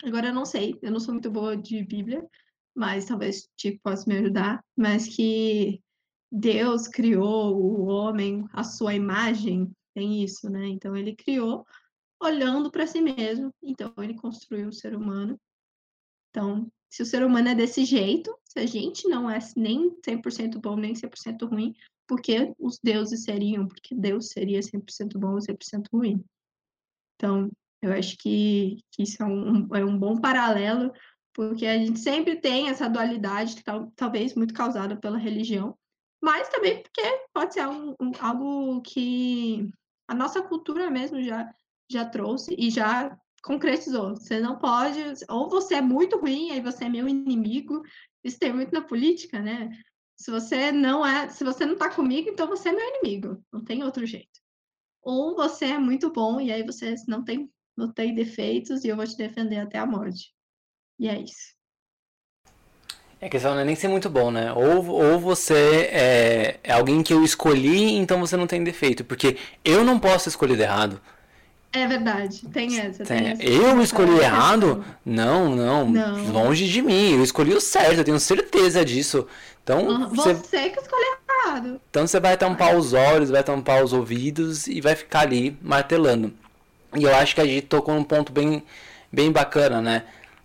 agora 0.04 0.28
eu 0.28 0.34
não 0.34 0.46
sei, 0.46 0.78
eu 0.82 0.92
não 0.92 1.00
sou 1.00 1.14
muito 1.14 1.32
boa 1.32 1.58
de 1.58 1.84
Bíblia, 1.84 2.24
mas 2.76 3.06
talvez 3.06 3.50
Tico 3.56 3.80
possa 3.82 4.08
me 4.08 4.18
ajudar, 4.20 4.64
mas 4.76 5.08
que 5.08 5.82
Deus 6.32 6.88
criou 6.88 7.56
o 7.58 7.86
homem 7.86 8.46
à 8.54 8.64
sua 8.64 8.94
imagem, 8.94 9.72
tem 9.96 10.24
isso, 10.24 10.50
né? 10.50 10.68
Então 10.68 10.96
ele 10.96 11.16
criou 11.16 11.66
olhando 12.22 12.72
para 12.72 12.88
si 12.88 13.02
mesmo. 13.02 13.54
Então, 13.62 13.94
ele 13.98 14.16
construiu 14.16 14.70
o 14.70 14.74
ser 14.74 14.96
humano. 14.96 15.40
Então, 16.30 16.72
se 16.90 17.02
o 17.02 17.06
ser 17.06 17.24
humano 17.24 17.50
é 17.50 17.56
desse 17.56 17.86
jeito, 17.86 18.36
se 18.44 18.60
a 18.60 18.66
gente 18.66 19.08
não 19.08 19.30
é 19.30 19.40
nem 19.56 19.92
100% 20.02 20.60
bom, 20.60 20.76
nem 20.76 20.94
100% 20.94 21.48
ruim, 21.48 21.74
porque 22.08 22.54
os 22.58 22.80
deuses 22.82 23.24
seriam, 23.24 23.68
porque 23.68 23.94
Deus 23.94 24.30
seria 24.30 24.62
100% 24.62 25.18
bom 25.20 25.34
ou 25.34 25.40
100% 25.40 25.88
ruim. 25.92 26.24
Então, 27.16 27.52
eu 27.82 27.92
acho 27.92 28.18
que, 28.18 28.78
que 28.92 29.04
isso 29.04 29.22
é 29.22 29.26
um, 29.26 29.76
é 29.76 29.86
um 29.86 29.98
bom 29.98 30.20
paralelo, 30.20 30.92
porque 31.34 31.66
a 31.66 31.78
gente 31.78 32.00
sempre 32.00 32.36
tem 32.36 32.70
essa 32.70 32.90
dualidade, 32.90 33.64
tal, 33.64 33.92
talvez 33.96 34.34
muito 34.34 34.54
causada 34.54 34.96
pela 34.96 35.18
religião, 35.18 35.78
mas 36.22 36.50
também 36.50 36.82
porque 36.82 37.02
pode 37.34 37.54
ser 37.54 37.68
um, 37.68 37.94
um, 38.02 38.12
algo 38.20 38.82
que 38.82 39.70
a 40.08 40.16
nossa 40.16 40.42
cultura 40.42 40.90
mesmo 40.90 41.22
já, 41.22 41.54
já 41.90 42.06
trouxe 42.06 42.56
e 42.58 42.72
já 42.72 43.16
concretizou. 43.44 44.16
Você 44.16 44.40
não 44.40 44.58
pode, 44.58 45.00
ou 45.30 45.50
você 45.50 45.76
é 45.76 45.82
muito 45.82 46.18
ruim, 46.18 46.52
aí 46.52 46.62
você 46.62 46.86
é 46.86 46.90
meu 46.90 47.08
inimigo. 47.08 47.84
Isso 48.24 48.40
tem 48.40 48.52
muito 48.52 48.74
na 48.74 48.82
política, 48.82 49.40
né? 49.40 49.70
Se 50.18 50.32
você 50.32 50.72
não 50.72 51.06
é, 51.06 51.30
se 51.30 51.44
você 51.44 51.66
não 51.66 51.78
tá 51.78 51.90
comigo, 51.90 52.30
então 52.30 52.48
você 52.48 52.70
é 52.70 52.72
meu 52.72 52.88
inimigo. 52.90 53.44
Não 53.54 53.64
tem 53.64 53.84
outro 53.84 54.06
jeito. 54.06 54.40
Ou 55.02 55.36
você 55.36 55.66
é 55.66 55.78
muito 55.78 56.12
bom 56.12 56.42
e 56.42 56.52
aí 56.52 56.64
você 56.64 56.96
não 57.08 57.24
tem, 57.24 57.50
não 57.78 57.92
tem 57.94 58.16
defeitos 58.16 58.84
e 58.84 58.88
eu 58.88 58.96
vou 58.96 59.06
te 59.06 59.16
defender 59.16 59.60
até 59.60 59.78
a 59.78 59.86
morte. 59.86 60.34
E 61.00 61.08
é 61.08 61.22
isso. 61.22 61.56
É 63.20 63.30
questão 63.30 63.54
não 63.54 63.62
é 63.62 63.66
nem 63.66 63.76
ser 63.76 63.88
muito 63.88 64.10
bom, 64.10 64.30
né? 64.30 64.52
Ou, 64.54 64.86
ou 64.86 65.20
você 65.20 65.90
é, 65.92 66.60
é 66.64 66.72
alguém 66.74 67.02
que 67.02 67.14
eu 67.14 67.24
escolhi, 67.24 67.94
então 67.94 68.20
você 68.20 68.38
não 68.38 68.46
tem 68.46 68.64
defeito. 68.64 69.04
Porque 69.04 69.38
eu 69.64 69.84
não 69.84 70.00
posso 70.00 70.30
escolher 70.30 70.60
errado. 70.60 71.02
É 71.72 71.86
verdade, 71.86 72.48
tem 72.48 72.80
essa. 72.80 73.04
Tem 73.04 73.18
tem 73.18 73.32
essa. 73.32 73.44
Eu 73.44 73.82
escolhi 73.82 74.20
errado? 74.20 74.84
Não, 75.06 75.56
não, 75.56 75.90
não, 75.90 76.32
Longe 76.32 76.68
de 76.68 76.82
mim. 76.82 77.16
Eu 77.16 77.24
escolhi 77.24 77.54
o 77.54 77.62
certo, 77.62 78.00
eu 78.00 78.04
tenho 78.04 78.20
certeza 78.20 78.84
disso. 78.86 79.28
Então, 79.64 80.10
você... 80.10 80.34
você 80.34 80.70
que 80.70 80.80
escolheu 80.80 81.18
errado. 81.30 81.82
Então 81.90 82.08
você 82.08 82.20
vai 82.20 82.38
tampar 82.38 82.76
os 82.76 82.94
olhos, 82.94 83.30
vai 83.30 83.44
tampar 83.44 83.84
os 83.84 83.92
ouvidos 83.92 84.66
e 84.66 84.80
vai 84.80 84.96
ficar 84.96 85.22
ali 85.22 85.58
martelando. 85.62 86.34
E 86.96 87.04
eu 87.04 87.14
acho 87.14 87.36
que 87.36 87.42
a 87.42 87.46
gente 87.46 87.64
tocou 87.64 87.94
num 87.94 88.04
ponto 88.04 88.32
bem, 88.32 88.64
bem 89.12 89.32
bacana, 89.32 89.82
né? 89.82 90.04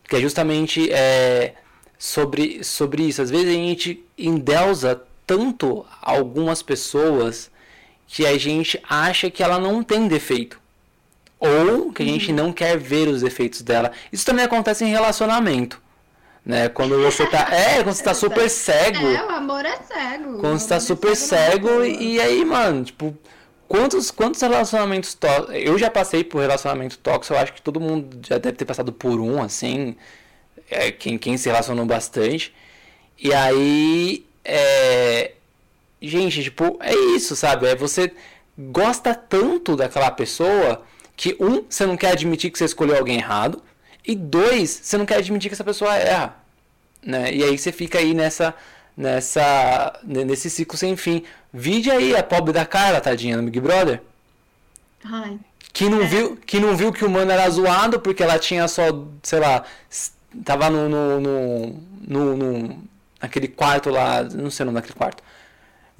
Que 0.08 0.16
é 0.16 0.20
justamente 0.20 0.92
é, 0.92 1.54
sobre, 1.96 2.64
sobre 2.64 3.04
isso. 3.04 3.22
Às 3.22 3.30
vezes 3.30 3.48
a 3.48 3.52
gente 3.52 4.04
endeusa 4.18 5.00
tanto 5.24 5.86
algumas 6.00 6.62
pessoas 6.62 7.48
que 8.08 8.26
a 8.26 8.36
gente 8.36 8.82
acha 8.88 9.30
que 9.30 9.42
ela 9.42 9.58
não 9.58 9.84
tem 9.84 10.08
defeito 10.08 10.61
ou 11.42 11.92
que 11.92 12.04
a 12.04 12.06
gente 12.06 12.30
uhum. 12.30 12.36
não 12.36 12.52
quer 12.52 12.78
ver 12.78 13.08
os 13.08 13.24
efeitos 13.24 13.62
dela. 13.62 13.90
Isso 14.12 14.24
também 14.24 14.44
acontece 14.44 14.84
em 14.84 14.88
relacionamento. 14.88 15.82
Né? 16.46 16.68
Quando 16.68 16.96
você 17.02 17.26
tá. 17.26 17.48
É, 17.50 17.82
quando 17.82 17.94
você 17.94 18.04
tá 18.04 18.14
super 18.14 18.48
cego. 18.48 19.06
É, 19.08 19.24
o 19.24 19.30
amor 19.30 19.64
é 19.64 19.76
cego. 19.78 20.38
Quando 20.38 20.58
você 20.60 20.68
tá 20.68 20.78
super 20.78 21.16
cego, 21.16 21.68
cego 21.68 21.84
e, 21.84 22.14
e 22.14 22.20
aí, 22.20 22.44
mano, 22.44 22.84
tipo, 22.84 23.16
quantos, 23.66 24.12
quantos 24.12 24.40
relacionamentos 24.40 25.14
tóxicos. 25.14 25.54
Eu 25.56 25.76
já 25.76 25.90
passei 25.90 26.22
por 26.22 26.40
relacionamento 26.40 26.96
tóxico, 26.98 27.34
eu 27.34 27.40
acho 27.40 27.52
que 27.52 27.62
todo 27.62 27.80
mundo 27.80 28.20
já 28.24 28.38
deve 28.38 28.56
ter 28.56 28.64
passado 28.64 28.92
por 28.92 29.20
um, 29.20 29.42
assim. 29.42 29.96
É, 30.70 30.92
quem, 30.92 31.18
quem 31.18 31.36
se 31.36 31.48
relacionou 31.48 31.84
bastante. 31.84 32.54
E 33.18 33.34
aí. 33.34 34.24
É... 34.44 35.32
Gente, 36.00 36.42
tipo, 36.42 36.78
é 36.80 36.94
isso, 37.16 37.36
sabe? 37.36 37.66
É 37.66 37.76
você 37.76 38.12
gosta 38.58 39.14
tanto 39.14 39.76
daquela 39.76 40.10
pessoa 40.10 40.82
que 41.22 41.36
um, 41.38 41.64
você 41.70 41.86
não 41.86 41.96
quer 41.96 42.10
admitir 42.10 42.50
que 42.50 42.58
você 42.58 42.64
escolheu 42.64 42.96
alguém 42.98 43.16
errado, 43.16 43.62
e 44.04 44.12
dois, 44.12 44.80
você 44.82 44.98
não 44.98 45.06
quer 45.06 45.18
admitir 45.18 45.48
que 45.48 45.54
essa 45.54 45.62
pessoa 45.62 45.94
erra, 45.94 46.34
né? 47.00 47.32
E 47.32 47.44
aí 47.44 47.56
você 47.56 47.70
fica 47.70 48.00
aí 48.00 48.12
nessa 48.12 48.52
nessa 48.96 50.00
nesse 50.02 50.50
ciclo 50.50 50.76
sem 50.76 50.96
fim. 50.96 51.22
Vide 51.52 51.92
aí 51.92 52.16
a 52.16 52.24
pobre 52.24 52.52
da 52.52 52.66
cara, 52.66 53.00
tadinha, 53.00 53.36
no 53.36 53.44
Big 53.44 53.60
Brother. 53.60 54.02
Ai. 55.04 55.38
Que 55.72 55.88
não, 55.88 56.02
é. 56.02 56.06
viu, 56.06 56.36
que 56.36 56.58
não 56.58 56.76
viu 56.76 56.92
que 56.92 57.04
o 57.04 57.10
mano 57.10 57.30
era 57.30 57.48
zoado 57.48 58.00
porque 58.00 58.24
ela 58.24 58.36
tinha 58.36 58.66
só, 58.66 58.82
sei 59.22 59.38
lá, 59.38 59.62
tava 60.44 60.70
no, 60.70 60.88
no, 60.88 61.20
no, 61.20 61.80
no, 62.00 62.36
no 62.36 62.82
naquele 63.22 63.46
quarto 63.46 63.90
lá, 63.90 64.24
não 64.24 64.50
sei 64.50 64.64
o 64.64 64.66
nome 64.66 64.80
daquele 64.80 64.98
quarto 64.98 65.22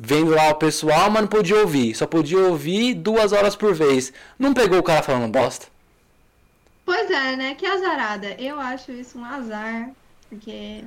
vendo 0.05 0.33
lá 0.33 0.51
o 0.51 0.57
pessoal, 0.57 1.09
mas 1.09 1.23
não 1.23 1.29
podia 1.29 1.57
ouvir. 1.59 1.95
Só 1.95 2.07
podia 2.07 2.39
ouvir 2.39 2.95
duas 2.95 3.33
horas 3.33 3.55
por 3.55 3.73
vez. 3.73 4.13
Não 4.37 4.53
pegou 4.53 4.81
o 4.81 4.83
cara 4.83 5.03
falando 5.03 5.31
bosta? 5.31 5.67
Pois 6.85 7.09
é, 7.09 7.37
né? 7.37 7.55
Que 7.55 7.65
azarada. 7.65 8.35
Eu 8.39 8.61
acho 8.61 8.91
isso 8.91 9.17
um 9.17 9.25
azar, 9.25 9.91
porque 10.29 10.83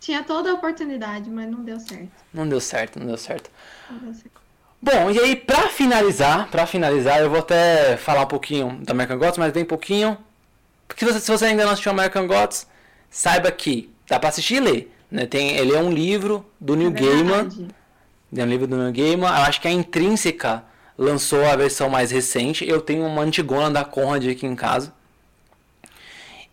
tinha 0.00 0.22
toda 0.22 0.50
a 0.50 0.54
oportunidade, 0.54 1.28
mas 1.28 1.50
não 1.50 1.62
deu 1.62 1.78
certo. 1.78 2.12
Não 2.32 2.48
deu 2.48 2.60
certo, 2.60 2.98
não 2.98 3.06
deu 3.06 3.18
certo. 3.18 3.50
Não 3.90 3.98
deu 3.98 4.14
certo. 4.14 4.40
Bom, 4.80 5.10
e 5.10 5.18
aí 5.18 5.36
pra 5.36 5.68
finalizar, 5.68 6.48
para 6.50 6.66
finalizar, 6.66 7.20
eu 7.20 7.28
vou 7.28 7.40
até 7.40 7.96
falar 7.98 8.22
um 8.22 8.26
pouquinho 8.26 8.80
da 8.82 8.92
American 8.92 9.18
Gods, 9.18 9.38
mas 9.38 9.52
bem 9.52 9.64
pouquinho. 9.64 10.16
Porque 10.88 11.04
se 11.04 11.12
você, 11.12 11.20
se 11.20 11.30
você 11.30 11.44
ainda 11.46 11.64
não 11.64 11.72
assistiu 11.72 11.92
American 11.92 12.26
Gods, 12.26 12.66
saiba 13.10 13.50
que 13.50 13.90
dá 14.08 14.18
pra 14.18 14.30
assistir 14.30 14.56
e 14.56 14.60
ler. 14.60 14.93
Né? 15.14 15.26
Tem, 15.26 15.56
ele 15.56 15.72
é 15.72 15.78
um 15.78 15.92
livro 15.92 16.44
do 16.60 16.74
Neil 16.74 16.90
é 16.90 17.00
Gaiman. 17.00 17.48
É 18.36 18.42
um 18.42 18.46
livro 18.48 18.66
do 18.66 18.76
Neil 18.76 18.92
Gaiman. 18.92 19.28
Eu 19.28 19.44
acho 19.44 19.60
que 19.60 19.68
a 19.68 19.70
Intrínseca 19.70 20.64
lançou 20.98 21.46
a 21.46 21.54
versão 21.54 21.88
mais 21.88 22.10
recente. 22.10 22.68
Eu 22.68 22.80
tenho 22.80 23.06
uma 23.06 23.22
antigona 23.22 23.70
da 23.70 23.84
Conrad 23.84 24.26
aqui 24.26 24.44
em 24.44 24.56
casa. 24.56 24.92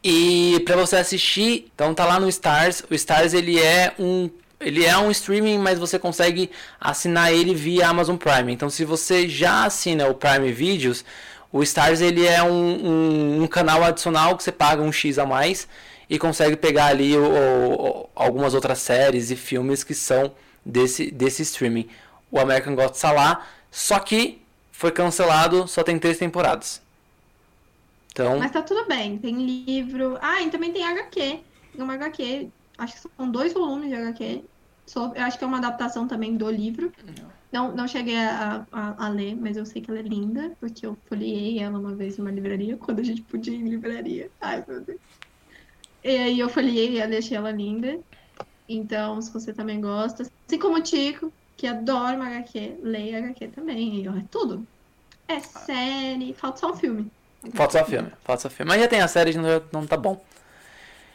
E 0.04 0.62
para 0.64 0.76
você 0.76 0.98
assistir, 0.98 1.72
então 1.74 1.92
tá 1.96 2.06
lá 2.06 2.20
no 2.20 2.30
Stars. 2.30 2.84
O 2.88 2.94
Stars 2.94 3.34
ele 3.34 3.60
é 3.60 3.96
um 3.98 4.30
ele 4.60 4.86
é 4.86 4.96
um 4.96 5.10
streaming, 5.10 5.58
mas 5.58 5.80
você 5.80 5.98
consegue 5.98 6.52
assinar 6.80 7.34
ele 7.34 7.56
via 7.56 7.88
Amazon 7.88 8.16
Prime. 8.16 8.54
Então 8.54 8.70
se 8.70 8.86
você 8.86 9.28
já 9.28 9.66
assina 9.66 10.08
o 10.08 10.14
Prime 10.14 10.52
Videos, 10.52 11.04
o 11.52 11.64
Stars 11.64 12.00
ele 12.00 12.28
é 12.28 12.44
um, 12.44 12.52
um, 12.52 13.44
um 13.44 13.48
canal 13.48 13.84
adicional 13.84 14.38
que 14.38 14.44
você 14.44 14.52
paga 14.52 14.84
um 14.84 14.92
X 14.92 15.18
a 15.18 15.26
mais 15.26 15.68
e 16.12 16.20
consegue 16.20 16.58
pegar 16.58 16.88
ali 16.88 17.18
o, 17.18 17.24
o, 17.24 18.10
algumas 18.14 18.54
outras 18.54 18.80
séries 18.80 19.32
e 19.32 19.36
filmes 19.38 19.82
que 19.82 19.94
são 19.94 20.34
desse, 20.66 21.10
desse 21.10 21.42
streaming. 21.44 21.88
O 22.30 22.38
American 22.38 22.76
Gods 22.76 22.98
está 22.98 23.14
lá, 23.14 23.48
só 23.72 23.98
que 23.98 24.42
foi 24.74 24.92
cancelado, 24.92 25.70
só 25.70 25.84
tem 25.84 25.98
três 25.98 26.18
temporadas. 26.18 26.82
Então... 28.12 28.40
Mas 28.40 28.52
tá 28.52 28.62
tudo 28.62 28.86
bem, 28.90 29.18
tem 29.20 29.38
livro. 29.46 30.18
Ah, 30.22 30.42
e 30.42 30.50
também 30.50 30.74
tem 30.74 30.86
HQ. 30.86 31.14
Tem 31.16 31.44
uma 31.82 31.94
HQ, 31.94 32.50
acho 32.78 32.94
que 32.96 33.00
são 33.00 33.32
dois 33.32 33.54
volumes 33.54 33.88
de 33.88 33.96
HQ. 33.96 34.44
eu 35.16 35.24
acho 35.24 35.38
que 35.38 35.46
é 35.46 35.48
uma 35.48 35.60
adaptação 35.60 36.10
também 36.10 36.36
do 36.36 36.52
livro. 36.52 36.92
Não, 37.54 37.74
não 37.74 37.88
cheguei 37.88 38.18
a, 38.18 38.66
a, 38.70 39.06
a, 39.06 39.08
ler, 39.08 39.38
mas 39.38 39.56
eu 39.56 39.66
sei 39.66 39.82
que 39.82 39.90
ela 39.90 40.00
é 40.02 40.04
linda, 40.04 40.52
porque 40.60 40.86
eu 40.86 40.98
folhei 41.08 41.60
ela 41.60 41.80
uma 41.80 41.96
vez 41.96 42.18
em 42.18 42.22
uma 42.22 42.32
livraria, 42.32 42.76
quando 42.76 43.00
a 43.00 43.04
gente 43.04 43.22
podia 43.22 43.54
ir 43.54 43.62
em 43.62 43.70
livraria. 43.70 44.30
Ai, 44.42 44.62
meu 44.68 44.82
Deus. 44.82 45.00
E 46.04 46.10
aí 46.10 46.40
eu 46.40 46.50
folhei 46.50 47.00
e 47.00 47.08
deixei 47.08 47.38
ela 47.38 47.52
linda. 47.52 48.00
Então, 48.68 49.22
se 49.22 49.32
você 49.32 49.54
também 49.54 49.82
gosta, 49.82 50.24
assim 50.24 50.60
como 50.60 50.78
o 50.78 50.82
Tico, 50.82 51.32
que 51.58 51.68
adora 51.68 52.16
uma 52.16 52.28
HQ, 52.28 52.78
leia 52.82 53.20
HQ 53.20 53.48
também. 53.50 54.08
É 54.08 54.24
tudo. 54.32 54.66
É 55.28 55.40
série, 55.40 56.34
falta 56.34 56.60
só 56.60 56.72
um 56.72 56.76
filme. 56.76 57.12
Falta 57.54 57.80
só 57.80 57.86
filme, 57.86 58.12
falta 58.24 58.42
só 58.44 58.50
filme. 58.50 58.70
Mas 58.70 58.82
já 58.82 58.88
tem 58.88 59.02
a 59.02 59.08
série, 59.08 59.34
não, 59.38 59.62
não 59.72 59.88
tá 59.88 59.98
bom. 59.98 60.24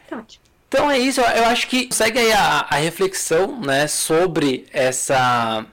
Tá 0.08 0.18
ótimo. 0.18 0.44
Então 0.68 0.90
é 0.90 0.98
isso, 0.98 1.20
eu 1.20 1.44
acho 1.44 1.68
que 1.68 1.88
segue 1.92 2.18
aí 2.18 2.32
a, 2.32 2.66
a 2.68 2.74
reflexão, 2.76 3.60
né, 3.60 3.86
sobre 3.86 4.66
essa 4.72 5.64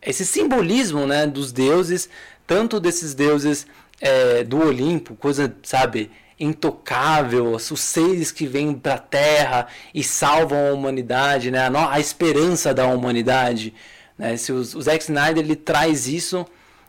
esse 0.00 0.24
simbolismo, 0.24 1.06
né, 1.06 1.26
dos 1.26 1.52
deuses, 1.52 2.08
tanto 2.46 2.80
desses 2.80 3.14
deuses 3.14 3.66
é, 4.00 4.42
do 4.44 4.58
Olimpo, 4.58 5.14
coisa, 5.16 5.54
sabe, 5.62 6.10
intocável, 6.40 7.52
os 7.52 7.80
seres 7.80 8.32
que 8.32 8.46
vêm 8.46 8.72
para 8.72 8.94
a 8.94 8.98
Terra 8.98 9.66
e 9.94 10.02
salvam 10.02 10.70
a 10.70 10.72
humanidade, 10.72 11.50
né? 11.50 11.58
a, 11.68 11.92
a 11.92 12.00
esperança 12.00 12.72
da 12.72 12.86
humanidade. 12.86 13.74
Né? 14.16 14.36
Se 14.38 14.50
o, 14.50 14.56
o 14.56 14.82
Zack 14.82 15.04
Snyder 15.04 15.44
ele 15.44 15.54
traz 15.54 16.08
isso 16.08 16.46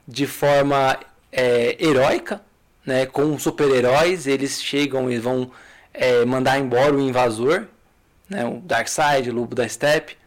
de 0.07 0.25
forma 0.25 0.97
é, 1.31 1.75
heróica, 1.79 2.41
né? 2.85 3.05
com 3.05 3.37
super-heróis, 3.37 4.25
eles 4.25 4.63
chegam 4.63 5.11
e 5.11 5.19
vão 5.19 5.51
é, 5.93 6.23
mandar 6.23 6.57
embora 6.57 6.95
o 6.95 7.01
invasor, 7.01 7.67
né? 8.29 8.45
o 8.45 8.61
Darkseid, 8.61 9.29
o 9.29 9.33
Lobo 9.33 9.53
da 9.53 9.67
Steppe. 9.67 10.20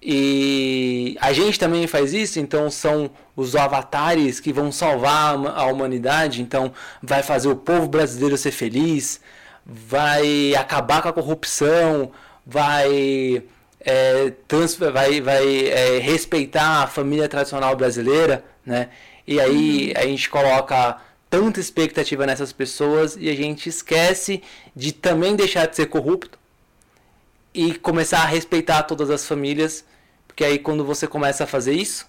E 0.00 1.16
a 1.20 1.32
gente 1.32 1.58
também 1.58 1.86
faz 1.86 2.12
isso, 2.12 2.38
então 2.38 2.70
são 2.70 3.10
os 3.34 3.56
avatares 3.56 4.38
que 4.38 4.52
vão 4.52 4.70
salvar 4.70 5.34
a 5.34 5.64
humanidade, 5.66 6.40
então 6.40 6.72
vai 7.02 7.22
fazer 7.22 7.48
o 7.48 7.56
povo 7.56 7.88
brasileiro 7.88 8.36
ser 8.36 8.52
feliz, 8.52 9.20
vai 9.66 10.54
acabar 10.54 11.02
com 11.02 11.08
a 11.08 11.12
corrupção, 11.12 12.12
vai, 12.46 13.42
é, 13.80 14.32
trans, 14.46 14.76
vai, 14.76 15.20
vai 15.20 15.66
é, 15.66 15.98
respeitar 15.98 16.84
a 16.84 16.86
família 16.86 17.28
tradicional 17.28 17.74
brasileira, 17.74 18.44
né? 18.64 18.90
E 19.26 19.40
aí 19.40 19.92
a 19.96 20.02
gente 20.02 20.30
coloca 20.30 20.96
tanta 21.28 21.60
expectativa 21.60 22.24
nessas 22.24 22.52
pessoas 22.52 23.16
e 23.18 23.28
a 23.28 23.34
gente 23.34 23.68
esquece 23.68 24.42
de 24.74 24.92
também 24.92 25.36
deixar 25.36 25.66
de 25.66 25.76
ser 25.76 25.86
corrupto 25.86 26.38
e 27.52 27.74
começar 27.74 28.22
a 28.22 28.26
respeitar 28.26 28.82
todas 28.84 29.10
as 29.10 29.26
famílias, 29.26 29.84
porque 30.26 30.44
aí 30.44 30.58
quando 30.58 30.84
você 30.84 31.06
começa 31.06 31.44
a 31.44 31.46
fazer 31.46 31.72
isso, 31.72 32.06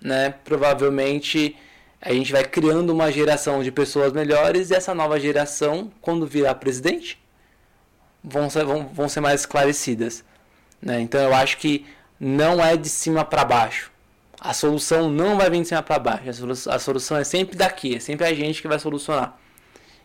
né, 0.00 0.34
provavelmente 0.44 1.56
a 2.00 2.12
gente 2.12 2.32
vai 2.32 2.44
criando 2.44 2.90
uma 2.90 3.12
geração 3.12 3.62
de 3.62 3.70
pessoas 3.70 4.12
melhores 4.12 4.70
e 4.70 4.74
essa 4.74 4.94
nova 4.94 5.20
geração, 5.20 5.92
quando 6.00 6.26
virar 6.26 6.54
presidente, 6.54 7.18
vão 8.24 8.48
ser, 8.48 8.64
vão, 8.64 8.86
vão 8.86 9.08
ser 9.08 9.20
mais 9.20 9.40
esclarecidas. 9.40 10.24
Né? 10.80 11.00
Então 11.00 11.20
eu 11.20 11.34
acho 11.34 11.58
que 11.58 11.84
não 12.18 12.64
é 12.64 12.76
de 12.76 12.88
cima 12.88 13.24
para 13.24 13.44
baixo. 13.44 13.90
A 14.40 14.54
solução 14.54 15.10
não 15.10 15.36
vai 15.36 15.50
vir 15.50 15.60
de 15.60 15.68
cima 15.68 15.82
para 15.82 15.98
baixo. 15.98 16.30
A 16.30 16.32
solução, 16.32 16.72
a 16.72 16.78
solução, 16.78 17.16
é 17.18 17.24
sempre 17.24 17.56
daqui, 17.56 17.96
é 17.96 18.00
sempre 18.00 18.26
a 18.26 18.32
gente 18.32 18.62
que 18.62 18.68
vai 18.68 18.78
solucionar. 18.78 19.38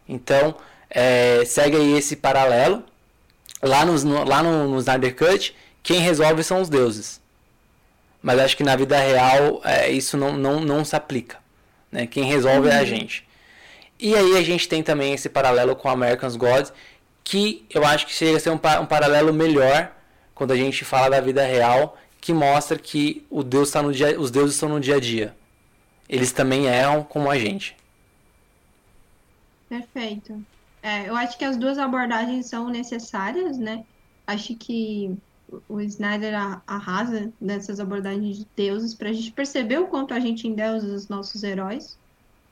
Então, 0.08 0.56
é, 0.90 1.44
segue 1.46 1.78
aí 1.78 1.98
esse 1.98 2.18
paralelo. 2.18 2.84
Lá, 3.62 3.86
nos, 3.86 4.04
no, 4.04 4.24
lá 4.24 4.44
no, 4.44 4.70
no 4.70 4.80
Snyder 4.80 5.16
Cut, 5.16 5.56
quem 5.82 6.00
resolve 6.00 6.44
são 6.44 6.62
os 6.62 6.70
deuses. 6.70 7.22
Mas 8.22 8.40
acho 8.40 8.58
que 8.58 8.64
na 8.64 8.76
vida 8.76 8.98
real 8.98 9.62
é, 9.64 9.90
isso 9.92 10.18
não, 10.18 10.34
não, 10.36 10.60
não 10.60 10.84
se 10.84 10.96
aplica. 10.96 11.38
Né? 11.92 12.08
Quem 12.08 12.24
resolve 12.24 12.68
uhum. 12.68 12.74
é 12.74 12.78
a 12.78 12.80
uhum. 12.80 12.86
gente. 12.86 13.28
E 14.00 14.16
aí 14.16 14.38
a 14.38 14.42
gente 14.42 14.68
tem 14.68 14.84
também 14.84 15.14
esse 15.14 15.30
paralelo 15.30 15.76
com 15.76 15.88
American's 15.88 16.36
Gods, 16.36 16.74
que 17.24 17.66
eu 17.70 17.86
acho 17.86 18.06
que 18.06 18.14
chega 18.14 18.38
a 18.38 18.40
ser 18.40 18.50
um, 18.50 18.60
um 18.82 18.86
paralelo 18.86 19.34
melhor 19.34 19.92
quando 20.34 20.52
a 20.52 20.56
gente 20.56 20.84
fala 20.84 21.12
da 21.12 21.22
vida 21.22 21.46
real, 21.46 21.98
que 22.20 22.34
mostra 22.34 22.78
que 22.78 23.26
o 23.30 23.44
Deus 23.44 23.72
tá 23.72 23.82
no 23.82 23.94
dia, 23.94 24.20
os 24.20 24.30
deuses 24.30 24.56
estão 24.56 24.68
no 24.68 24.80
dia 24.80 24.96
a 24.96 25.00
dia. 25.00 25.36
Eles 26.10 26.32
também 26.32 26.66
erram 26.66 27.04
como 27.04 27.32
a 27.32 27.38
gente. 27.40 27.76
Perfeito. 29.70 30.44
É, 30.86 31.10
eu 31.10 31.16
acho 31.16 31.36
que 31.36 31.44
as 31.44 31.58
duas 31.58 31.80
abordagens 31.80 32.46
são 32.46 32.70
necessárias, 32.70 33.58
né? 33.58 33.84
Acho 34.28 34.56
que 34.56 35.18
o 35.68 35.82
Snyder 35.82 36.36
arrasa 36.68 37.34
nessas 37.42 37.80
abordagens 37.80 38.38
de 38.38 38.48
deuses 38.56 38.94
para 38.94 39.10
a 39.10 39.12
gente 39.12 39.32
perceber 39.32 39.80
o 39.80 39.88
quanto 39.88 40.14
a 40.14 40.20
gente 40.20 40.48
endeusa 40.48 40.94
os 40.94 41.08
nossos 41.08 41.42
heróis. 41.42 41.98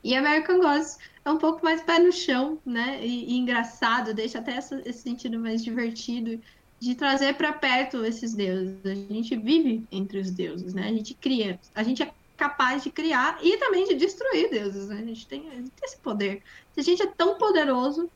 E 0.02 0.16
American 0.16 0.58
Gods 0.58 0.98
é 1.24 1.30
um 1.30 1.38
pouco 1.38 1.64
mais 1.64 1.80
pé 1.82 2.00
no 2.00 2.10
chão, 2.10 2.58
né? 2.66 2.98
E, 3.06 3.30
e 3.30 3.36
engraçado, 3.36 4.12
deixa 4.12 4.40
até 4.40 4.56
essa, 4.56 4.82
esse 4.84 5.02
sentido 5.02 5.38
mais 5.38 5.62
divertido 5.62 6.42
de 6.80 6.96
trazer 6.96 7.34
para 7.34 7.52
perto 7.52 8.04
esses 8.04 8.34
deuses. 8.34 8.74
A 8.84 8.94
gente 8.96 9.36
vive 9.36 9.86
entre 9.92 10.18
os 10.18 10.32
deuses, 10.32 10.74
né? 10.74 10.88
A 10.88 10.92
gente 10.92 11.14
cria, 11.14 11.60
a 11.72 11.84
gente 11.84 12.02
é 12.02 12.12
capaz 12.36 12.82
de 12.82 12.90
criar 12.90 13.38
e 13.44 13.56
também 13.58 13.86
de 13.86 13.94
destruir 13.94 14.50
deuses. 14.50 14.88
Né? 14.88 14.98
A, 14.98 15.06
gente 15.06 15.24
tem, 15.28 15.48
a 15.50 15.54
gente 15.54 15.70
tem 15.70 15.84
esse 15.84 15.98
poder. 15.98 16.42
A 16.76 16.82
gente 16.82 17.00
é 17.00 17.06
tão 17.06 17.38
poderoso, 17.38 18.10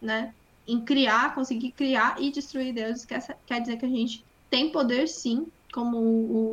né? 0.00 0.34
Em 0.66 0.80
criar, 0.80 1.34
conseguir 1.34 1.72
criar 1.72 2.16
e 2.20 2.30
destruir 2.30 2.72
deuses, 2.72 3.04
quer, 3.04 3.36
quer 3.46 3.60
dizer 3.60 3.76
que 3.76 3.86
a 3.86 3.88
gente 3.88 4.24
tem 4.48 4.70
poder 4.70 5.08
sim, 5.08 5.46
como 5.72 5.98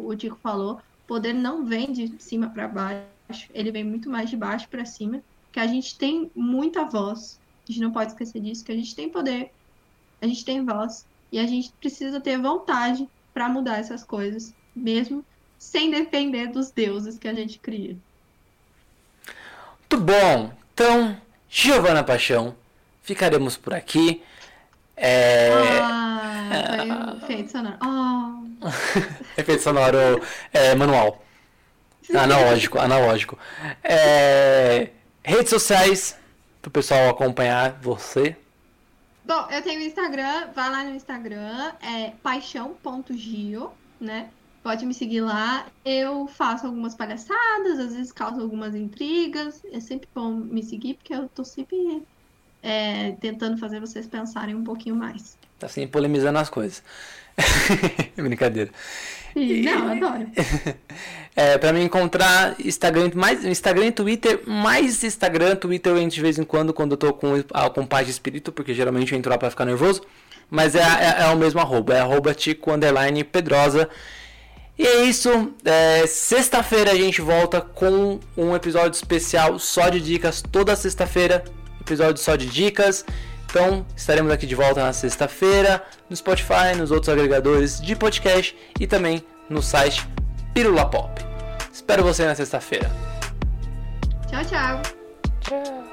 o, 0.08 0.16
Tico 0.16 0.38
falou. 0.38 0.76
O 1.04 1.08
poder 1.08 1.34
não 1.34 1.66
vem 1.66 1.92
de 1.92 2.14
cima 2.22 2.50
para 2.50 2.68
baixo, 2.68 3.50
ele 3.54 3.72
vem 3.72 3.84
muito 3.84 4.10
mais 4.10 4.30
de 4.30 4.38
baixo 4.38 4.68
para 4.70 4.86
cima 4.86 5.22
que 5.52 5.60
a 5.60 5.68
gente 5.68 5.98
tem 5.98 6.32
muita 6.36 6.86
voz. 6.86 7.40
A 7.68 7.72
gente 7.72 7.82
não 7.82 7.92
pode 7.92 8.12
esquecer 8.12 8.40
disso, 8.42 8.64
que 8.64 8.72
a 8.72 8.76
gente 8.76 8.96
tem 8.96 9.10
poder, 9.10 9.52
a 10.22 10.28
gente 10.28 10.46
tem 10.46 10.64
voz 10.64 11.06
e 11.32 11.40
a 11.40 11.46
gente 11.46 11.72
precisa 11.80 12.22
ter 12.22 12.40
vontade 12.40 13.08
para 13.34 13.50
mudar 13.50 13.78
essas 13.78 14.04
coisas, 14.04 14.54
mesmo 14.76 15.24
sem 15.58 15.92
depender 15.92 16.48
dos 16.48 16.70
deuses 16.70 17.18
que 17.18 17.28
a 17.28 17.34
gente 17.34 17.60
cria. 17.60 17.98
Muito 19.80 20.06
bom. 20.06 20.52
Então, 20.74 21.20
Giovana 21.50 22.04
Paixão, 22.04 22.56
ficaremos 23.08 23.56
por 23.56 23.74
aqui. 23.74 24.22
É... 24.98 25.50
Ah, 25.82 27.16
foi 27.22 27.36
efeito 27.36 27.52
sonoro. 27.54 27.78
Oh. 27.82 28.68
efeito 29.40 29.64
sonoro 29.64 30.22
é, 30.52 30.76
manual. 30.76 31.24
Analógico, 32.14 32.78
analógico. 32.78 33.40
É... 33.82 34.90
Redes 35.24 35.50
sociais 35.50 36.18
para 36.62 36.68
o 36.68 36.72
pessoal 36.72 37.10
acompanhar 37.10 37.80
você. 37.82 38.36
Bom, 39.24 39.48
eu 39.52 39.62
tenho 39.62 39.82
o 39.82 39.84
Instagram, 39.84 40.50
vai 40.54 40.70
lá 40.70 40.84
no 40.84 40.96
Instagram, 40.96 41.74
é 41.82 42.12
paixão.gio, 42.24 43.72
né? 44.00 44.30
Pode 44.64 44.86
me 44.86 44.94
seguir 44.94 45.22
lá. 45.22 45.66
Eu 45.84 46.28
faço 46.28 46.66
algumas 46.66 46.96
palhaçadas, 46.96 47.80
às 47.80 47.94
vezes 47.94 48.12
causo 48.12 48.42
algumas 48.42 48.76
intrigas. 48.76 49.64
É 49.72 49.80
sempre 49.80 50.10
bom 50.14 50.32
me 50.32 50.64
seguir, 50.64 50.96
porque 50.96 51.14
eu 51.14 51.30
tô 51.30 51.44
sempre 51.46 52.06
é, 52.68 53.14
tentando 53.22 53.58
fazer 53.58 53.80
vocês 53.80 54.06
pensarem 54.06 54.54
um 54.54 54.64
pouquinho 54.64 54.96
mais. 54.96 55.38
Tá 55.58 55.70
sempre 55.70 55.92
polemizando 55.92 56.38
as 56.38 56.50
coisas. 56.50 56.84
Brincadeira. 58.18 58.70
E, 59.34 59.62
não, 59.62 59.88
adoro. 59.90 60.28
é, 61.34 61.58
pra 61.58 61.72
me 61.72 61.82
encontrar 61.82 62.60
Instagram, 62.60 63.12
mais, 63.16 63.46
Instagram 63.46 63.86
e 63.86 63.92
Twitter, 63.94 64.42
mais 64.46 65.02
Instagram, 65.02 65.56
Twitter 65.56 65.94
eu 65.94 65.98
entro 65.98 66.16
de 66.16 66.22
vez 66.22 66.38
em 66.38 66.44
quando, 66.44 66.74
quando 66.74 66.92
eu 66.92 66.98
tô 66.98 67.14
com, 67.14 67.42
com 67.74 67.86
paz 67.86 68.06
de 68.06 68.12
espírito, 68.12 68.52
porque 68.52 68.74
geralmente 68.74 69.14
eu 69.14 69.18
entro 69.18 69.32
lá 69.32 69.38
pra 69.38 69.50
ficar 69.50 69.64
nervoso. 69.64 70.02
Mas 70.50 70.76
é, 70.76 70.82
é, 70.82 71.24
é 71.24 71.28
o 71.28 71.38
mesmo 71.38 71.62
arroba, 71.62 71.94
é 71.94 72.02
arroba 72.02 72.34
tico 72.34 72.74
underline 72.74 73.24
pedrosa. 73.24 73.90
E 74.78 74.86
é 74.86 75.06
isso. 75.06 75.54
É, 75.64 76.06
sexta-feira 76.06 76.92
a 76.92 76.96
gente 76.96 77.22
volta 77.22 77.62
com 77.62 78.20
um 78.36 78.54
episódio 78.54 78.92
especial 78.92 79.58
só 79.58 79.88
de 79.88 80.02
dicas 80.02 80.42
toda 80.42 80.76
sexta-feira. 80.76 81.46
Episódio 81.88 82.22
só 82.22 82.36
de 82.36 82.48
dicas. 82.48 83.06
Então, 83.50 83.86
estaremos 83.96 84.30
aqui 84.32 84.46
de 84.46 84.56
volta 84.56 84.84
na 84.84 84.92
sexta-feira, 84.92 85.82
no 86.10 86.16
Spotify, 86.16 86.76
nos 86.78 86.92
outros 86.92 87.08
agregadores 87.08 87.80
de 87.80 87.96
podcast 87.96 88.56
e 88.78 88.86
também 88.86 89.24
no 89.50 89.62
site 89.62 90.06
Pirula 90.54 90.86
Pop. 90.86 91.10
Espero 91.72 92.04
você 92.04 92.26
na 92.26 92.36
sexta-feira. 92.36 92.92
Tchau, 94.30 94.44
tchau. 94.44 94.82
Tchau. 95.40 95.87